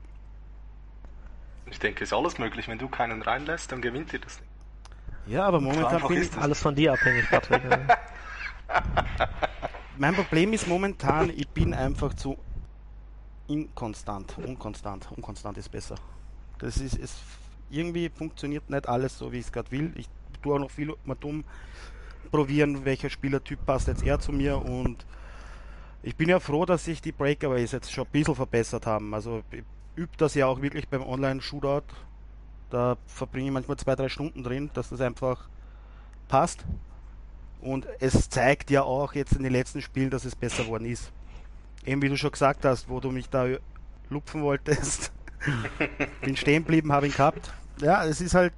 [1.67, 2.69] Ich denke, es ist alles möglich.
[2.69, 4.48] Wenn du keinen reinlässt, dann gewinnt ihr das nicht.
[5.29, 7.63] Ja, aber momentan bin ich alles von dir abhängig, Patrick.
[9.99, 12.39] mein Problem ist momentan, ich bin einfach zu
[13.47, 15.09] inkonstant, unkonstant.
[15.17, 15.97] Unkonstant ist besser.
[16.59, 17.17] Das ist, es
[17.71, 19.93] irgendwie funktioniert nicht alles so, wie ich es gerade will.
[19.97, 20.09] Ich
[20.43, 21.45] tue auch noch viel mal dumm
[22.31, 25.07] probieren, welcher Spielertyp passt jetzt eher zu mir und
[26.03, 29.13] ich bin ja froh, dass sich die Breakaways jetzt schon ein bisschen verbessert haben.
[29.15, 29.65] Also ich
[29.97, 31.83] übe das ja auch wirklich beim Online-Shootout.
[32.71, 35.49] Da verbringe ich manchmal zwei, drei Stunden drin, dass das einfach
[36.29, 36.65] passt.
[37.61, 41.11] Und es zeigt ja auch jetzt in den letzten Spielen, dass es besser geworden ist.
[41.85, 43.47] Eben wie du schon gesagt hast, wo du mich da
[44.11, 45.13] lupfen wolltest.
[46.21, 47.53] bin stehen geblieben, habe ihn gehabt.
[47.81, 48.53] Ja, es ist halt,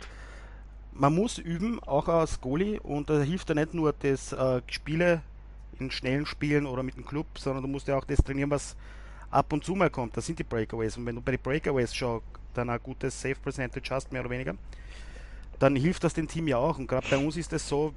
[0.93, 5.23] man muss üben, auch als Goalie, und da hilft ja nicht nur das äh, Spiele
[5.79, 8.77] in schnellen Spielen oder mit dem Club, sondern du musst ja auch das trainieren, was
[9.31, 10.17] ab und zu mal kommt.
[10.17, 10.97] Das sind die Breakaways.
[10.97, 12.21] Und wenn du bei den Breakaways schon
[12.55, 14.55] dann ein gutes Safe Percentage hast, mehr oder weniger,
[15.59, 16.79] dann hilft das dem Team ja auch.
[16.79, 17.95] Und gerade bei uns ist es so,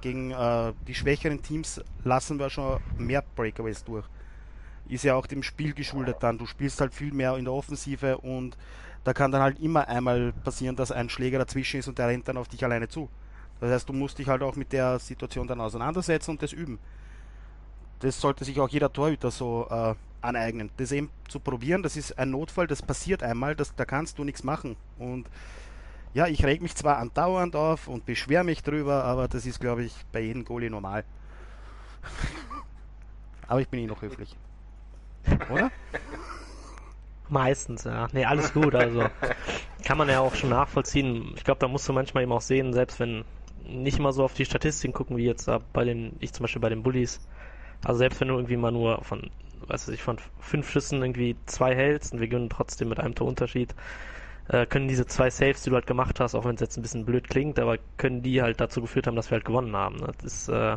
[0.00, 4.06] gegen äh, die schwächeren Teams lassen wir schon mehr Breakaways durch.
[4.88, 6.38] Ist ja auch dem Spiel geschuldet dann.
[6.38, 8.56] Du spielst halt viel mehr in der Offensive und
[9.04, 12.28] da kann dann halt immer einmal passieren, dass ein Schläger dazwischen ist und der rennt
[12.28, 13.08] dann auf dich alleine zu.
[13.60, 16.78] Das heißt, du musst dich halt auch mit der Situation dann auseinandersetzen und das üben.
[18.00, 20.70] Das sollte sich auch jeder Torhüter so äh, aneignen.
[20.76, 24.24] Das eben zu probieren, das ist ein Notfall, das passiert einmal, das, da kannst du
[24.24, 24.76] nichts machen.
[24.98, 25.26] Und
[26.12, 29.84] ja, ich reg mich zwar andauernd auf und beschwere mich drüber, aber das ist, glaube
[29.84, 31.04] ich, bei jedem Goalie normal.
[33.46, 34.36] aber ich bin eh noch höflich.
[35.50, 35.70] Oder?
[37.28, 38.08] Meistens, ja.
[38.12, 38.74] Nee, alles gut.
[38.74, 39.04] Also
[39.84, 41.32] kann man ja auch schon nachvollziehen.
[41.36, 43.24] Ich glaube, da musst du manchmal eben auch sehen, selbst wenn
[43.68, 46.70] nicht immer so auf die Statistiken gucken, wie jetzt bei den, ich zum Beispiel bei
[46.70, 47.20] den Bullies.
[47.84, 49.30] Also selbst wenn du irgendwie mal nur von,
[49.66, 53.74] weiß ich, von fünf Schüssen irgendwie zwei hältst und wir gewinnen trotzdem mit einem Torunterschied,
[54.48, 56.82] äh, können diese zwei Saves, die du halt gemacht hast, auch wenn es jetzt ein
[56.82, 59.96] bisschen blöd klingt, aber können die halt dazu geführt haben, dass wir halt gewonnen haben.
[59.96, 60.12] Ne?
[60.20, 60.76] Das ist äh,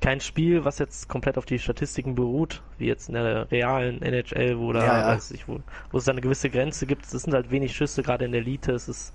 [0.00, 4.58] kein Spiel, was jetzt komplett auf die Statistiken beruht, wie jetzt in der realen NHL,
[4.58, 5.06] wo da, ja, ja.
[5.08, 5.60] weiß ich, wo,
[5.92, 7.04] wo es da eine gewisse Grenze gibt.
[7.04, 8.72] Es sind halt wenig Schüsse, gerade in der Elite.
[8.72, 9.14] Es ist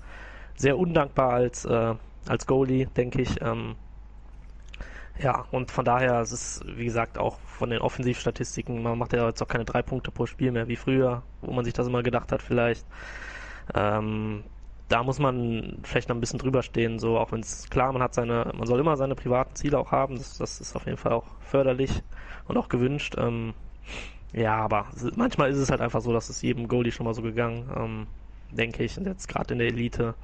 [0.54, 1.94] sehr undankbar als, äh,
[2.28, 3.42] als Goalie, denke ich.
[3.42, 3.74] Ähm,
[5.18, 9.12] ja, und von daher es ist es, wie gesagt, auch von den Offensivstatistiken, man macht
[9.12, 11.86] ja jetzt auch keine drei Punkte pro Spiel mehr wie früher, wo man sich das
[11.86, 12.86] immer gedacht hat vielleicht.
[13.74, 14.44] Ähm,
[14.88, 18.02] da muss man vielleicht noch ein bisschen drüber stehen, so auch wenn es klar, man
[18.02, 20.98] hat seine, man soll immer seine privaten Ziele auch haben, das, das ist auf jeden
[20.98, 22.02] Fall auch förderlich
[22.46, 23.14] und auch gewünscht.
[23.18, 23.54] Ähm,
[24.32, 24.86] ja, aber
[25.16, 28.06] manchmal ist es halt einfach so, dass es jedem Goalie schon mal so gegangen, ähm,
[28.50, 30.14] denke ich, und jetzt gerade in der Elite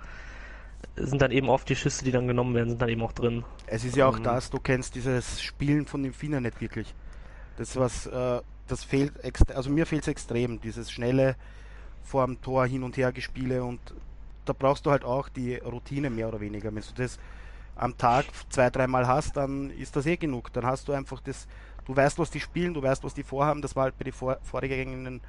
[0.97, 3.45] sind dann eben oft die Schüsse, die dann genommen werden, sind dann eben auch drin.
[3.67, 6.95] Es ist ja auch ähm, das, du kennst dieses Spielen von dem Finner nicht wirklich.
[7.57, 9.13] Das was, äh, das fehlt,
[9.55, 11.37] also mir fehlt es extrem, dieses schnelle,
[12.03, 13.81] vor dem Tor hin und her gespiele und
[14.45, 16.75] da brauchst du halt auch die Routine mehr oder weniger.
[16.75, 17.19] Wenn du das
[17.77, 20.53] am Tag zwei, dreimal hast, dann ist das eh genug.
[20.53, 21.47] Dann hast du einfach das,
[21.85, 23.63] du weißt, was die spielen, du weißt, was die vorhaben.
[23.63, 25.21] Das war halt bei den vor, vorhergehenden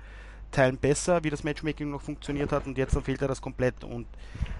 [0.53, 3.84] Teilen besser, wie das Matchmaking noch funktioniert hat und jetzt dann fehlt ja das komplett.
[3.84, 4.07] Und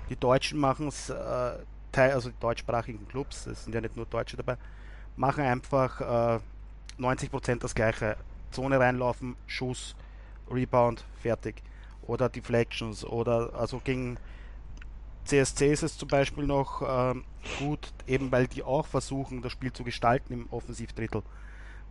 [0.10, 1.54] die Deutschen machen es, äh,
[1.96, 4.58] also die deutschsprachigen Clubs, es sind ja nicht nur Deutsche dabei,
[5.16, 6.40] machen einfach äh,
[7.00, 8.18] 90% das gleiche.
[8.52, 9.96] Zone reinlaufen, Schuss,
[10.52, 11.64] Rebound, fertig
[12.04, 14.18] oder Deflections oder also gegen
[15.26, 17.24] CSC ist es zum Beispiel noch ähm,
[17.60, 21.24] gut, eben weil die auch versuchen, das Spiel zu gestalten im Offensivdrittel.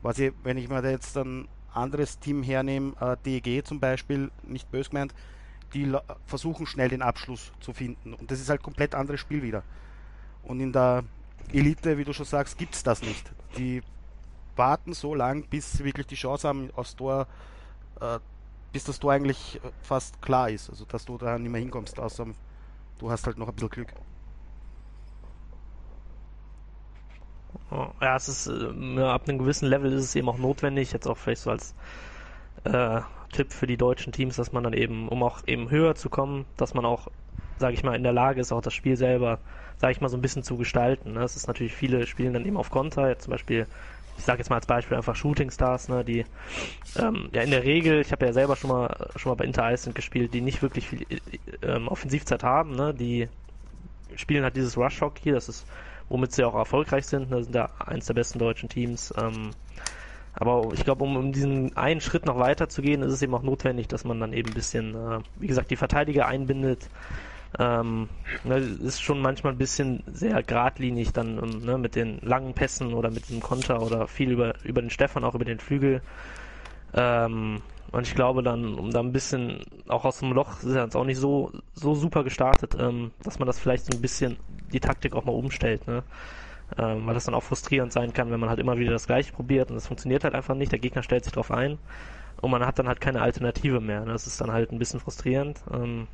[0.02, 4.70] Was ich, wenn ich mir jetzt ein anderes Team hernehme, äh, DEG zum Beispiel, nicht
[4.70, 5.14] böse gemeint,
[5.74, 5.92] die
[6.26, 8.14] versuchen schnell den Abschluss zu finden.
[8.14, 9.62] Und das ist halt komplett anderes Spiel wieder.
[10.42, 11.04] Und in der
[11.52, 13.30] Elite, wie du schon sagst, gibt es das nicht.
[13.56, 13.82] Die
[14.56, 17.26] warten so lang, bis sie wirklich die Chance haben, aufs Tor
[18.00, 18.18] äh,
[18.72, 20.70] bis das Tor eigentlich äh, fast klar ist.
[20.70, 22.26] Also dass du da nicht mehr hinkommst, außer
[22.98, 23.92] du hast halt noch ein bisschen Glück.
[28.00, 31.16] Ja, es ist äh, ab einem gewissen Level ist es eben auch notwendig, jetzt auch
[31.16, 31.74] vielleicht so als
[32.64, 33.00] äh,
[33.32, 36.44] Tipp für die deutschen Teams, dass man dann eben, um auch eben höher zu kommen,
[36.56, 37.08] dass man auch,
[37.58, 39.38] sage ich mal, in der Lage ist, auch das Spiel selber,
[39.78, 41.14] sage ich mal, so ein bisschen zu gestalten.
[41.14, 41.22] Ne?
[41.22, 43.66] Es ist natürlich, viele spielen dann eben auf Konter, jetzt zum Beispiel
[44.18, 46.24] ich sage jetzt mal als Beispiel einfach Shooting Stars, ne, die
[46.96, 49.72] ähm, ja in der Regel, ich habe ja selber schon mal schon mal bei Inter
[49.72, 51.06] Iceland gespielt, die nicht wirklich viel
[51.62, 53.28] ähm, Offensivzeit haben, ne, die
[54.14, 55.66] spielen halt dieses Rush Hockey, das ist
[56.08, 59.12] womit sie auch erfolgreich sind, ne, sind da eins der besten deutschen Teams.
[59.16, 59.50] Ähm,
[60.34, 63.34] aber ich glaube, um, um diesen einen Schritt noch weiter zu gehen, ist es eben
[63.34, 66.88] auch notwendig, dass man dann eben ein bisschen, äh, wie gesagt, die Verteidiger einbindet,
[67.58, 68.08] ähm,
[68.44, 73.10] ne, ist schon manchmal ein bisschen sehr geradlinig dann ne, mit den langen Pässen oder
[73.10, 76.00] mit dem Konter oder viel über, über den Stefan, auch über den Flügel.
[76.94, 77.62] Ähm,
[77.92, 80.96] und ich glaube dann, um da ein bisschen, auch aus dem Loch ist er jetzt
[80.96, 84.36] auch nicht so, so super gestartet, ähm, dass man das vielleicht so ein bisschen
[84.72, 86.02] die Taktik auch mal umstellt, ne?
[86.78, 89.32] Ähm, weil das dann auch frustrierend sein kann, wenn man halt immer wieder das gleiche
[89.32, 91.78] probiert und es funktioniert halt einfach nicht, der Gegner stellt sich drauf ein
[92.40, 94.00] und man hat dann halt keine Alternative mehr.
[94.06, 94.12] Ne?
[94.12, 95.62] Das ist dann halt ein bisschen frustrierend.
[95.72, 96.08] Ähm,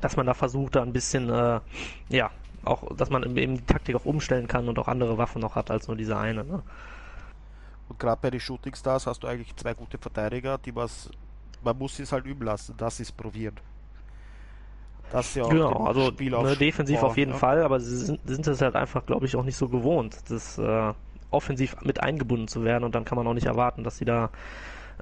[0.00, 1.60] dass man da versucht, da ein bisschen, äh,
[2.10, 2.30] ja,
[2.64, 5.70] auch, dass man eben die Taktik auch umstellen kann und auch andere Waffen noch hat
[5.70, 6.44] als nur diese eine.
[6.44, 6.62] Ne?
[7.96, 11.08] Und gerade bei den Shooting Stars hast du eigentlich zwei gute Verteidiger, die was,
[11.64, 13.54] man muss es halt üben lassen, das ist probiert.
[15.10, 17.38] Das ja auch genau, also Spiel ne, defensiv auf jeden ja.
[17.38, 20.58] Fall, aber sie sind, sind es halt einfach, glaube ich, auch nicht so gewohnt, das
[20.58, 20.92] äh,
[21.30, 24.28] offensiv mit eingebunden zu werden und dann kann man auch nicht erwarten, dass sie da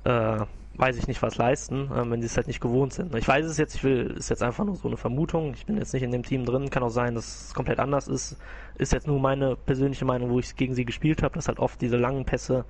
[0.04, 0.44] äh,
[0.76, 3.14] weiß ich nicht, was leisten, äh, wenn sie es halt nicht gewohnt sind.
[3.14, 5.54] Ich weiß es jetzt, ich will, ist jetzt einfach nur so eine Vermutung.
[5.54, 8.08] Ich bin jetzt nicht in dem Team drin, kann auch sein, dass es komplett anders
[8.08, 8.36] ist.
[8.76, 11.80] Ist jetzt nur meine persönliche Meinung, wo ich gegen sie gespielt habe, dass halt oft
[11.80, 12.64] diese langen Pässe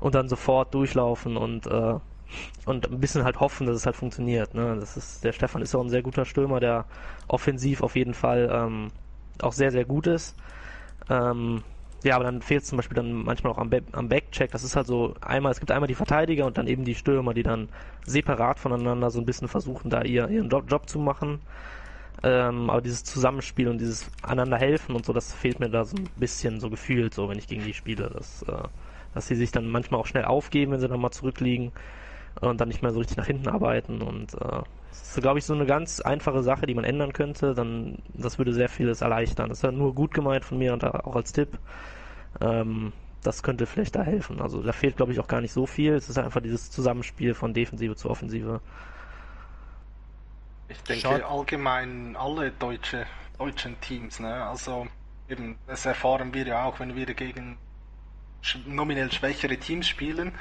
[0.00, 1.98] und dann sofort durchlaufen und äh,
[2.64, 4.54] und ein bisschen halt hoffen, dass es halt funktioniert.
[4.54, 4.76] Ne?
[4.80, 6.86] Das ist, der Stefan ist auch ein sehr guter Stürmer, der
[7.28, 8.90] offensiv auf jeden Fall ähm,
[9.40, 10.34] auch sehr, sehr gut ist.
[11.08, 11.62] Ähm,
[12.04, 14.50] ja, aber dann fehlt zum Beispiel dann manchmal auch am, Be am Backcheck.
[14.50, 17.34] Das ist halt so einmal, es gibt einmal die Verteidiger und dann eben die Stürmer,
[17.34, 17.68] die dann
[18.06, 21.40] separat voneinander so ein bisschen versuchen, da ihr, ihren Job, Job zu machen.
[22.22, 25.96] Ähm, aber dieses Zusammenspiel und dieses einander helfen und so, das fehlt mir da so
[25.96, 28.68] ein bisschen so gefühlt, so wenn ich gegen die spiele, dass, äh,
[29.14, 31.72] dass sie sich dann manchmal auch schnell aufgeben, wenn sie dann mal zurückliegen
[32.40, 34.62] und dann nicht mehr so richtig nach hinten arbeiten und äh,
[35.00, 38.38] das ist, glaube ich, so eine ganz einfache Sache, die man ändern könnte, dann das
[38.38, 39.48] würde sehr vieles erleichtern.
[39.48, 41.58] Das ist ja nur gut gemeint von mir und auch als Tipp.
[42.40, 42.92] Ähm,
[43.22, 44.40] das könnte vielleicht da helfen.
[44.40, 45.94] Also da fehlt, glaube ich, auch gar nicht so viel.
[45.94, 48.60] Es ist einfach dieses Zusammenspiel von Defensive zu Offensive.
[50.68, 51.38] Ich denke Schau.
[51.38, 53.06] allgemein alle deutsche,
[53.38, 54.44] deutschen Teams, ne?
[54.44, 54.86] Also
[55.28, 57.58] eben, das erfahren wir ja auch, wenn wir gegen
[58.66, 60.32] nominell schwächere Teams spielen,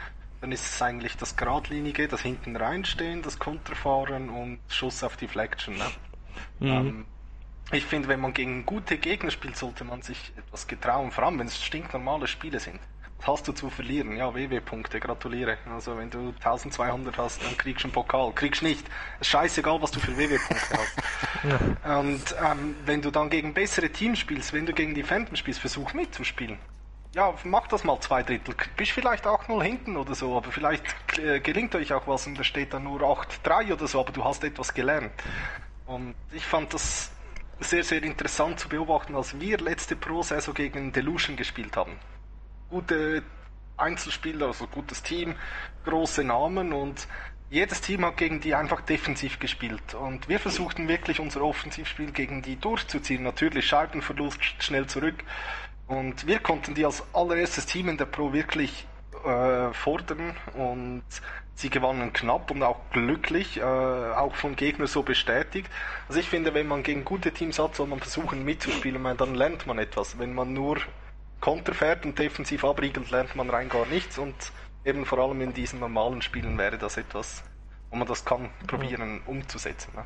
[0.44, 5.78] dann ist es eigentlich das Gradlinige, das hinten reinstehen, das Konterfahren und Schuss auf Deflection.
[5.78, 5.86] Ne?
[6.60, 6.68] Mhm.
[6.68, 7.06] Ähm,
[7.72, 11.40] ich finde, wenn man gegen gute Gegner spielt, sollte man sich etwas getrauen, vor allem
[11.40, 12.82] wenn es stinknormale Spiele sind.
[13.20, 14.18] Was hast du zu verlieren?
[14.18, 15.60] Ja, WW-Punkte, gratuliere.
[15.74, 18.34] Also wenn du 1200 hast, dann kriegst du einen Pokal.
[18.34, 18.86] Kriegst nicht.
[19.22, 20.98] Ist scheißegal, was du für WW-Punkte hast.
[21.86, 21.99] Ja.
[21.99, 25.60] Und ähm, wenn du dann gegen bessere Teams spielst, wenn du gegen die Phantom spielst,
[25.60, 26.57] versuch mitzuspielen.
[27.15, 28.56] Ja, mach das mal zwei Drittel.
[28.76, 30.84] Bist vielleicht auch 0 hinten oder so, aber vielleicht
[31.19, 34.23] äh, gelingt euch auch was und da steht dann nur 8-3 oder so, aber du
[34.23, 35.11] hast etwas gelernt.
[35.85, 37.11] Und ich fand das
[37.60, 41.99] sehr, sehr interessant zu beobachten, als wir letzte Pro-Saison gegen Delusion gespielt haben.
[42.72, 43.22] Gute
[43.77, 45.35] Einzelspieler, also gutes Team,
[45.85, 47.07] große Namen und
[47.52, 49.94] jedes Team hat gegen die einfach defensiv gespielt.
[49.94, 53.22] Und wir versuchten wirklich unser Offensivspiel gegen die durchzuziehen.
[53.22, 55.23] Natürlich Scheibenverlust, schnell zurück.
[55.88, 58.88] Und wir konnten die als allererstes Team in der Pro wirklich
[59.26, 61.04] äh, fordern und
[61.56, 65.70] Sie gewannen knapp und auch glücklich, äh, auch von Gegnern so bestätigt.
[66.08, 69.36] Also ich finde, wenn man gegen gute Teams hat, soll man versuchen mitzuspielen, weil dann
[69.36, 70.18] lernt man etwas.
[70.18, 70.80] Wenn man nur
[71.40, 74.34] Konter fährt und defensiv abriegelt, lernt man rein gar nichts und
[74.84, 77.44] eben vor allem in diesen normalen Spielen wäre das etwas,
[77.92, 79.94] wo man das kann probieren umzusetzen.
[79.96, 80.06] Ne?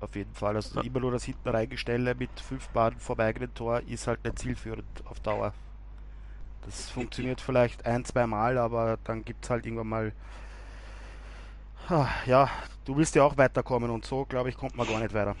[0.00, 0.56] Auf jeden Fall.
[0.56, 4.38] Also immer nur das hinten reingestelle mit fünf Bahnen vor eigenen Tor ist halt nicht
[4.38, 5.52] zielführend auf Dauer.
[6.64, 10.12] Das funktioniert vielleicht ein, zwei Mal, aber dann gibt es halt irgendwann mal.
[12.26, 12.48] Ja,
[12.84, 15.34] du willst ja auch weiterkommen und so, glaube ich, kommt man gar nicht weiter.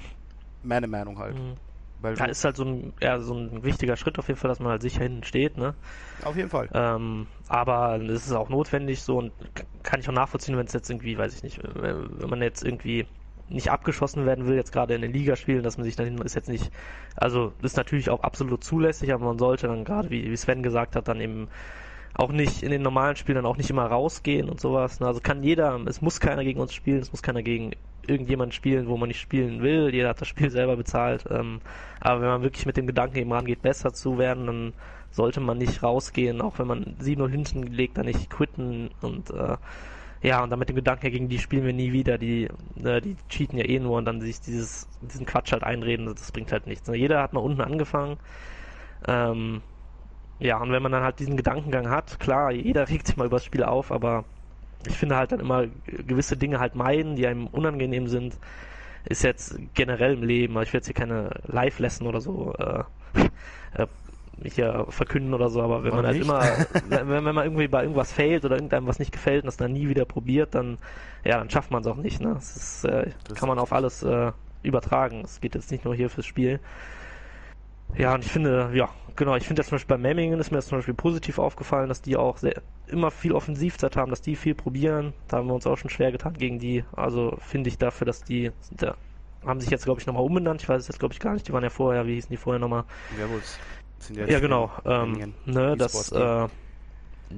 [0.62, 1.36] Meine Meinung halt.
[1.36, 1.54] Mhm.
[2.02, 4.58] Weil ja, ist halt so ein, ja, so ein wichtiger Schritt auf jeden Fall, dass
[4.58, 5.74] man halt sicher hinten steht, ne?
[6.24, 6.68] Auf jeden Fall.
[6.72, 9.32] Ähm, aber es ist auch notwendig so und
[9.82, 13.06] kann ich auch nachvollziehen, wenn es jetzt irgendwie, weiß ich nicht, wenn man jetzt irgendwie
[13.50, 16.48] nicht abgeschossen werden will, jetzt gerade in den Ligaspielen, dass man sich dann ist jetzt
[16.48, 16.70] nicht,
[17.16, 20.96] also ist natürlich auch absolut zulässig, aber man sollte dann gerade, wie, wie Sven gesagt
[20.96, 21.48] hat, dann eben
[22.14, 25.00] auch nicht in den normalen Spielen dann auch nicht immer rausgehen und sowas.
[25.00, 25.06] Ne?
[25.06, 27.72] Also kann jeder, es muss keiner gegen uns spielen, es muss keiner gegen
[28.06, 29.94] irgendjemand spielen, wo man nicht spielen will.
[29.94, 31.24] Jeder hat das Spiel selber bezahlt.
[31.30, 31.60] Ähm,
[32.00, 34.72] aber wenn man wirklich mit dem Gedanken eben rangeht, besser zu werden, dann
[35.10, 39.56] sollte man nicht rausgehen, auch wenn man 7-0 hinten legt, dann nicht quitten und äh,
[40.22, 42.48] ja, und dann mit dem Gedanken, gegen die spielen wir nie wieder, die,
[42.84, 46.30] äh, die cheaten ja eh nur und dann sich dieses, diesen Quatsch halt einreden, das
[46.32, 46.88] bringt halt nichts.
[46.92, 48.18] Jeder hat mal unten angefangen.
[49.08, 49.62] Ähm,
[50.38, 53.36] ja, und wenn man dann halt diesen Gedankengang hat, klar, jeder regt sich mal über
[53.36, 54.24] das Spiel auf, aber
[54.86, 58.38] ich finde halt dann immer gewisse Dinge halt meiden, die einem unangenehm sind,
[59.04, 62.84] ist jetzt generell im Leben, ich will jetzt hier keine Live-Lesson oder so äh,
[63.74, 63.86] äh,
[64.42, 66.40] hier verkünden oder so, aber wenn man halt immer,
[66.88, 69.72] wenn, wenn man irgendwie bei irgendwas failt oder irgendeinem was nicht gefällt und das dann
[69.72, 70.78] nie wieder probiert, dann,
[71.24, 72.34] ja, dann schafft man es auch nicht, ne?
[72.34, 74.32] Das, ist, äh, das kann man auf alles äh,
[74.62, 75.22] übertragen.
[75.24, 76.60] Es geht jetzt nicht nur hier fürs Spiel.
[77.96, 80.58] Ja, und ich finde, ja, genau, ich finde jetzt zum Beispiel bei Memmingen ist mir
[80.58, 84.36] das zum Beispiel positiv aufgefallen, dass die auch sehr, immer viel Offensivzeit haben, dass die
[84.36, 85.12] viel probieren.
[85.28, 86.84] Da haben wir uns auch schon schwer getan gegen die.
[86.92, 88.96] Also finde ich dafür, dass die, da
[89.44, 90.62] haben sich jetzt, glaube ich, nochmal umbenannt.
[90.62, 91.48] Ich weiß es jetzt, glaube ich, gar nicht.
[91.48, 92.84] Die waren ja vorher, wie hießen die vorher nochmal?
[93.16, 93.58] Werwolves.
[94.08, 94.70] Ja, ja, genau.
[94.84, 96.48] Ähm, ne, das, äh,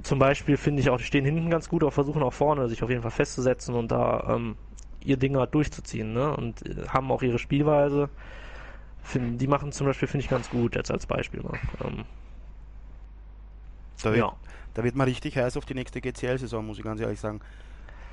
[0.03, 2.83] zum Beispiel finde ich auch, die stehen hinten ganz gut, aber versuchen auch vorne sich
[2.83, 4.57] auf jeden Fall festzusetzen und da ähm,
[5.05, 6.35] ihr Ding halt durchzuziehen, ne?
[6.35, 8.09] Und äh, haben auch ihre Spielweise.
[9.03, 11.43] Find, die machen zum Beispiel, finde ich, ganz gut, jetzt als Beispiel.
[11.43, 11.51] Ne?
[11.85, 12.05] Ähm,
[14.03, 14.33] da, wird, ja.
[14.75, 17.41] da wird man richtig heiß auf die nächste GCL-Saison, muss ich ganz ehrlich sagen.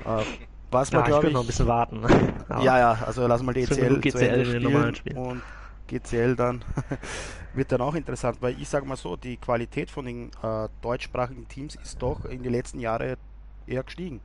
[0.03, 0.23] Äh,
[0.71, 2.01] was ja, man, ich will noch ein bisschen warten.
[2.49, 4.45] ja, ja, also lassen wir die ECL, GCL zu Ende
[4.95, 5.41] spielen und
[5.89, 6.63] GCL dann
[7.53, 11.47] wird dann auch interessant, weil ich sage mal so, die Qualität von den äh, deutschsprachigen
[11.47, 13.17] Teams ist doch in den letzten Jahren
[13.67, 14.21] eher gestiegen.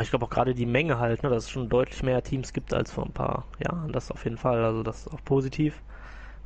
[0.00, 2.72] Ich glaube auch gerade die Menge halt, ne, dass es schon deutlich mehr Teams gibt
[2.72, 3.92] als vor ein paar Jahren.
[3.92, 4.64] Das auf jeden Fall.
[4.64, 5.82] Also das ist auch positiv.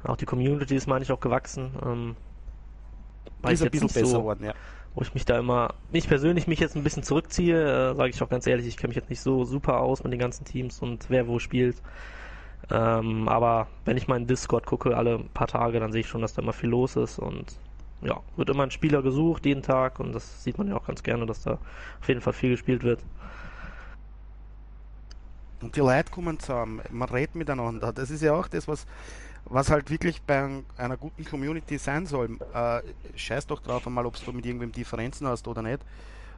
[0.02, 1.70] Auch die Community ist, meine ich, auch gewachsen.
[1.84, 2.16] Ähm,
[3.48, 4.54] ist ein bisschen besser so, geworden, ja.
[4.94, 8.22] Wo ich mich da immer, ich persönlich mich jetzt ein bisschen zurückziehe, äh, sage ich
[8.22, 10.80] auch ganz ehrlich, ich kenne mich jetzt nicht so super aus mit den ganzen Teams
[10.80, 11.76] und wer wo spielt.
[12.70, 16.34] Ähm, aber wenn ich meinen Discord gucke, alle paar Tage, dann sehe ich schon, dass
[16.34, 17.56] da immer viel los ist und
[18.02, 21.02] ja, wird immer ein Spieler gesucht jeden Tag und das sieht man ja auch ganz
[21.02, 21.58] gerne, dass da
[22.00, 23.00] auf jeden Fall viel gespielt wird.
[25.62, 27.92] Und die Leute kommen zusammen, man redet miteinander.
[27.92, 28.86] Das ist ja auch das, was,
[29.46, 32.38] was halt wirklich bei einer guten Community sein soll.
[32.52, 32.82] Äh,
[33.14, 35.80] scheiß doch drauf einmal, ob du mit irgendwem Differenzen hast oder nicht.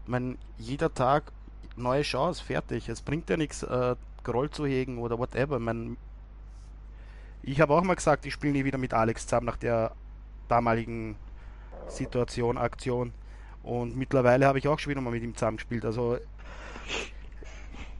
[0.04, 1.32] Ich meine, jeder Tag
[1.76, 2.88] neue Chance, fertig.
[2.88, 5.56] Es bringt ja nichts, äh, Groll zu hegen oder whatever.
[5.56, 5.96] Ich, mein,
[7.42, 9.92] ich habe auch mal gesagt, ich spiele nie wieder mit Alex zusammen nach der
[10.48, 11.16] damaligen
[11.86, 13.12] Situation, Aktion.
[13.62, 15.84] Und mittlerweile habe ich auch schon wieder mal mit ihm zusammen gespielt.
[15.84, 16.18] Also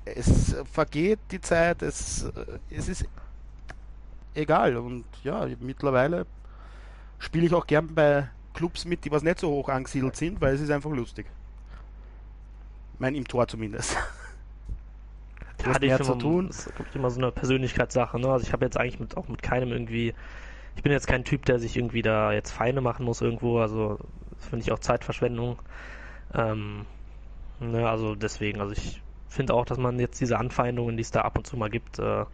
[0.05, 2.31] es vergeht die Zeit, es,
[2.70, 3.06] es ist
[4.35, 4.77] egal.
[4.77, 6.27] Und ja, mittlerweile
[7.19, 10.55] spiele ich auch gern bei Clubs mit, die was nicht so hoch angesiedelt sind, weil
[10.55, 11.27] es ist einfach lustig.
[12.98, 13.97] Mein im Tor zumindest.
[15.64, 16.48] Ja, hat mehr zu tun.
[16.48, 18.18] Das ist immer so eine Persönlichkeitssache.
[18.18, 18.28] Ne?
[18.28, 20.14] Also ich habe jetzt eigentlich mit, auch mit keinem irgendwie.
[20.76, 23.59] Ich bin jetzt kein Typ, der sich irgendwie da jetzt Feinde machen muss irgendwo.
[23.59, 23.98] Also
[24.36, 25.59] das finde ich auch Zeitverschwendung.
[26.35, 26.86] Ähm,
[27.59, 31.22] ne, also deswegen, also ich finde auch, dass man jetzt diese Anfeindungen, die es da
[31.22, 32.24] ab und zu mal gibt, äh,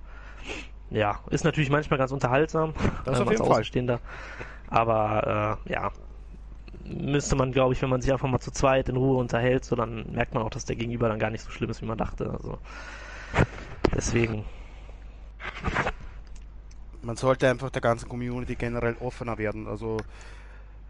[0.90, 2.74] ja, ist natürlich manchmal ganz unterhaltsam.
[3.05, 4.01] Das äh, auf jeden Fall.
[4.68, 5.90] Aber äh, ja,
[6.84, 9.76] müsste man, glaube ich, wenn man sich einfach mal zu zweit in Ruhe unterhält, so
[9.76, 11.98] dann merkt man auch, dass der Gegenüber dann gar nicht so schlimm ist, wie man
[11.98, 12.30] dachte.
[12.30, 12.59] Also
[13.94, 14.44] deswegen.
[17.02, 19.66] Man sollte einfach der ganzen Community generell offener werden.
[19.66, 19.98] Also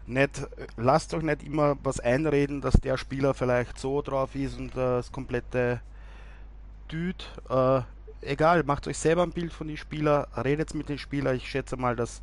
[0.07, 0.47] nicht,
[0.77, 5.11] lasst euch nicht immer was einreden, dass der Spieler vielleicht so drauf ist und das
[5.11, 5.81] komplette
[6.91, 7.27] Düt.
[7.49, 7.81] Äh,
[8.21, 11.35] egal, macht euch selber ein Bild von den Spieler, redet mit den Spielern.
[11.35, 12.21] Ich schätze mal, dass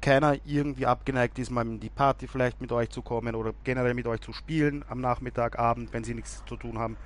[0.00, 3.94] keiner irgendwie abgeneigt ist, mal in die Party vielleicht mit euch zu kommen oder generell
[3.94, 6.96] mit euch zu spielen am Nachmittag, Abend, wenn sie nichts zu tun haben.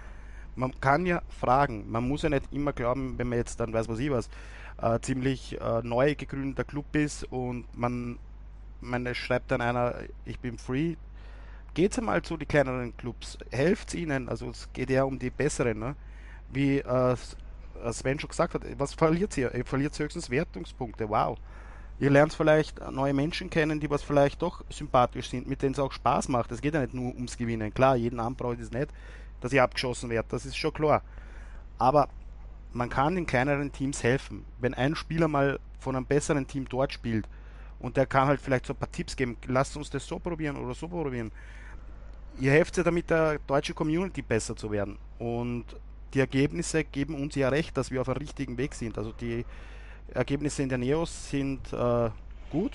[0.57, 3.89] Man kann ja fragen, man muss ja nicht immer glauben, wenn man jetzt dann weiß
[3.89, 4.29] was ich was,
[4.81, 8.19] äh, ziemlich äh, neu gegründeter Club ist und man,
[8.81, 9.95] man schreibt dann einer,
[10.25, 10.97] ich bin free.
[11.75, 15.81] Geht mal zu den kleineren Clubs, helft ihnen, also es geht ja um die besseren,
[15.81, 15.97] ne?
[16.53, 17.17] wie äh,
[17.91, 19.53] Sven schon gesagt hat, was verliert ihr?
[19.55, 21.37] Ihr verliert höchstens Wertungspunkte, wow.
[22.01, 25.79] Ihr lernt vielleicht neue Menschen kennen, die was vielleicht doch sympathisch sind, mit denen es
[25.79, 26.51] auch Spaß macht.
[26.51, 27.73] Es geht ja nicht nur ums Gewinnen.
[27.73, 28.89] Klar, jeden Abend braucht es nicht,
[29.45, 31.03] dass ihr abgeschossen werdet, das ist schon klar.
[31.77, 32.09] Aber
[32.73, 34.43] man kann den kleineren Teams helfen.
[34.59, 37.29] Wenn ein Spieler mal von einem besseren Team dort spielt
[37.79, 40.57] und der kann halt vielleicht so ein paar Tipps geben, lasst uns das so probieren
[40.57, 41.31] oder so probieren.
[42.41, 44.97] Ihr helft ja damit der deutschen Community besser zu werden.
[45.19, 45.67] Und
[46.15, 48.97] die Ergebnisse geben uns ja recht, dass wir auf dem richtigen Weg sind.
[48.97, 49.45] Also die
[50.15, 52.09] Ergebnisse in der Neos sind äh,
[52.51, 52.73] gut.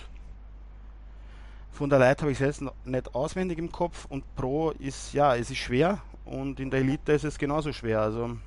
[1.72, 5.36] Von der Leiter habe ich es jetzt nicht auswendig im Kopf und Pro ist, ja,
[5.36, 8.01] es ist schwer und in der Elite ist es genauso schwer.
[8.01, 8.38] Also,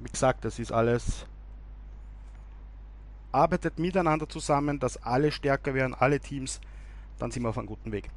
[0.00, 1.26] wie gesagt, das ist alles.
[3.32, 6.60] Arbeitet miteinander zusammen, dass alle stärker werden, alle Teams,
[7.18, 8.08] dann sind wir auf einem guten Weg.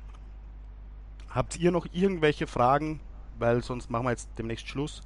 [1.30, 3.00] Habt ihr noch irgendwelche Fragen
[3.40, 5.02] weil sonst machen wir jetzt demnächst Schluss.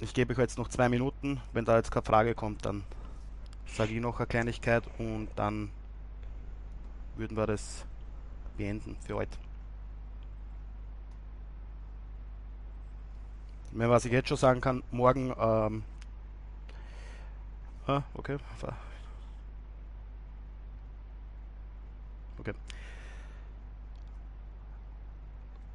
[0.00, 1.40] Ich gebe euch jetzt noch zwei Minuten.
[1.52, 2.84] Wenn da jetzt keine Frage kommt, dann
[3.66, 5.70] sage ich noch eine Kleinigkeit und dann
[7.16, 7.84] würden wir das
[8.60, 9.38] beenden für heute.
[13.72, 15.32] Was ich jetzt schon sagen kann, morgen.
[15.38, 15.82] Ähm,
[17.86, 18.36] ah, okay.
[22.38, 22.52] Okay.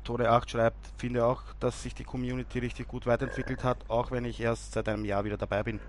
[0.03, 4.25] Tore 8 schreibt, finde auch, dass sich die Community richtig gut weiterentwickelt hat, auch wenn
[4.25, 5.79] ich erst seit einem Jahr wieder dabei bin.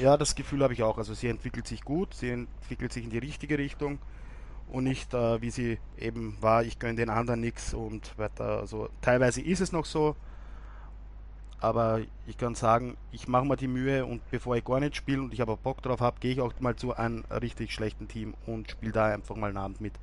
[0.00, 0.98] Ja, das Gefühl habe ich auch.
[0.98, 3.98] Also sie entwickelt sich gut, sie entwickelt sich in die richtige Richtung
[4.68, 8.58] und nicht äh, wie sie eben war, ich gönne den anderen nichts und weiter.
[8.58, 10.16] Also teilweise ist es noch so,
[11.60, 15.22] aber ich kann sagen, ich mache mir die Mühe und bevor ich gar nicht spiele
[15.22, 18.34] und ich aber Bock drauf habe, gehe ich auch mal zu einem richtig schlechten Team
[18.46, 19.94] und spiele da einfach mal einen Abend mit.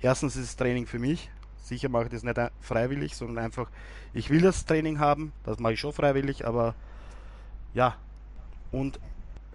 [0.00, 1.30] Erstens ist es Training für mich
[1.70, 3.70] Sicher mache ich das nicht freiwillig, sondern einfach,
[4.12, 6.74] ich will das Training haben, das mache ich schon freiwillig, aber
[7.74, 7.94] ja.
[8.72, 8.98] Und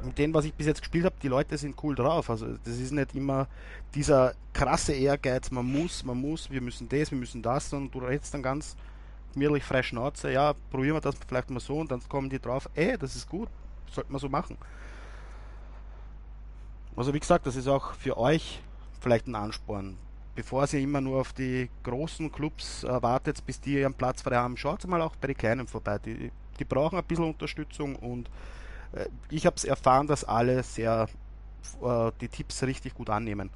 [0.06, 2.30] mit dem, was ich bis jetzt gespielt habe, die Leute sind cool drauf.
[2.30, 3.48] Also das ist nicht immer
[3.94, 8.06] dieser krasse Ehrgeiz, man muss, man muss, wir müssen das, wir müssen das, sondern du
[8.06, 8.76] redest dann ganz
[9.34, 12.70] gemütlich frei Schnauze, ja, probieren wir das vielleicht mal so und dann kommen die drauf,
[12.74, 13.50] ey, das ist gut,
[13.92, 14.58] sollte man so machen.
[16.96, 18.62] Also wie gesagt, das ist auch für euch
[19.02, 19.98] vielleicht ein Ansporn.
[20.36, 24.36] Bevor ihr immer nur auf die großen Clubs äh, wartet, bis die ihren Platz frei
[24.36, 26.00] haben, schaut mal auch bei den kleinen vorbei.
[26.00, 28.30] Die, die brauchen ein bisschen Unterstützung und
[29.30, 31.08] ich habe es erfahren, dass alle sehr
[31.82, 33.50] äh, die Tipps richtig gut annehmen.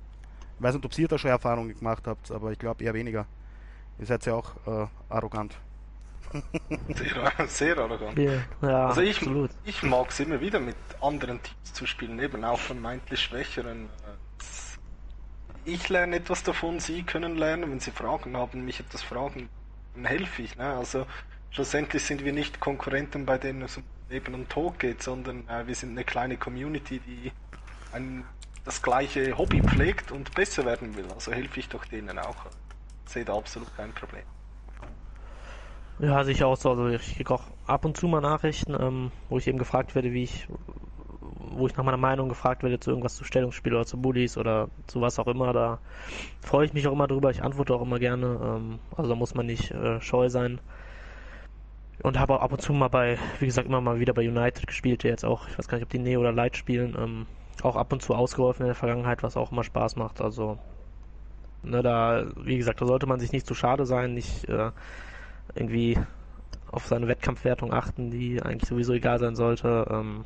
[0.58, 3.26] Ich weiß nicht, ob ihr da schon Erfahrungen gemacht habt, aber ich glaube eher weniger.
[4.00, 5.58] Ihr seid ja auch äh, arrogant.
[6.96, 8.18] Sehr, sehr arrogant.
[8.18, 9.20] Ja, ja also ich,
[9.66, 13.90] ich mag es immer wieder mit anderen Teams zu spielen, eben auch vermeintlich schwächeren.
[15.66, 19.50] Ich lerne etwas davon, sie können lernen, wenn sie Fragen haben, mich etwas fragen,
[19.96, 20.56] dann helfe ich.
[20.56, 20.66] Ne?
[20.66, 21.06] Also
[21.50, 25.68] schlussendlich sind wir nicht Konkurrenten, bei denen es um Leben und Tod geht, sondern äh,
[25.68, 27.32] wir sind eine kleine Community, die
[27.94, 28.26] ein,
[28.66, 31.06] das gleiche Hobby pflegt und besser werden will.
[31.14, 32.36] Also helfe ich doch denen auch.
[33.06, 34.24] Ich sehe da absolut kein Problem.
[36.00, 36.70] Ja, sicher auch so.
[36.72, 40.14] Also ich kriege auch ab und zu mal Nachrichten, ähm, wo ich eben gefragt werde,
[40.14, 40.48] wie ich,
[41.20, 44.70] wo ich nach meiner Meinung gefragt werde zu irgendwas zu Stellungsspiel oder zu Bullies oder
[44.88, 45.52] zu was auch immer.
[45.52, 45.80] Da
[46.42, 47.32] freue ich mich auch immer drüber.
[47.32, 48.40] Ich antworte auch immer gerne.
[48.42, 50.62] Ähm, also da muss man nicht äh, scheu sein.
[52.02, 54.68] Und habe auch ab und zu mal bei, wie gesagt, immer mal wieder bei United
[54.68, 57.26] gespielt, der jetzt auch, ich weiß gar nicht, ob die Neo oder Light spielen, ähm,
[57.62, 60.22] auch ab und zu ausgeholfen in der Vergangenheit, was auch immer Spaß macht.
[60.22, 60.58] Also,
[61.62, 64.72] ne, da, wie gesagt, da sollte man sich nicht zu schade sein, nicht äh,
[65.56, 65.98] irgendwie
[66.72, 69.88] auf seine Wettkampfwertung achten, die eigentlich sowieso egal sein sollte.
[69.90, 70.24] Ähm,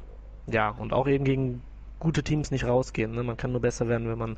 [0.47, 1.63] ja, und auch eben gegen
[1.99, 3.15] gute Teams nicht rausgehen.
[3.15, 3.23] Ne?
[3.23, 4.37] Man kann nur besser werden, wenn man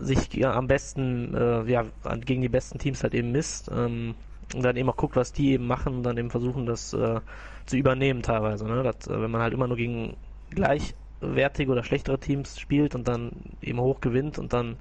[0.00, 1.84] sich ja, am besten äh, ja,
[2.24, 4.14] gegen die besten Teams halt eben misst ähm,
[4.54, 7.20] und dann eben auch guckt, was die eben machen und dann eben versuchen, das äh,
[7.66, 8.66] zu übernehmen teilweise.
[8.66, 8.82] Ne?
[8.82, 10.16] Das, äh, wenn man halt immer nur gegen
[10.50, 14.76] gleichwertige oder schlechtere Teams spielt und dann eben hoch gewinnt und dann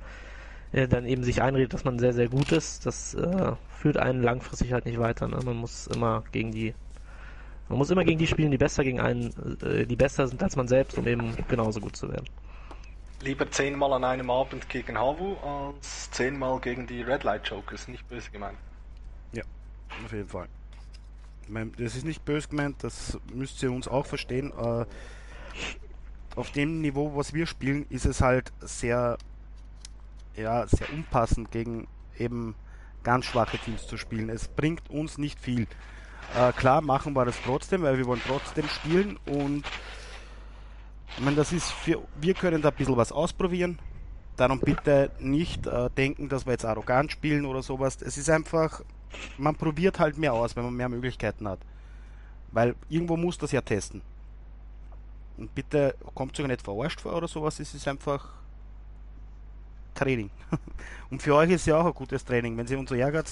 [0.72, 4.22] äh, dann eben sich einredet, dass man sehr, sehr gut ist, das äh, führt einen
[4.22, 5.28] langfristig halt nicht weiter.
[5.28, 5.40] Ne?
[5.44, 6.74] Man muss immer gegen die
[7.70, 10.58] man muss immer gegen die spielen, die besser gegen einen, äh, die besser sind als
[10.58, 12.26] man selbst, um eben genauso gut zu werden.
[13.22, 18.08] Lieber zehnmal an einem Abend gegen Havu als zehnmal gegen die Red Light Jokers, nicht
[18.10, 18.58] böse gemeint.
[20.06, 20.48] Auf jeden Fall.
[21.78, 24.52] Das ist nicht böse gemeint, das müsst ihr uns auch verstehen.
[24.58, 24.86] Äh,
[26.36, 29.18] auf dem Niveau, was wir spielen, ist es halt sehr
[30.36, 31.88] ja, sehr unpassend gegen
[32.18, 32.56] eben
[33.04, 34.30] ganz schwache Teams zu spielen.
[34.30, 35.68] Es bringt uns nicht viel.
[36.36, 39.66] Äh, klar machen wir das trotzdem, weil wir wollen trotzdem spielen und
[41.18, 43.80] ich meine, das ist für, wir können da ein bisschen was ausprobieren.
[44.38, 48.02] Darum bitte nicht äh, denken, dass wir jetzt arrogant spielen oder sowas.
[48.02, 48.82] Es ist einfach,
[49.38, 51.60] man probiert halt mehr aus, wenn man mehr Möglichkeiten hat.
[52.52, 54.02] Weil irgendwo muss das ja testen.
[55.38, 57.60] Und bitte kommt sogar nicht verarscht vor oder sowas.
[57.60, 58.30] Es ist einfach
[59.96, 60.30] Training.
[61.10, 62.58] Und für euch ist ja auch ein gutes Training.
[62.58, 63.30] Wenn sie uns ärgert,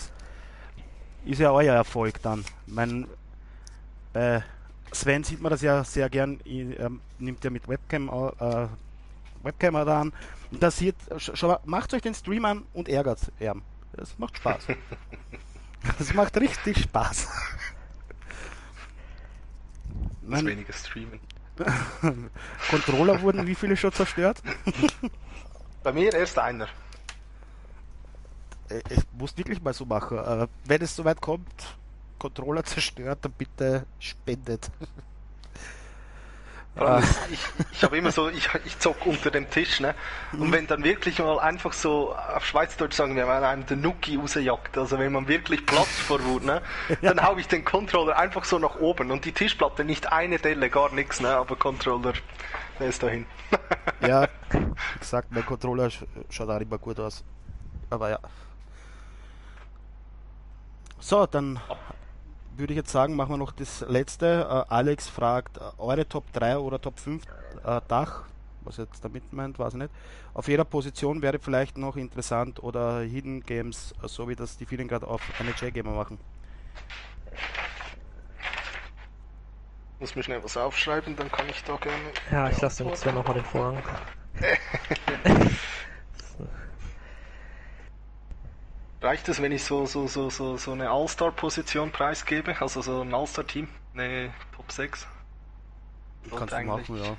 [1.26, 2.45] ist ja euer Erfolg dann.
[2.68, 3.07] Ich mein,
[4.14, 4.43] bei
[4.91, 8.68] Sven sieht man das ja sehr gern, er nimmt ja mit Webcam äh,
[9.43, 10.14] Webcam an.
[10.51, 10.95] Und das sieht,
[11.65, 13.56] macht euch den Stream an und ärgert er.
[13.93, 14.68] Das macht Spaß.
[15.97, 17.27] Das macht richtig Spaß.
[20.22, 21.19] Das weniger streamen.
[22.69, 24.41] Controller wurden wie viele schon zerstört?
[25.84, 26.68] Bei mir erst einer.
[28.69, 30.18] Äh, ich muss wirklich mal so machen.
[30.18, 31.77] Äh, wenn es soweit kommt,
[32.18, 34.69] Controller zerstört, dann bitte spendet.
[36.75, 37.01] Ah.
[37.29, 37.39] Ich,
[37.73, 39.95] ich habe immer so, ich, ich zock unter dem Tisch, ne?
[40.31, 40.51] Und mhm.
[40.53, 44.77] wenn dann wirklich mal einfach so, auf Schweizdeutsch sagen wir, wenn einem der Nuki rausjagt,
[44.77, 46.61] also wenn man wirklich Platz vor Wut, ne?
[47.01, 47.23] Dann ja.
[47.25, 50.93] hau ich den Controller einfach so nach oben und die Tischplatte nicht eine Delle, gar
[50.93, 51.29] nichts, ne?
[51.29, 52.13] Aber Controller,
[52.79, 53.25] der ist dahin.
[54.07, 55.89] ja, wie gesagt, mein Controller
[56.29, 57.23] schaut auch immer gut aus.
[57.89, 58.19] Aber ja.
[60.99, 61.59] So, dann
[62.60, 64.65] würde ich jetzt sagen, machen wir noch das letzte.
[64.69, 67.23] Äh, Alex fragt, äh, eure Top 3 oder Top 5
[67.64, 68.23] äh, Dach,
[68.61, 69.91] was jetzt damit meint, weiß ich nicht.
[70.34, 74.88] Auf jeder Position wäre vielleicht noch interessant oder Hidden Games, so wie das die vielen
[74.88, 76.19] gerade auf NHL Gamer machen.
[79.99, 81.98] Muss mir schnell was aufschreiben, dann kann ich da gerne.
[82.31, 83.84] Ja, ich lasse den Sven nochmal den Vorhang.
[89.01, 92.59] Reicht es, wenn ich so, so, so, so, so eine All-Star-Position preisgebe?
[92.59, 93.67] Also so ein All-Star-Team?
[93.93, 95.07] Eine Top 6?
[96.35, 97.17] Kannst du machen, ja.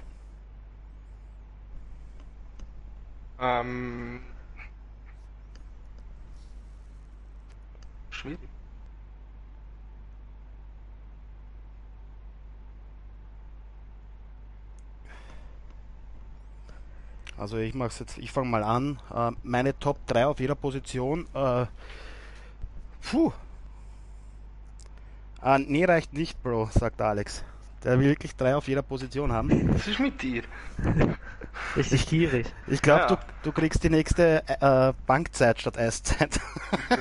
[3.41, 4.21] Ähm,
[8.11, 8.39] schwierig.
[17.41, 19.01] Also ich mach's jetzt, ich fange mal an.
[19.15, 21.27] Äh, meine Top 3 auf jeder Position.
[21.35, 21.65] Äh,
[23.01, 23.33] puh.
[25.41, 27.43] Ah, nee, reicht nicht, Bro, sagt Alex.
[27.83, 29.73] Der will wirklich drei auf jeder Position haben.
[29.73, 30.43] Was ist mit dir?
[31.77, 32.47] Richtig gierig.
[32.67, 33.07] Ich glaube, Ja.
[33.09, 36.39] du, du kriegst die nächste äh, Bankzeit statt Eiszeit.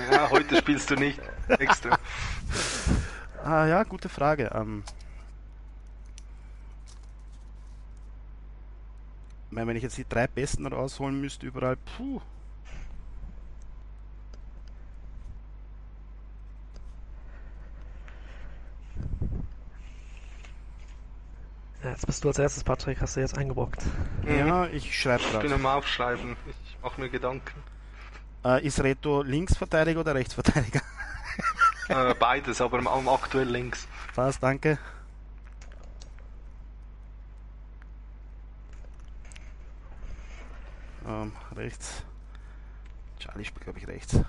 [0.10, 1.98] Ja, heute spielst du nicht extra.
[3.44, 4.52] ah ja, gute Frage.
[4.56, 4.94] Ähm, ich
[9.26, 9.36] meine,
[9.68, 12.22] wenn ich jetzt die drei besten rausholen müsste, überall, puh.
[21.84, 23.82] Ja, jetzt bist du als erstes, Patrick, hast du jetzt eingebrockt.
[24.28, 25.56] Ja, ich schreibe Ich bin gerade.
[25.56, 26.36] am Aufschreiben.
[26.48, 27.64] Ich mache mir Gedanken.
[28.44, 30.82] Äh, ist Reto Linksverteidiger oder Rechtsverteidiger?
[31.88, 32.80] Äh, beides, aber
[33.12, 33.88] aktuell links.
[34.16, 34.78] Was, danke.
[41.10, 42.04] Ähm, rechts.
[43.18, 44.20] Charlie spielt, glaube ich, rechts.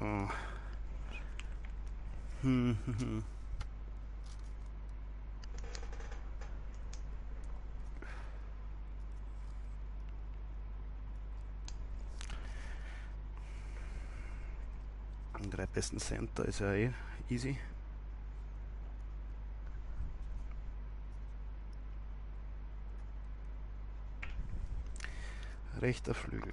[0.00, 0.28] Oh.
[2.42, 3.24] Hm, hm, hm.
[15.50, 16.92] Drei besten Center ist ja eh
[17.30, 17.56] easy.
[25.86, 26.52] Rechter Flügel.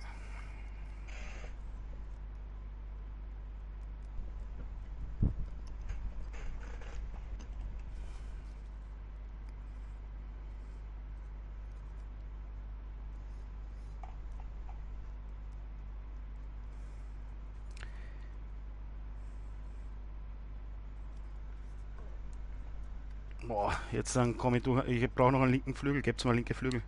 [23.47, 24.87] Boah, jetzt dann komme ich durch.
[24.87, 26.03] Ich brauche noch einen linken Flügel.
[26.03, 26.83] Gebt's mal linke Flügel.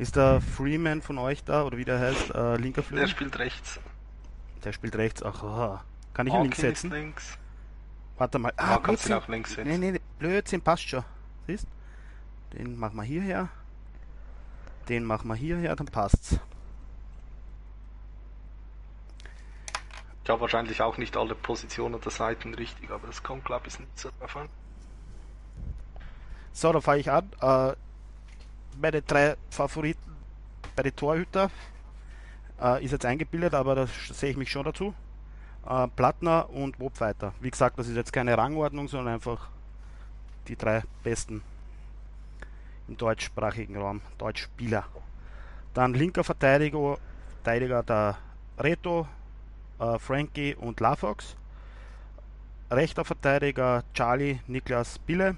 [0.00, 2.34] Ist der Freeman von euch da oder wie der heißt?
[2.34, 3.08] Äh, linker Der Flügel?
[3.08, 3.78] spielt rechts.
[4.64, 5.22] Der spielt rechts.
[5.22, 5.84] Ach, aha.
[6.14, 6.90] kann ich ihn links Hawkins setzen?
[6.90, 7.38] links.
[8.16, 8.50] Warte mal.
[8.56, 9.12] Ah, kannst Blödsinn.
[9.12, 9.68] ihn auch links setzen.
[9.68, 11.04] Nee, nee, nee, Blödsinn, passt schon.
[11.46, 11.66] Siehst?
[12.54, 13.50] Den machen wir hierher.
[14.88, 16.40] Den machen wir hierher, dann passt's.
[20.24, 23.78] Ich habe wahrscheinlich auch nicht alle Positionen der Seiten richtig, aber das kommt, glaube ich,
[23.78, 24.48] nicht so an.
[26.54, 27.30] So, da fange ich an.
[27.42, 27.74] Äh,
[28.78, 30.16] meine drei Favoriten
[30.76, 31.50] bei den Torhüter
[32.60, 34.94] äh, ist jetzt eingebildet, aber da sehe ich mich schon dazu.
[35.66, 37.32] Äh, Plattner und Wobweiter.
[37.40, 39.48] Wie gesagt, das ist jetzt keine Rangordnung, sondern einfach
[40.48, 41.42] die drei besten
[42.88, 44.84] im deutschsprachigen Raum, Deutschspieler.
[45.74, 46.98] Dann linker Verteidiger,
[47.42, 48.18] Verteidiger der
[48.58, 49.06] Reto,
[49.78, 51.36] äh, Frankie und Lafox.
[52.70, 55.36] Rechter Verteidiger Charlie, Niklas Bille.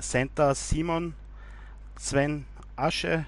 [0.00, 1.14] Center Simon,
[1.96, 2.46] Sven
[2.76, 3.24] Asche,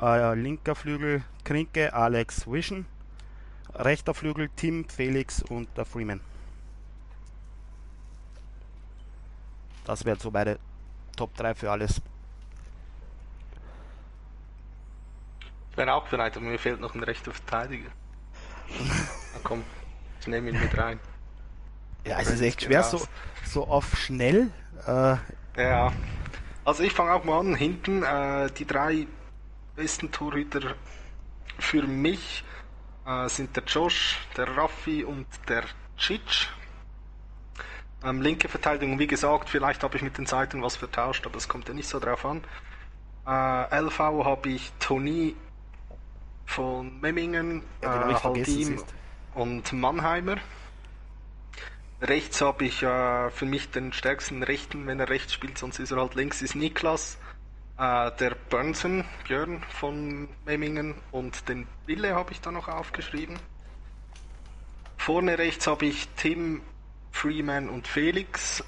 [0.00, 2.86] äh, linker Flügel Krinke, Alex Vision,
[3.74, 6.20] rechter Flügel Tim, Felix und der Freeman.
[9.84, 10.58] Das wären so meine
[11.16, 12.02] Top 3 für alles.
[15.70, 17.90] Ich bin auch bereit, aber mir fehlt noch ein rechter Verteidiger.
[19.32, 19.64] Na komm,
[20.20, 20.98] ich nehme ihn mit rein.
[22.04, 23.00] Ja, es ist echt schwer, so,
[23.44, 24.50] so auf schnell.
[24.86, 25.16] Äh,
[25.56, 25.92] Ja,
[26.68, 27.54] also ich fange auch mal an.
[27.54, 29.06] Hinten äh, die drei
[29.74, 30.74] besten Torhüter
[31.58, 32.44] für mich
[33.06, 35.64] äh, sind der Josh, der Raffi und der
[35.98, 36.20] Cic.
[38.04, 41.48] Ähm, linke Verteidigung, wie gesagt, vielleicht habe ich mit den Seiten was vertauscht, aber es
[41.48, 42.44] kommt ja nicht so drauf an.
[43.26, 45.36] Äh, LV habe ich Toni
[46.44, 48.78] von Memmingen, Ja, äh, Haldim
[49.34, 50.36] und Mannheimer.
[52.00, 55.90] Rechts habe ich äh, für mich den stärksten Rechten, wenn er rechts spielt, sonst ist
[55.90, 57.18] er halt links, ist Niklas.
[57.76, 63.38] Äh, der Burnson, Björn von Memmingen und den Wille habe ich da noch aufgeschrieben.
[64.96, 66.62] Vorne rechts habe ich Tim,
[67.10, 68.62] Freeman und Felix.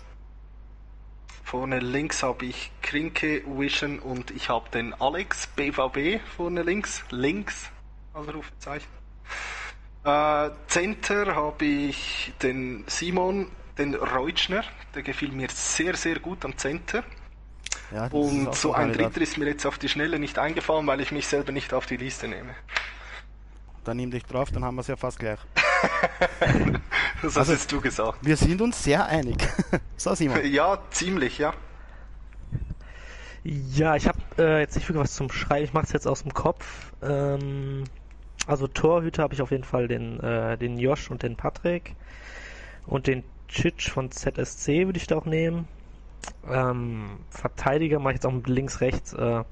[1.45, 7.71] Vorne links habe ich Krinke, Vision und ich habe den Alex, BVB, vorne links, links,
[8.13, 8.89] also Rufezeichen.
[10.05, 13.49] Äh, Center habe ich den Simon,
[13.79, 14.65] den Reutschner,
[14.95, 17.05] der gefiel mir sehr, sehr gut am Center.
[17.93, 18.93] ja, Und so ein.
[18.93, 21.87] Dritter ist mir jetzt auf die Schnelle nicht eingefallen, weil ich mich selber nicht auf
[21.87, 22.55] die Liste nehme.
[23.85, 25.39] Dann nimm dich drauf, dann haben wir es ja fast gleich.
[27.23, 28.19] Das Also- hast du gesagt.
[28.23, 29.37] Wir sind uns sehr einig.
[29.99, 30.43] so, Simon.
[30.47, 31.53] Ja, ziemlich, ja.
[33.45, 35.65] Ja, ich habe äh, jetzt nicht wirklich was zum Schreiben.
[35.65, 36.93] Ich mache es jetzt aus dem Kopf.
[37.03, 37.85] Ähm,
[38.51, 41.95] also Torhüter habe ich auf jeden Fall den, äh, den Josh und den Patrick.
[42.87, 45.69] Und den Chitch von ZSC würde ich da auch nehmen.
[46.49, 49.13] Ähm, Verteidiger mache ich jetzt auch mit links, rechts.
[49.13, 49.45] Äh,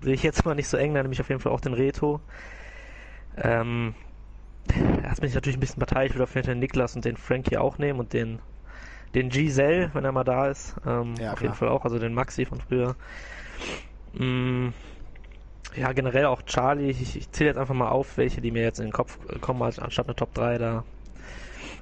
[0.00, 1.74] sehe ich jetzt mal nicht so eng, da nehme ich auf jeden Fall auch den
[1.74, 2.20] Reto.
[3.36, 3.94] Ähm,
[5.02, 7.16] erst bin ich natürlich ein bisschen parteiisch, würde auf jeden Fall den Niklas und den
[7.16, 8.38] Frankie auch nehmen und den,
[9.14, 10.76] den Giselle, wenn er mal da ist.
[10.86, 12.96] Ähm, ja, auf jeden Fall auch, also den Maxi von früher.
[14.12, 14.68] Mm,
[15.74, 16.90] ja, generell auch Charlie.
[16.90, 19.62] Ich, ich zähle jetzt einfach mal auf, welche, die mir jetzt in den Kopf kommen,
[19.62, 20.58] anstatt eine Top 3.
[20.58, 20.84] Da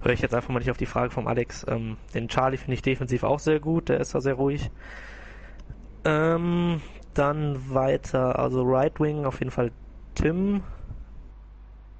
[0.03, 1.65] höre ich jetzt einfach mal nicht auf die Frage vom Alex.
[1.69, 4.71] Ähm, den Charlie finde ich defensiv auch sehr gut, der ist da sehr ruhig.
[6.05, 6.81] Ähm,
[7.15, 9.71] dann weiter, also Right Wing auf jeden Fall
[10.15, 10.63] Tim,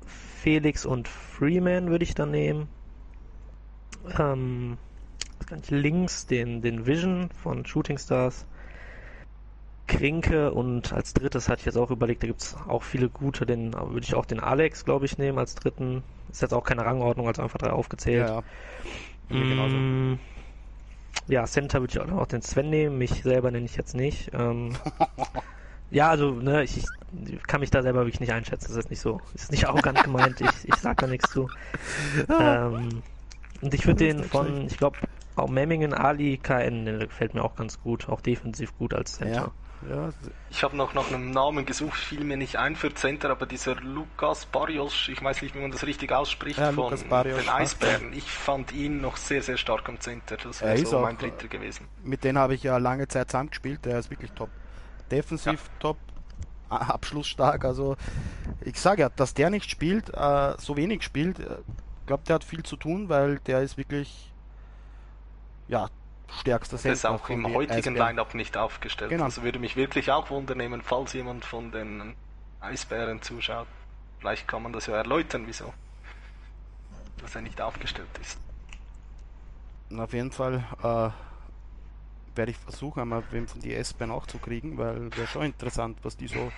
[0.07, 2.69] Felix und Freeman würde ich dann nehmen.
[4.19, 4.77] Ähm,
[5.69, 8.47] links den, den Vision von Shooting Stars.
[9.87, 13.45] Krinke und als drittes hatte ich jetzt auch überlegt, da gibt es auch viele gute,
[13.45, 16.03] den würde ich auch den Alex, glaube ich, nehmen als dritten.
[16.31, 18.29] Ist jetzt auch keine Rangordnung, also einfach drei aufgezählt.
[18.29, 18.43] Ja,
[19.31, 19.37] ja.
[19.37, 20.19] Mm,
[21.29, 24.31] ja Center würde ich auch noch den Sven nehmen, mich selber nenne ich jetzt nicht.
[24.33, 24.75] Ähm,
[25.91, 29.01] ja, also, ne, ich, ich, kann mich da selber wirklich nicht einschätzen, das ist nicht
[29.01, 31.49] so, ist nicht arrogant gemeint, ich, ich sag da nichts zu.
[32.41, 33.03] Ähm,
[33.61, 34.99] und ich würde den von, ich glaube,
[35.37, 39.35] auch Memmingen Ali KN, der gefällt mir auch ganz gut, auch defensiv gut als Center.
[39.35, 39.53] Ja.
[39.89, 40.11] Ja.
[40.51, 43.75] Ich habe noch nach einem Namen gesucht, fiel mir nicht ein für Center, aber dieser
[43.77, 48.13] Lukas Barrios, ich weiß nicht, wie man das richtig ausspricht, ja, von den Eisbären.
[48.13, 50.37] Ich fand ihn noch sehr, sehr stark am Center.
[50.37, 51.87] Das wäre so mein dritter gewesen.
[52.03, 54.51] Mit denen habe ich ja lange Zeit zusammengespielt, der ist wirklich top.
[55.11, 55.73] Defensiv ja.
[55.81, 55.99] top,
[56.69, 57.65] abschlussstark.
[57.65, 57.97] Also
[58.63, 61.57] ich sage ja, dass der nicht spielt, äh, so wenig spielt, ich äh,
[62.07, 64.33] glaube, der hat viel zu tun, weil der ist wirklich
[65.69, 65.89] ja,
[66.41, 66.93] stärkster Center.
[66.93, 69.11] ist auch im heutigen Line-Up nicht aufgestellt.
[69.11, 69.25] Genau.
[69.25, 72.15] Also würde mich wirklich auch wundern falls jemand von den
[72.61, 73.67] Eisbären zuschaut.
[74.19, 75.73] Vielleicht kann man das ja erläutern, wieso.
[77.21, 78.39] Dass er nicht aufgestellt ist.
[79.99, 84.79] auf jeden Fall äh, werde ich versuchen, einmal wem von die S-Bahn auch zu kriegen,
[84.79, 86.51] weil wäre schon interessant, was die so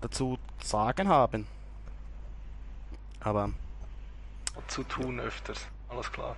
[0.00, 1.46] dazu sagen haben.
[3.20, 3.50] Aber.
[4.68, 6.36] Zu tun öfters, alles klar.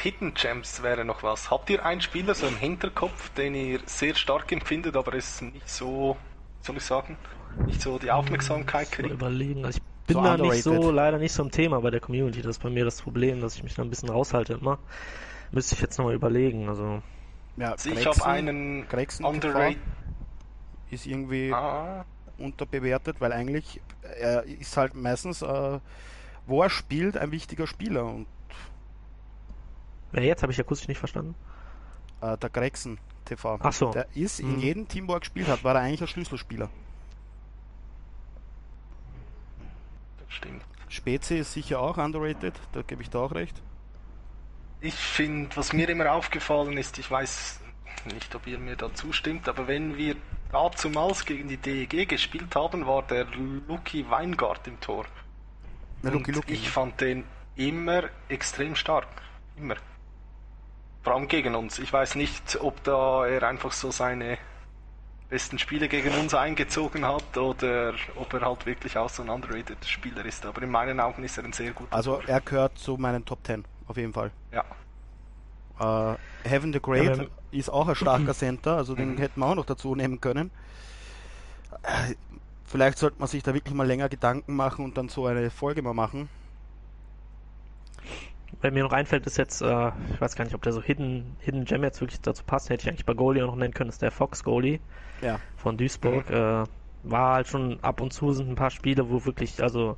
[0.00, 1.50] Hidden Gems wäre noch was.
[1.50, 5.68] Habt ihr einen Spieler so im Hinterkopf, den ihr sehr stark empfindet, aber es nicht
[5.68, 6.16] so,
[6.62, 7.16] soll ich sagen,
[7.66, 9.10] nicht so die Aufmerksamkeit kriegt?
[9.10, 9.64] Überlegen.
[9.64, 12.42] Also ich bin so da nicht so, leider nicht so im Thema bei der Community.
[12.42, 14.78] Das ist bei mir das Problem, dass ich mich da ein bisschen raushalte immer.
[15.52, 16.68] Müsste ich jetzt nochmal überlegen.
[16.68, 17.02] Also,
[17.56, 19.78] ja, also ich habe einen Gregson underrated.
[20.90, 22.04] Ist irgendwie ah.
[22.38, 23.80] unterbewertet, weil eigentlich
[24.18, 25.78] er ist halt meistens, äh,
[26.46, 28.26] wo er spielt, ein wichtiger Spieler und
[30.12, 30.42] Wer jetzt?
[30.42, 31.34] Habe ich akustisch nicht verstanden.
[32.20, 33.58] Äh, der Gregson TV.
[33.60, 33.90] Ach so.
[33.90, 34.60] Der ist in mhm.
[34.60, 36.68] jedem Team, wo er gespielt hat, war er eigentlich ein Schlüsselspieler.
[40.18, 40.62] Das stimmt.
[40.88, 43.62] Spezi ist sicher auch underrated, da gebe ich da auch recht.
[44.80, 47.60] Ich finde, was mir immer aufgefallen ist, ich weiß
[48.12, 50.16] nicht, ob ihr mir da zustimmt, aber wenn wir
[50.50, 53.26] dazumals gegen die DEG gespielt haben, war der
[53.68, 55.04] Lucky Weingart im Tor.
[56.02, 56.54] Der Lucky, Lucky.
[56.54, 57.24] Ich fand den
[57.56, 59.06] immer extrem stark.
[59.56, 59.76] Immer.
[61.02, 61.78] Vor allem gegen uns.
[61.78, 64.38] Ich weiß nicht, ob da er einfach so seine
[65.30, 69.82] besten Spiele gegen uns eingezogen hat oder ob er halt wirklich auch so ein underrated
[69.84, 70.44] Spieler ist.
[70.44, 71.94] Aber in meinen Augen ist er ein sehr guter.
[71.94, 74.32] Also er gehört zu meinen Top 10, auf jeden Fall.
[74.52, 74.64] Ja.
[75.80, 79.18] Uh, Heaven the Great ja, ist auch ein starker Center, also den mhm.
[79.18, 80.50] hätten wir auch noch dazu nehmen können.
[81.82, 82.14] Äh,
[82.66, 85.80] vielleicht sollte man sich da wirklich mal länger Gedanken machen und dann so eine Folge
[85.80, 86.28] mal machen.
[88.60, 91.36] Wer mir noch einfällt, ist jetzt, äh, ich weiß gar nicht, ob der so Hidden,
[91.40, 93.90] Hidden Gem jetzt wirklich dazu passt, hätte ich eigentlich bei Goalie auch noch nennen können,
[93.90, 94.80] ist der Fox Goalie
[95.22, 95.38] ja.
[95.56, 96.28] von Duisburg.
[96.28, 96.36] Mhm.
[96.36, 96.64] Äh,
[97.02, 99.96] war halt schon ab und zu sind ein paar Spiele, wo wirklich, also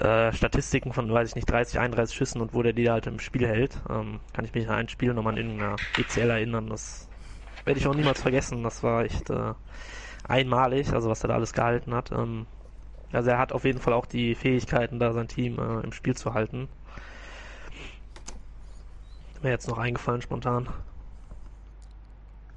[0.00, 3.18] äh, Statistiken von, weiß ich nicht, 30, 31 Schüssen und wo der die halt im
[3.18, 3.80] Spiel hält.
[3.88, 6.68] Ähm, kann ich mich an ein Spiel nochmal in irgendeiner ECL erinnern.
[6.68, 7.08] Das
[7.64, 8.62] werde ich auch niemals vergessen.
[8.62, 9.54] Das war echt äh,
[10.26, 12.12] einmalig, also was er da alles gehalten hat.
[12.12, 12.46] Ähm,
[13.12, 16.14] also er hat auf jeden Fall auch die Fähigkeiten, da sein Team äh, im Spiel
[16.14, 16.68] zu halten.
[19.42, 20.68] Mir jetzt noch eingefallen spontan.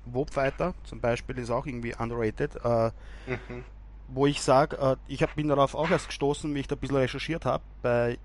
[0.05, 2.55] Wobfighter zum Beispiel ist auch irgendwie underrated.
[2.63, 2.91] Äh,
[3.27, 3.63] mhm.
[4.07, 6.79] Wo ich sage, äh, ich hab, bin darauf auch erst gestoßen, wie ich da ein
[6.79, 7.63] bisschen recherchiert habe.
[7.81, 8.17] Bei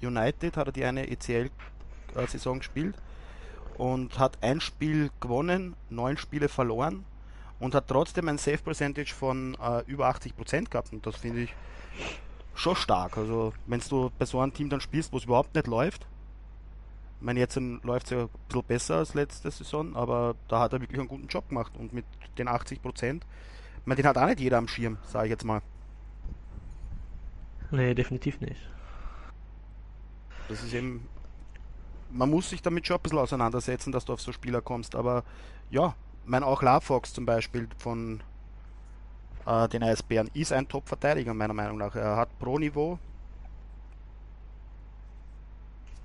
[0.00, 2.96] United hat er die eine ECL-Saison gespielt
[3.78, 7.04] und hat ein Spiel gewonnen, neun Spiele verloren
[7.58, 10.92] und hat trotzdem ein Safe Percentage von äh, über 80% gehabt.
[10.92, 11.54] Und das finde ich
[12.54, 13.16] schon stark.
[13.16, 16.06] Also, wenn du bei so einem Team dann spielst, wo es überhaupt nicht läuft,
[17.22, 20.72] Ich meine, jetzt läuft es ja ein bisschen besser als letzte Saison, aber da hat
[20.72, 22.04] er wirklich einen guten Job gemacht und mit
[22.36, 23.24] den 80 Prozent,
[23.78, 25.62] ich meine, den hat auch nicht jeder am Schirm, sage ich jetzt mal.
[27.70, 28.60] Nee, definitiv nicht.
[30.48, 31.06] Das ist eben,
[32.10, 35.22] man muss sich damit schon ein bisschen auseinandersetzen, dass du auf so Spieler kommst, aber
[35.70, 35.94] ja,
[36.24, 38.20] mein auch Fox zum Beispiel von
[39.46, 41.94] äh, den Eisbären ist ein Top-Verteidiger meiner Meinung nach.
[41.94, 42.98] Er hat Pro-Niveau,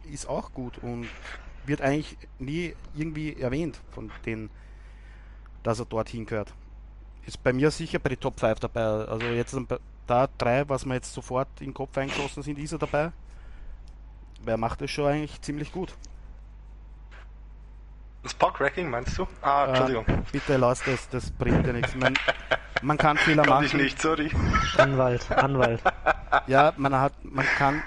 [0.07, 1.07] ist auch gut und
[1.65, 4.49] wird eigentlich nie irgendwie erwähnt von denen,
[5.63, 6.53] dass er dorthin gehört.
[7.25, 8.81] Ist bei mir sicher bei den Top 5 dabei.
[8.81, 9.55] Also jetzt
[10.07, 13.11] da drei, was mir jetzt sofort in den Kopf eingeschossen sind, ist er dabei.
[14.43, 15.93] Wer macht das schon eigentlich ziemlich gut.
[18.23, 19.27] Das Puck-Racking meinst du?
[19.41, 20.05] Ah, äh, Entschuldigung.
[20.07, 21.95] Äh, bitte lass das, das bringt ja nichts.
[21.95, 22.13] Man,
[22.81, 23.65] man kann Fehler kann machen.
[23.65, 24.31] ich nicht, sorry.
[24.77, 25.81] Anwalt, Anwalt.
[26.47, 27.83] Ja, man hat, man kann,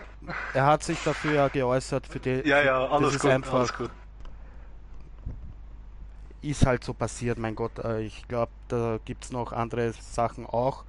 [0.54, 2.42] er hat sich dafür ja geäußert, für die.
[2.48, 3.90] Ja, ja, alles gut, einfach, alles gut.
[6.42, 7.78] Ist halt so passiert, mein Gott.
[7.78, 10.84] Äh, ich glaube, da gibt es noch andere Sachen auch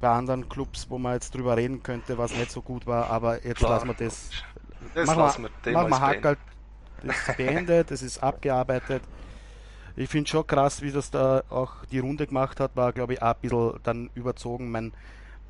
[0.00, 3.44] bei anderen Clubs, wo man jetzt drüber reden könnte, was nicht so gut war, aber
[3.44, 3.70] jetzt Klar.
[3.70, 4.30] lassen wir das.
[4.94, 6.36] Das machen lassen wir, machen wir Hackerl,
[7.02, 9.02] das ist beendet, das ist abgearbeitet.
[9.96, 13.22] Ich finde schon krass, wie das da auch die Runde gemacht hat, war glaube ich
[13.22, 14.70] auch ein bisschen dann überzogen.
[14.70, 14.92] Mein,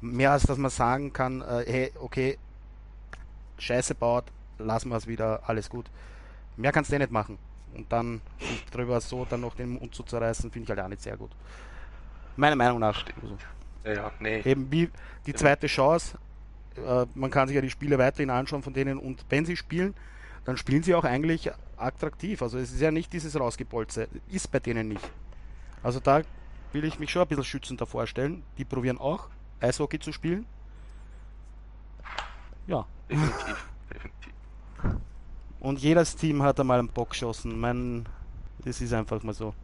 [0.00, 2.38] mehr als dass man sagen kann, äh, hey, okay,
[3.58, 4.24] Scheiße baut,
[4.58, 5.90] lassen wir es wieder, alles gut.
[6.56, 7.38] Mehr kannst du eh nicht machen.
[7.74, 8.20] Und dann
[8.70, 11.30] drüber so dann noch den Mund zu zerreißen, finde ich halt auch nicht sehr gut.
[12.36, 13.04] Meiner Meinung nach.
[13.22, 13.36] Also.
[13.84, 14.40] Ja, nee.
[14.44, 14.90] Eben wie
[15.26, 16.16] die zweite Chance.
[16.76, 19.94] Äh, man kann sich ja die Spiele weiterhin anschauen von denen und wenn sie spielen,
[20.44, 22.42] dann spielen sie auch eigentlich attraktiv.
[22.42, 24.08] Also es ist ja nicht dieses Rausgepolze.
[24.30, 25.10] Ist bei denen nicht.
[25.82, 26.22] Also da
[26.72, 28.42] will ich mich schon ein bisschen schützend vorstellen.
[28.58, 29.28] Die probieren auch
[29.60, 30.46] Eishockey zu spielen.
[32.66, 32.86] Ja.
[33.08, 34.32] Definitiv, definitiv.
[35.60, 37.58] Und jedes Team hat einmal einen Bock geschossen.
[37.58, 38.06] Mein,
[38.64, 39.54] das ist einfach mal so.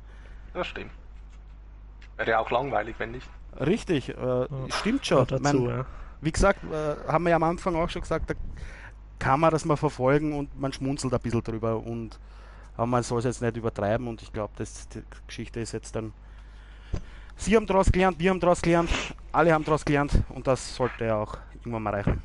[0.55, 0.91] Das stimmt.
[2.17, 3.29] Wäre ja auch langweilig, wenn nicht.
[3.59, 4.49] Richtig, äh, ja.
[4.71, 5.27] stimmt schon.
[5.27, 5.87] Dazu, mein, ja.
[6.21, 8.35] Wie gesagt, äh, haben wir ja am Anfang auch schon gesagt, da
[9.19, 12.19] kann man das mal verfolgen und man schmunzelt ein bisschen drüber und
[12.77, 16.15] aber man soll es jetzt nicht übertreiben und ich glaube, die Geschichte ist jetzt dann.
[17.37, 18.91] Sie haben daraus gelernt, wir haben daraus gelernt,
[19.33, 22.23] alle haben daraus gelernt und das sollte ja auch irgendwann mal reichen.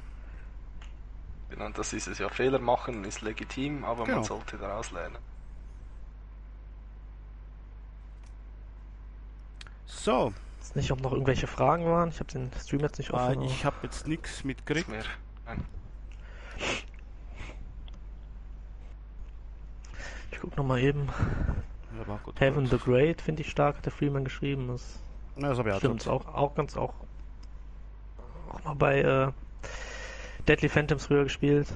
[1.55, 2.27] Genau, das ist es ja.
[2.27, 4.17] Fehler machen ist legitim, aber genau.
[4.17, 5.17] man sollte daraus lernen.
[9.85, 10.33] So,
[10.73, 12.09] nicht, ob noch irgendwelche Fragen waren.
[12.09, 13.39] Ich habe den Stream jetzt nicht offen.
[13.39, 14.89] Ah, ich habe jetzt nichts mitgekriegt.
[20.31, 21.07] Ich guck noch mal eben.
[22.07, 22.71] Ja, gut, Heaven gut.
[22.71, 24.67] the Great finde ich stark, hat der Freeman geschrieben.
[24.67, 24.99] Das,
[25.37, 26.93] ja, das ich stimmt, auch, auch ganz auch,
[28.51, 29.31] auch mal bei äh,
[30.47, 31.67] Deadly Phantoms früher gespielt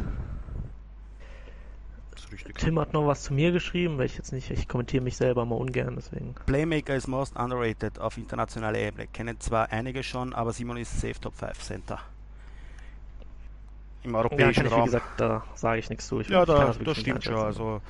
[2.32, 2.56] richtig.
[2.56, 5.46] Tim hat noch was zu mir geschrieben, weil ich jetzt nicht, ich kommentiere mich selber
[5.46, 6.36] mal ungern, deswegen.
[6.46, 9.08] Playmaker is most underrated auf internationaler Ebene.
[9.08, 12.00] Kennen zwar einige schon, aber Simon ist Safe Top 5 Center.
[14.04, 14.82] Im europäischen ja, Raum.
[14.82, 16.22] Wie gesagt, da sage ich nichts zu.
[16.22, 17.36] Ich ja, da, das, das stimmt schon.
[17.36, 17.82] Also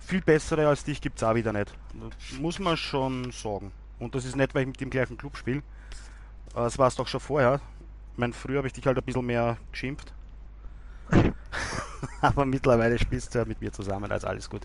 [0.00, 1.72] viel bessere als dich gibt es auch wieder nicht.
[1.94, 3.70] Das muss man schon sagen.
[3.98, 5.62] Und das ist nicht, weil ich mit dem gleichen Club spiele.
[6.54, 7.60] Das war es doch schon vorher.
[8.16, 10.14] Ich meine, früher habe ich dich halt ein bisschen mehr geschimpft.
[12.22, 14.62] Aber mittlerweile spielst du ja mit mir zusammen, also alles gut.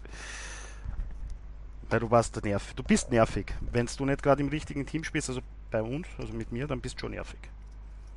[1.90, 2.74] Weil du warst nervig.
[2.76, 3.54] Du bist nervig.
[3.60, 6.80] Wenn du nicht gerade im richtigen Team spielst, also bei uns, also mit mir, dann
[6.80, 7.42] bist du schon nervig.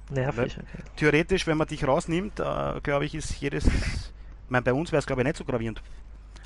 [0.08, 0.82] Nervig, okay.
[0.94, 3.66] Theoretisch, wenn man dich rausnimmt, äh, glaube ich, ist jedes.
[3.66, 4.12] Ich
[4.48, 5.82] meine, bei uns wäre es, glaube ich, nicht so gravierend.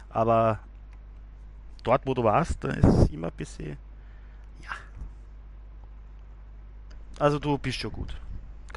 [0.09, 0.61] Aber
[1.83, 3.77] dort, wo du warst, da ist immer ein bisschen.
[4.63, 4.71] Ja.
[7.19, 8.15] Also, du bist schon gut.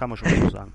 [0.02, 0.74] Kann man schon so sagen.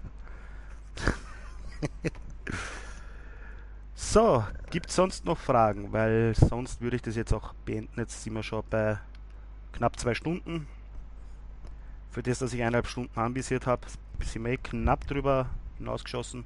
[3.97, 5.93] So, gibt es sonst noch Fragen?
[5.93, 7.99] Weil sonst würde ich das jetzt auch beenden.
[7.99, 9.01] Jetzt sind wir schon bei
[9.73, 10.69] knapp zwei Stunden.
[12.13, 13.85] Für das, dass ich eineinhalb Stunden anvisiert habe,
[14.23, 16.45] sind wir eh knapp drüber hinausgeschossen.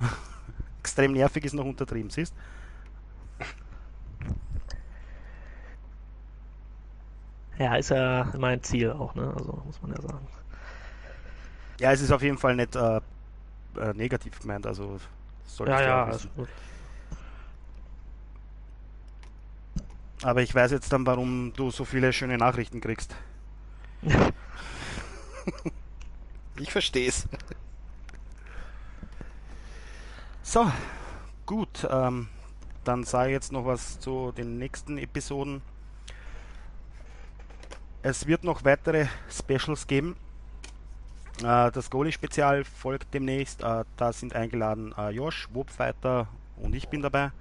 [0.80, 2.34] Extrem nervig ist noch untertrieben, siehst
[7.56, 9.32] Ja, ist ja mein Ziel auch, ne?
[9.36, 10.26] Also muss man ja sagen.
[11.80, 13.00] Ja, es ist auf jeden Fall nicht äh,
[13.76, 14.98] äh, negativ gemeint, also
[15.46, 16.48] sollte ja, ja, alles gut.
[20.22, 23.16] Aber ich weiß jetzt dann, warum du so viele schöne Nachrichten kriegst.
[26.56, 27.26] ich verstehe es.
[30.42, 30.70] So,
[31.46, 31.86] gut.
[31.90, 32.28] Ähm,
[32.84, 35.62] dann sage ich jetzt noch was zu den nächsten Episoden.
[38.02, 40.16] Es wird noch weitere Specials geben.
[41.42, 43.62] Äh, das Goalie-Spezial folgt demnächst.
[43.62, 47.32] Äh, da sind eingeladen äh, Josh, Wobfighter und ich bin dabei.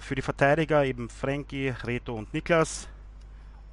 [0.00, 2.86] Für die Verteidiger eben Frankie, Reto und Niklas.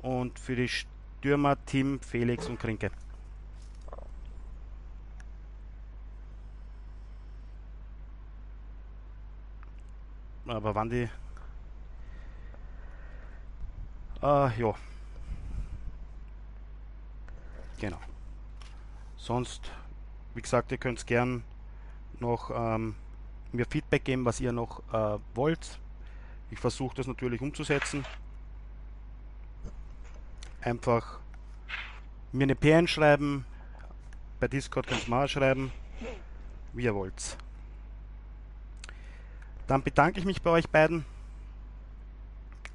[0.02, 2.92] Und für die Stürmer Tim, Felix und Krinke.
[10.48, 11.10] Aber wann die.
[14.22, 14.74] Äh, ja.
[17.80, 18.00] Genau.
[19.28, 19.70] Sonst,
[20.36, 21.44] wie gesagt, ihr könnt gern
[22.22, 22.96] noch ähm,
[23.52, 25.80] mir Feedback geben, was ihr noch äh, wollt.
[26.50, 28.06] Ich versuche das natürlich umzusetzen.
[30.62, 31.20] Einfach
[32.32, 33.46] mir eine PN schreiben.
[34.40, 35.74] Bei Discord könnt ihr mal schreiben,
[36.72, 37.36] wie ihr wollt.
[39.68, 41.04] Dann bedanke ich mich bei euch beiden.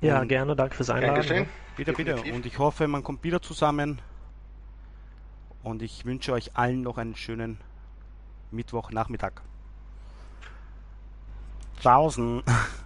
[0.03, 1.15] Ja, Und gerne, danke fürs Einladen.
[1.15, 1.47] Dankeschön.
[1.79, 2.11] Bitte, bitte.
[2.11, 2.35] Definitiv.
[2.35, 4.03] Und ich hoffe, man kommt wieder zusammen.
[5.63, 7.59] Und ich wünsche euch allen noch einen schönen
[8.51, 9.43] Mittwochnachmittag.
[11.81, 12.43] Tschaußen.